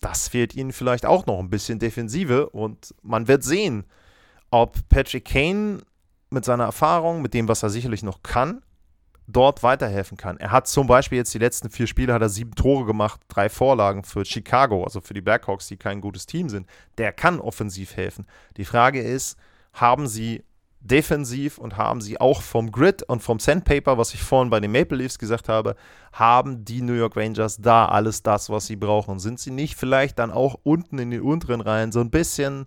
das 0.00 0.28
fehlt 0.28 0.54
ihnen 0.54 0.72
vielleicht 0.72 1.06
auch 1.06 1.24
noch 1.26 1.38
ein 1.38 1.50
bisschen 1.50 1.78
Defensive 1.78 2.50
und 2.50 2.94
man 3.02 3.26
wird 3.26 3.42
sehen, 3.42 3.84
ob 4.50 4.88
Patrick 4.88 5.24
Kane 5.24 5.80
mit 6.30 6.44
seiner 6.44 6.64
Erfahrung, 6.64 7.22
mit 7.22 7.34
dem, 7.34 7.48
was 7.48 7.62
er 7.62 7.70
sicherlich 7.70 8.02
noch 8.02 8.22
kann, 8.22 8.62
dort 9.28 9.62
weiterhelfen 9.62 10.16
kann. 10.16 10.38
Er 10.38 10.50
hat 10.50 10.66
zum 10.66 10.86
Beispiel 10.86 11.18
jetzt 11.18 11.34
die 11.34 11.38
letzten 11.38 11.70
vier 11.70 11.86
Spiele 11.86 12.14
hat 12.14 12.22
er 12.22 12.30
sieben 12.30 12.54
Tore 12.54 12.86
gemacht, 12.86 13.20
drei 13.28 13.48
Vorlagen 13.48 14.02
für 14.02 14.24
Chicago, 14.24 14.82
also 14.84 15.00
für 15.00 15.14
die 15.14 15.20
Blackhawks, 15.20 15.68
die 15.68 15.76
kein 15.76 16.00
gutes 16.00 16.26
Team 16.26 16.48
sind. 16.48 16.66
Der 16.96 17.12
kann 17.12 17.38
offensiv 17.38 17.94
helfen. 17.94 18.26
Die 18.56 18.64
Frage 18.64 19.02
ist, 19.02 19.38
haben 19.74 20.08
sie 20.08 20.42
defensiv 20.80 21.58
und 21.58 21.76
haben 21.76 22.00
sie 22.00 22.20
auch 22.20 22.40
vom 22.40 22.72
Grid 22.72 23.02
und 23.02 23.22
vom 23.22 23.38
Sandpaper, 23.38 23.98
was 23.98 24.14
ich 24.14 24.22
vorhin 24.22 24.48
bei 24.48 24.60
den 24.60 24.72
Maple 24.72 24.96
Leafs 24.96 25.18
gesagt 25.18 25.48
habe, 25.48 25.76
haben 26.12 26.64
die 26.64 26.80
New 26.80 26.94
York 26.94 27.16
Rangers 27.16 27.58
da 27.58 27.86
alles 27.86 28.22
das, 28.22 28.48
was 28.48 28.66
sie 28.66 28.76
brauchen? 28.76 29.18
Sind 29.18 29.40
sie 29.40 29.50
nicht 29.50 29.76
vielleicht 29.76 30.18
dann 30.18 30.30
auch 30.30 30.58
unten 30.62 30.98
in 30.98 31.10
den 31.10 31.20
unteren 31.20 31.60
Reihen 31.60 31.92
so 31.92 32.00
ein 32.00 32.10
bisschen 32.10 32.66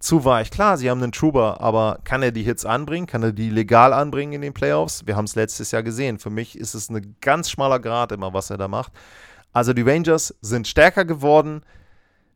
zu 0.00 0.24
weich. 0.24 0.50
Klar, 0.50 0.78
sie 0.78 0.90
haben 0.90 1.02
einen 1.02 1.12
Truber, 1.12 1.60
aber 1.60 2.00
kann 2.04 2.22
er 2.22 2.32
die 2.32 2.42
Hits 2.42 2.64
anbringen? 2.64 3.06
Kann 3.06 3.22
er 3.22 3.32
die 3.32 3.50
legal 3.50 3.92
anbringen 3.92 4.32
in 4.32 4.40
den 4.40 4.54
Playoffs? 4.54 5.06
Wir 5.06 5.14
haben 5.14 5.26
es 5.26 5.36
letztes 5.36 5.70
Jahr 5.70 5.82
gesehen. 5.82 6.18
Für 6.18 6.30
mich 6.30 6.58
ist 6.58 6.74
es 6.74 6.88
ein 6.88 7.16
ganz 7.20 7.50
schmaler 7.50 7.78
Grad 7.78 8.10
immer, 8.10 8.32
was 8.32 8.50
er 8.50 8.56
da 8.56 8.66
macht. 8.66 8.92
Also 9.52 9.72
die 9.72 9.82
Rangers 9.82 10.34
sind 10.40 10.66
stärker 10.66 11.04
geworden. 11.04 11.62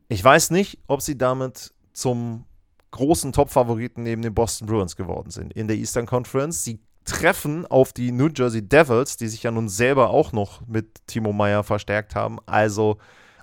Ich 0.08 0.22
weiß 0.22 0.50
nicht, 0.50 0.78
ob 0.86 1.00
sie 1.00 1.16
damit 1.16 1.72
zum 1.94 2.44
großen 2.90 3.32
Top-Favoriten 3.32 4.02
neben 4.02 4.22
den 4.22 4.34
Boston 4.34 4.68
Bruins 4.68 4.94
geworden 4.94 5.30
sind 5.30 5.52
in 5.54 5.66
der 5.66 5.76
Eastern 5.76 6.06
Conference. 6.06 6.64
Sie 6.64 6.80
treffen 7.04 7.66
auf 7.66 7.92
die 7.92 8.12
New 8.12 8.28
Jersey 8.28 8.62
Devils, 8.66 9.16
die 9.16 9.28
sich 9.28 9.42
ja 9.42 9.50
nun 9.50 9.68
selber 9.68 10.10
auch 10.10 10.32
noch 10.32 10.66
mit 10.66 11.06
Timo 11.06 11.32
Meyer 11.32 11.64
verstärkt 11.64 12.14
haben. 12.14 12.38
Also 12.46 12.98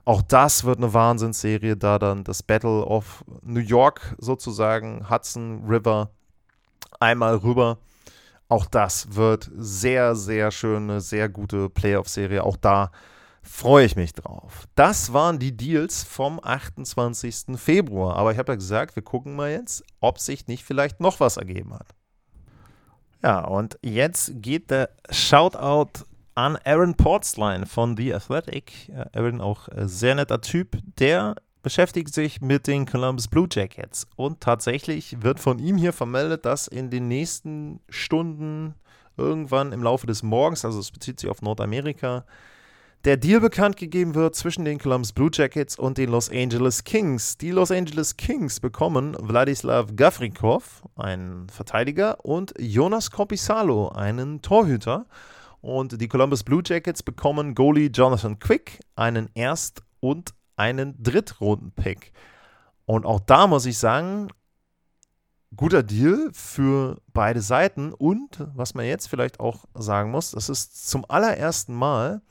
auch 0.06 0.22
das 0.22 0.64
wird 0.64 0.78
eine 0.78 0.94
Wahnsinnsserie, 0.94 1.78
da 1.78 2.00
dann 2.00 2.24
das 2.24 2.44
Battle 2.44 2.86
of 2.86 3.24
New 3.44 3.60
York 3.60 4.16
sozusagen, 4.18 5.10
Hudson 5.10 5.64
River, 5.68 6.10
einmal 7.00 7.36
rüber. 7.36 7.78
Auch 8.50 8.66
das 8.66 9.16
wird 9.16 9.50
sehr, 9.56 10.16
sehr 10.16 10.52
schöne, 10.52 11.02
sehr 11.02 11.30
gute 11.30 11.70
Playoff-Serie. 11.70 12.44
Auch 12.44 12.58
da 12.58 12.92
freue 13.42 13.86
ich 13.86 13.96
mich 13.96 14.14
drauf. 14.14 14.68
Das 14.76 15.14
waren 15.14 15.40
die 15.40 15.56
Deals 15.56 16.04
vom 16.04 16.40
28. 16.44 17.58
Februar. 17.58 18.18
Aber 18.18 18.32
ich 18.32 18.38
habe 18.38 18.52
ja 18.52 18.56
gesagt, 18.56 18.96
wir 18.96 19.04
gucken 19.04 19.36
mal 19.36 19.52
jetzt, 19.52 19.84
ob 20.00 20.20
sich 20.20 20.48
nicht 20.48 20.64
vielleicht 20.64 21.00
noch 21.00 21.20
was 21.20 21.38
ergeben 21.38 21.74
hat. 21.74 21.88
Ja, 23.24 23.46
und 23.46 23.78
jetzt 23.84 24.32
geht 24.42 24.72
der 24.72 24.90
Shoutout 25.10 26.06
an 26.42 26.58
Aaron 26.66 26.96
Portsline 26.96 27.68
von 27.68 27.96
The 27.96 28.16
Athletic. 28.16 28.92
Aaron 29.14 29.42
auch 29.42 29.68
sehr 29.76 30.16
netter 30.16 30.42
Typ, 30.42 30.76
der 30.98 31.36
beschäftigt 31.62 32.12
sich 32.12 32.42
mit 32.42 32.66
den 32.66 32.88
Columbus 32.88 33.28
Blue 33.28 33.48
Jackets. 33.50 34.08
Und 34.16 34.42
tatsächlich 34.42 35.22
wird 35.22 35.40
von 35.40 35.60
ihm 35.60 35.78
hier 35.78 35.94
vermeldet, 35.94 36.46
dass 36.46 36.68
in 36.68 36.90
den 36.90 37.08
nächsten 37.08 37.80
Stunden 37.90 38.74
irgendwann 39.18 39.72
im 39.72 39.84
Laufe 39.84 40.08
des 40.08 40.24
Morgens, 40.24 40.66
also 40.66 40.80
es 40.80 40.90
bezieht 40.90 41.20
sich 41.20 41.30
auf 41.30 41.44
Nordamerika, 41.44 42.26
der 43.06 43.18
Deal 43.18 43.40
bekannt 43.40 43.78
gegeben 43.78 44.16
wird 44.16 44.36
zwischen 44.36 44.66
den 44.66 44.80
Columbus 44.80 45.14
Blue 45.14 45.30
Jackets 45.32 45.78
und 45.78 46.00
den 46.00 46.10
Los 46.10 46.32
Angeles 46.32 46.84
Kings. 46.84 47.38
Die 47.38 47.52
Los 47.52 47.70
Angeles 47.70 48.18
Kings 48.18 48.60
bekommen 48.60 49.16
Wladislav 49.20 49.96
Gavrinkov, 49.96 50.82
einen 50.96 51.50
Verteidiger, 51.50 52.26
und 52.26 52.56
Jonas 52.58 53.12
Kopisalo, 53.12 53.90
einen 53.90 54.42
Torhüter. 54.42 55.06
Und 55.62 56.02
die 56.02 56.08
Columbus 56.08 56.44
Blue 56.44 56.64
Jackets 56.66 57.04
bekommen 57.04 57.56
Goalie 57.56 57.90
Jonathan 57.90 58.40
Quick, 58.40 58.80
einen 58.96 59.30
Erst- 59.36 59.84
und 60.00 60.34
einen 60.56 61.02
Drittrunden-Pick. 61.02 62.12
Und 62.86 63.06
auch 63.06 63.20
da 63.20 63.48
muss 63.48 63.66
ich 63.66 63.78
sagen, 63.78 64.30
guter 65.56 65.84
Deal 65.84 66.30
für 66.34 67.00
beide 67.14 67.42
Seiten. 67.42 67.94
Und 67.94 68.46
was 68.56 68.74
man 68.74 68.86
jetzt 68.86 69.08
vielleicht 69.08 69.40
auch 69.40 69.66
sagen 69.76 70.12
muss, 70.12 70.32
das 70.32 70.50
ist 70.50 70.90
zum 70.90 71.06
allerersten 71.08 71.76
Mal 71.76 72.22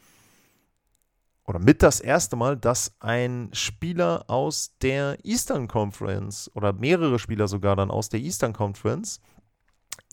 oder 1.46 1.58
mit 1.58 1.82
das 1.82 2.00
erste 2.00 2.36
Mal, 2.36 2.56
dass 2.56 2.94
ein 3.00 3.50
Spieler 3.52 4.24
aus 4.28 4.76
der 4.82 5.18
Eastern 5.24 5.66
Conference 5.66 6.48
oder 6.54 6.72
mehrere 6.72 7.18
Spieler 7.18 7.48
sogar 7.48 7.74
dann 7.74 7.90
aus 7.90 8.08
der 8.08 8.20
Eastern 8.20 8.52
Conference 8.52 9.20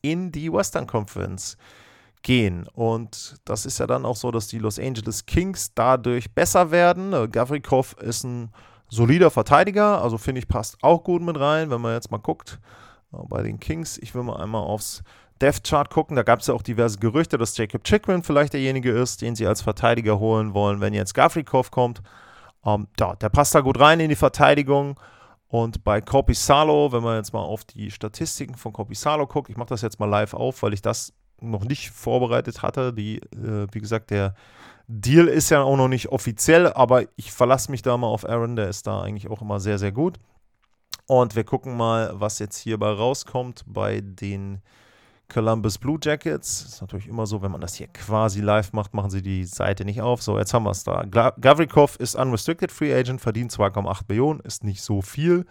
in 0.02 0.32
die 0.32 0.52
Western 0.52 0.88
Conference 0.88 1.58
gehen. 2.28 2.68
Und 2.74 3.38
das 3.46 3.66
ist 3.66 3.80
ja 3.80 3.88
dann 3.88 4.06
auch 4.06 4.18
so, 4.18 4.32
dass 4.32 4.48
die 4.48 4.60
Los 4.60 4.80
Angeles 4.80 5.26
Kings 5.26 5.74
dadurch 5.74 6.36
besser 6.36 6.72
werden. 6.72 7.14
Äh, 7.14 7.30
Gavrikov 7.30 7.94
ist 8.02 8.26
ein 8.26 8.52
solider 8.90 9.32
Verteidiger, 9.32 10.02
also 10.04 10.18
finde 10.18 10.40
ich, 10.40 10.50
passt 10.50 10.78
auch 10.84 11.06
gut 11.06 11.22
mit 11.22 11.40
rein, 11.40 11.70
wenn 11.70 11.80
man 11.80 11.94
jetzt 11.94 12.12
mal 12.12 12.18
guckt 12.18 12.60
äh, 13.14 13.18
bei 13.30 13.44
den 13.44 13.62
Kings. 13.62 13.98
Ich 13.98 14.14
will 14.14 14.24
mal 14.24 14.42
einmal 14.42 14.62
aufs 14.62 15.04
Death 15.40 15.64
Chart 15.64 15.90
gucken. 15.90 16.18
Da 16.18 16.24
gab 16.24 16.42
es 16.42 16.48
ja 16.48 16.54
auch 16.54 16.64
diverse 16.64 17.00
Gerüchte, 17.00 17.38
dass 17.38 17.56
Jacob 17.56 17.86
Chickman 17.86 18.24
vielleicht 18.24 18.52
derjenige 18.52 18.92
ist, 18.92 19.22
den 19.22 19.38
sie 19.38 19.48
als 19.48 19.62
Verteidiger 19.62 20.20
holen 20.20 20.54
wollen, 20.54 20.82
wenn 20.82 20.94
jetzt 20.94 21.14
Gavrikov 21.14 21.72
kommt. 21.72 22.02
Ähm, 22.66 22.88
ja, 23.00 23.16
der 23.16 23.30
passt 23.30 23.56
da 23.56 23.62
gut 23.62 23.80
rein 23.80 24.02
in 24.02 24.10
die 24.10 24.16
Verteidigung. 24.16 25.00
Und 25.48 25.86
bei 25.86 26.02
Corpisalo, 26.02 26.92
wenn 26.92 27.04
man 27.04 27.16
jetzt 27.16 27.32
mal 27.32 27.40
auf 27.40 27.64
die 27.64 27.90
Statistiken 27.90 28.56
von 28.56 28.74
Corpisalo 28.74 29.28
guckt, 29.28 29.50
ich 29.50 29.56
mache 29.56 29.70
das 29.70 29.82
jetzt 29.82 29.98
mal 29.98 30.10
live 30.10 30.34
auf, 30.34 30.62
weil 30.62 30.74
ich 30.74 30.82
das 30.82 31.14
noch 31.42 31.64
nicht 31.64 31.92
vorbereitet 31.92 32.62
hatte. 32.62 32.94
Die, 32.94 33.18
äh, 33.18 33.68
wie 33.72 33.80
gesagt, 33.80 34.12
der 34.12 34.36
Deal 34.88 35.28
ist 35.28 35.50
ja 35.50 35.62
auch 35.62 35.78
noch 35.78 35.90
nicht 35.90 36.10
offiziell, 36.10 36.72
aber 36.72 37.04
ich 37.16 37.32
verlasse 37.32 37.72
mich 37.72 37.82
da 37.82 37.98
mal 37.98 38.08
auf 38.08 38.28
Aaron, 38.28 38.56
der 38.56 38.70
ist 38.70 38.88
da 38.88 39.02
eigentlich 39.02 39.30
auch 39.30 39.42
immer 39.42 39.60
sehr, 39.60 39.78
sehr 39.78 39.92
gut. 39.92 40.18
Und 41.08 41.36
wir 41.36 41.44
gucken 41.44 41.76
mal, 41.78 42.12
was 42.14 42.40
jetzt 42.40 42.58
hierbei 42.58 42.90
rauskommt 42.90 43.64
bei 43.66 44.02
den 44.02 44.62
Columbus 45.30 45.78
Blue 45.78 46.00
Jackets. 46.02 46.64
Ist 46.64 46.82
natürlich 46.82 47.08
immer 47.08 47.26
so, 47.26 47.42
wenn 47.42 47.52
man 47.52 47.62
das 47.62 47.76
hier 47.76 47.88
quasi 47.88 48.42
live 48.42 48.74
macht, 48.74 48.94
machen 48.94 49.10
sie 49.10 49.22
die 49.22 49.46
Seite 49.46 49.86
nicht 49.86 50.02
auf. 50.02 50.22
So, 50.22 50.38
jetzt 50.38 50.54
haben 50.54 50.64
wir 50.64 50.72
es 50.72 50.84
da. 50.84 51.04
Gavrikov 51.04 51.98
ist 51.98 52.16
Unrestricted 52.16 52.72
Free 52.72 52.94
Agent, 52.94 53.22
verdient 53.22 53.52
2,8 53.52 54.04
Millionen, 54.08 54.40
ist 54.42 54.64
nicht 54.64 54.82
so 54.82 55.02
viel. 55.02 55.46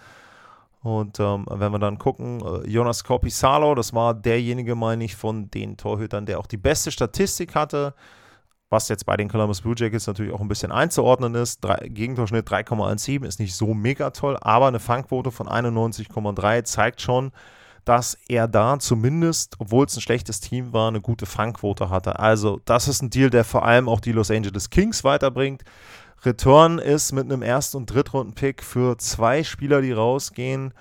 Und 0.86 1.18
ähm, 1.18 1.46
wenn 1.50 1.72
wir 1.72 1.80
dann 1.80 1.98
gucken, 1.98 2.40
äh, 2.40 2.70
Jonas 2.70 3.02
Corpisalo, 3.02 3.74
das 3.74 3.92
war 3.92 4.14
derjenige, 4.14 4.76
meine 4.76 5.02
ich, 5.02 5.16
von 5.16 5.50
den 5.50 5.76
Torhütern, 5.76 6.26
der 6.26 6.38
auch 6.38 6.46
die 6.46 6.58
beste 6.58 6.92
Statistik 6.92 7.56
hatte, 7.56 7.92
was 8.70 8.88
jetzt 8.88 9.04
bei 9.04 9.16
den 9.16 9.28
Columbus 9.28 9.62
Blue 9.62 9.74
Jackets 9.76 10.06
natürlich 10.06 10.32
auch 10.32 10.40
ein 10.40 10.46
bisschen 10.46 10.70
einzuordnen 10.70 11.34
ist. 11.34 11.64
Drei, 11.64 11.88
Gegentorschnitt 11.88 12.48
3,17 12.48 13.24
ist 13.26 13.40
nicht 13.40 13.56
so 13.56 13.74
mega 13.74 14.10
toll, 14.10 14.36
aber 14.40 14.68
eine 14.68 14.78
Fangquote 14.78 15.32
von 15.32 15.48
91,3 15.48 16.62
zeigt 16.62 17.00
schon, 17.00 17.32
dass 17.84 18.16
er 18.28 18.46
da 18.46 18.78
zumindest, 18.78 19.56
obwohl 19.58 19.86
es 19.86 19.96
ein 19.96 20.02
schlechtes 20.02 20.38
Team 20.38 20.72
war, 20.72 20.86
eine 20.86 21.00
gute 21.00 21.26
Fangquote 21.26 21.90
hatte. 21.90 22.20
Also 22.20 22.60
das 22.64 22.86
ist 22.86 23.02
ein 23.02 23.10
Deal, 23.10 23.30
der 23.30 23.42
vor 23.42 23.64
allem 23.64 23.88
auch 23.88 23.98
die 23.98 24.12
Los 24.12 24.30
Angeles 24.30 24.70
Kings 24.70 25.02
weiterbringt. 25.02 25.64
Return 26.24 26.78
ist 26.78 27.12
mit 27.12 27.24
einem 27.24 27.42
Erst- 27.42 27.74
und 27.74 27.86
Drittrunden-Pick 27.86 28.62
für 28.62 28.98
zwei 28.98 29.44
Spieler, 29.44 29.82
die 29.82 29.92
rausgehen. 29.92 30.72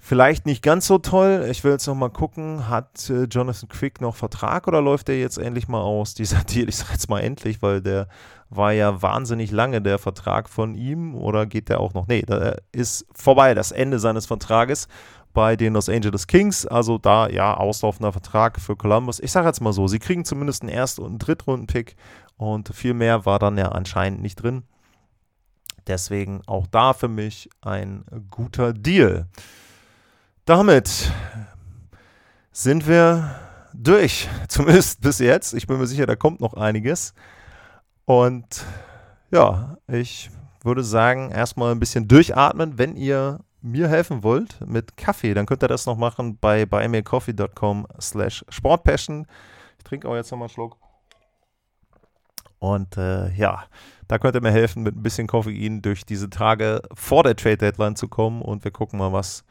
Vielleicht 0.00 0.46
nicht 0.46 0.62
ganz 0.62 0.86
so 0.86 0.98
toll. 0.98 1.46
Ich 1.50 1.64
will 1.64 1.72
jetzt 1.72 1.86
noch 1.86 1.94
mal 1.94 2.08
gucken, 2.08 2.68
hat 2.68 3.10
äh, 3.10 3.24
Jonathan 3.24 3.68
Quick 3.68 4.00
noch 4.00 4.14
Vertrag 4.14 4.68
oder 4.68 4.80
läuft 4.80 5.08
der 5.08 5.18
jetzt 5.18 5.38
endlich 5.38 5.68
mal 5.68 5.80
aus? 5.80 6.14
Dieser 6.14 6.44
Deal, 6.44 6.68
ich 6.68 6.76
sage 6.76 6.92
jetzt 6.92 7.10
mal 7.10 7.20
endlich, 7.20 7.62
weil 7.62 7.82
der 7.82 8.08
war 8.48 8.72
ja 8.72 9.02
wahnsinnig 9.02 9.50
lange 9.50 9.82
der 9.82 9.98
Vertrag 9.98 10.48
von 10.48 10.74
ihm 10.74 11.14
oder 11.14 11.44
geht 11.46 11.68
der 11.68 11.80
auch 11.80 11.94
noch? 11.94 12.06
Nee, 12.06 12.22
da 12.24 12.54
ist 12.72 13.06
vorbei, 13.12 13.52
das 13.54 13.72
Ende 13.72 13.98
seines 13.98 14.24
Vertrages 14.24 14.88
bei 15.34 15.56
den 15.56 15.74
Los 15.74 15.88
Angeles 15.88 16.26
Kings. 16.26 16.64
Also 16.64 16.96
da 16.96 17.28
ja 17.28 17.56
auslaufender 17.56 18.12
Vertrag 18.12 18.58
für 18.60 18.76
Columbus. 18.76 19.20
Ich 19.20 19.32
sage 19.32 19.48
jetzt 19.48 19.60
mal 19.60 19.72
so, 19.72 19.88
sie 19.88 19.98
kriegen 19.98 20.24
zumindest 20.24 20.62
einen 20.62 20.70
Erst- 20.70 21.00
und 21.00 21.06
einen 21.06 21.18
Drittrunden-Pick 21.18 21.96
und 22.38 22.74
viel 22.74 22.94
mehr 22.94 23.26
war 23.26 23.38
dann 23.38 23.58
ja 23.58 23.68
anscheinend 23.68 24.22
nicht 24.22 24.36
drin. 24.36 24.62
Deswegen 25.86 26.40
auch 26.46 26.66
da 26.66 26.92
für 26.92 27.08
mich 27.08 27.50
ein 27.60 28.04
guter 28.30 28.72
Deal. 28.72 29.26
Damit 30.44 31.10
sind 32.52 32.86
wir 32.86 33.34
durch, 33.74 34.28
zumindest 34.48 35.00
bis 35.00 35.18
jetzt. 35.18 35.52
Ich 35.52 35.66
bin 35.66 35.78
mir 35.78 35.86
sicher, 35.86 36.06
da 36.06 36.16
kommt 36.16 36.40
noch 36.40 36.54
einiges. 36.54 37.12
Und 38.04 38.64
ja, 39.30 39.76
ich 39.88 40.30
würde 40.62 40.84
sagen, 40.84 41.30
erstmal 41.30 41.72
ein 41.72 41.80
bisschen 41.80 42.08
durchatmen. 42.08 42.78
Wenn 42.78 42.96
ihr 42.96 43.40
mir 43.60 43.88
helfen 43.88 44.22
wollt 44.22 44.60
mit 44.66 44.96
Kaffee, 44.96 45.34
dann 45.34 45.46
könnt 45.46 45.64
ihr 45.64 45.68
das 45.68 45.86
noch 45.86 45.96
machen 45.96 46.38
bei 46.38 46.66
buymeacoffee.com 46.66 47.86
slash 48.00 48.44
sportpassion. 48.48 49.26
Ich 49.78 49.84
trinke 49.84 50.08
auch 50.08 50.14
jetzt 50.14 50.30
nochmal 50.30 50.46
einen 50.46 50.54
Schluck. 50.54 50.76
Und 52.58 52.96
äh, 52.96 53.32
ja, 53.34 53.64
da 54.08 54.18
könnt 54.18 54.34
ihr 54.34 54.40
mir 54.40 54.50
helfen, 54.50 54.82
mit 54.82 54.96
ein 54.96 55.02
bisschen 55.02 55.26
Koffein 55.26 55.82
durch 55.82 56.04
diese 56.04 56.30
Tage 56.30 56.82
vor 56.94 57.22
der 57.22 57.36
Trade 57.36 57.58
Deadline 57.58 57.96
zu 57.96 58.08
kommen. 58.08 58.42
Und 58.42 58.64
wir 58.64 58.70
gucken 58.70 58.98
mal, 58.98 59.12
was 59.12 59.44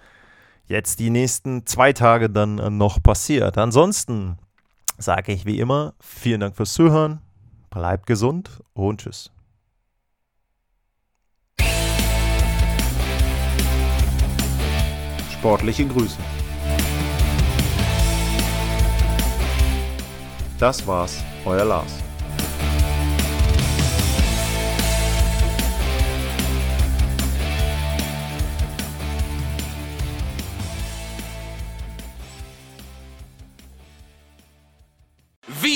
jetzt 0.66 1.00
die 1.00 1.10
nächsten 1.10 1.66
zwei 1.66 1.94
Tage 1.94 2.30
dann 2.30 2.60
äh, 2.60 2.70
noch 2.70 3.02
passiert. 3.02 3.58
Ansonsten 3.58 4.38
sage 4.98 5.32
ich 5.32 5.46
wie 5.46 5.60
immer, 5.60 5.94
vielen 6.00 6.42
Dank 6.42 6.56
fürs 6.56 6.74
Zuhören, 6.74 7.22
bleibt 7.70 8.08
gesund 8.08 8.50
und 8.74 9.02
tschüss. 9.02 9.32
Sportliche 15.32 15.86
Grüße. 15.86 16.18
Das 20.60 20.86
war's, 20.88 21.24
euer 21.46 21.66
Lars. 21.66 22.07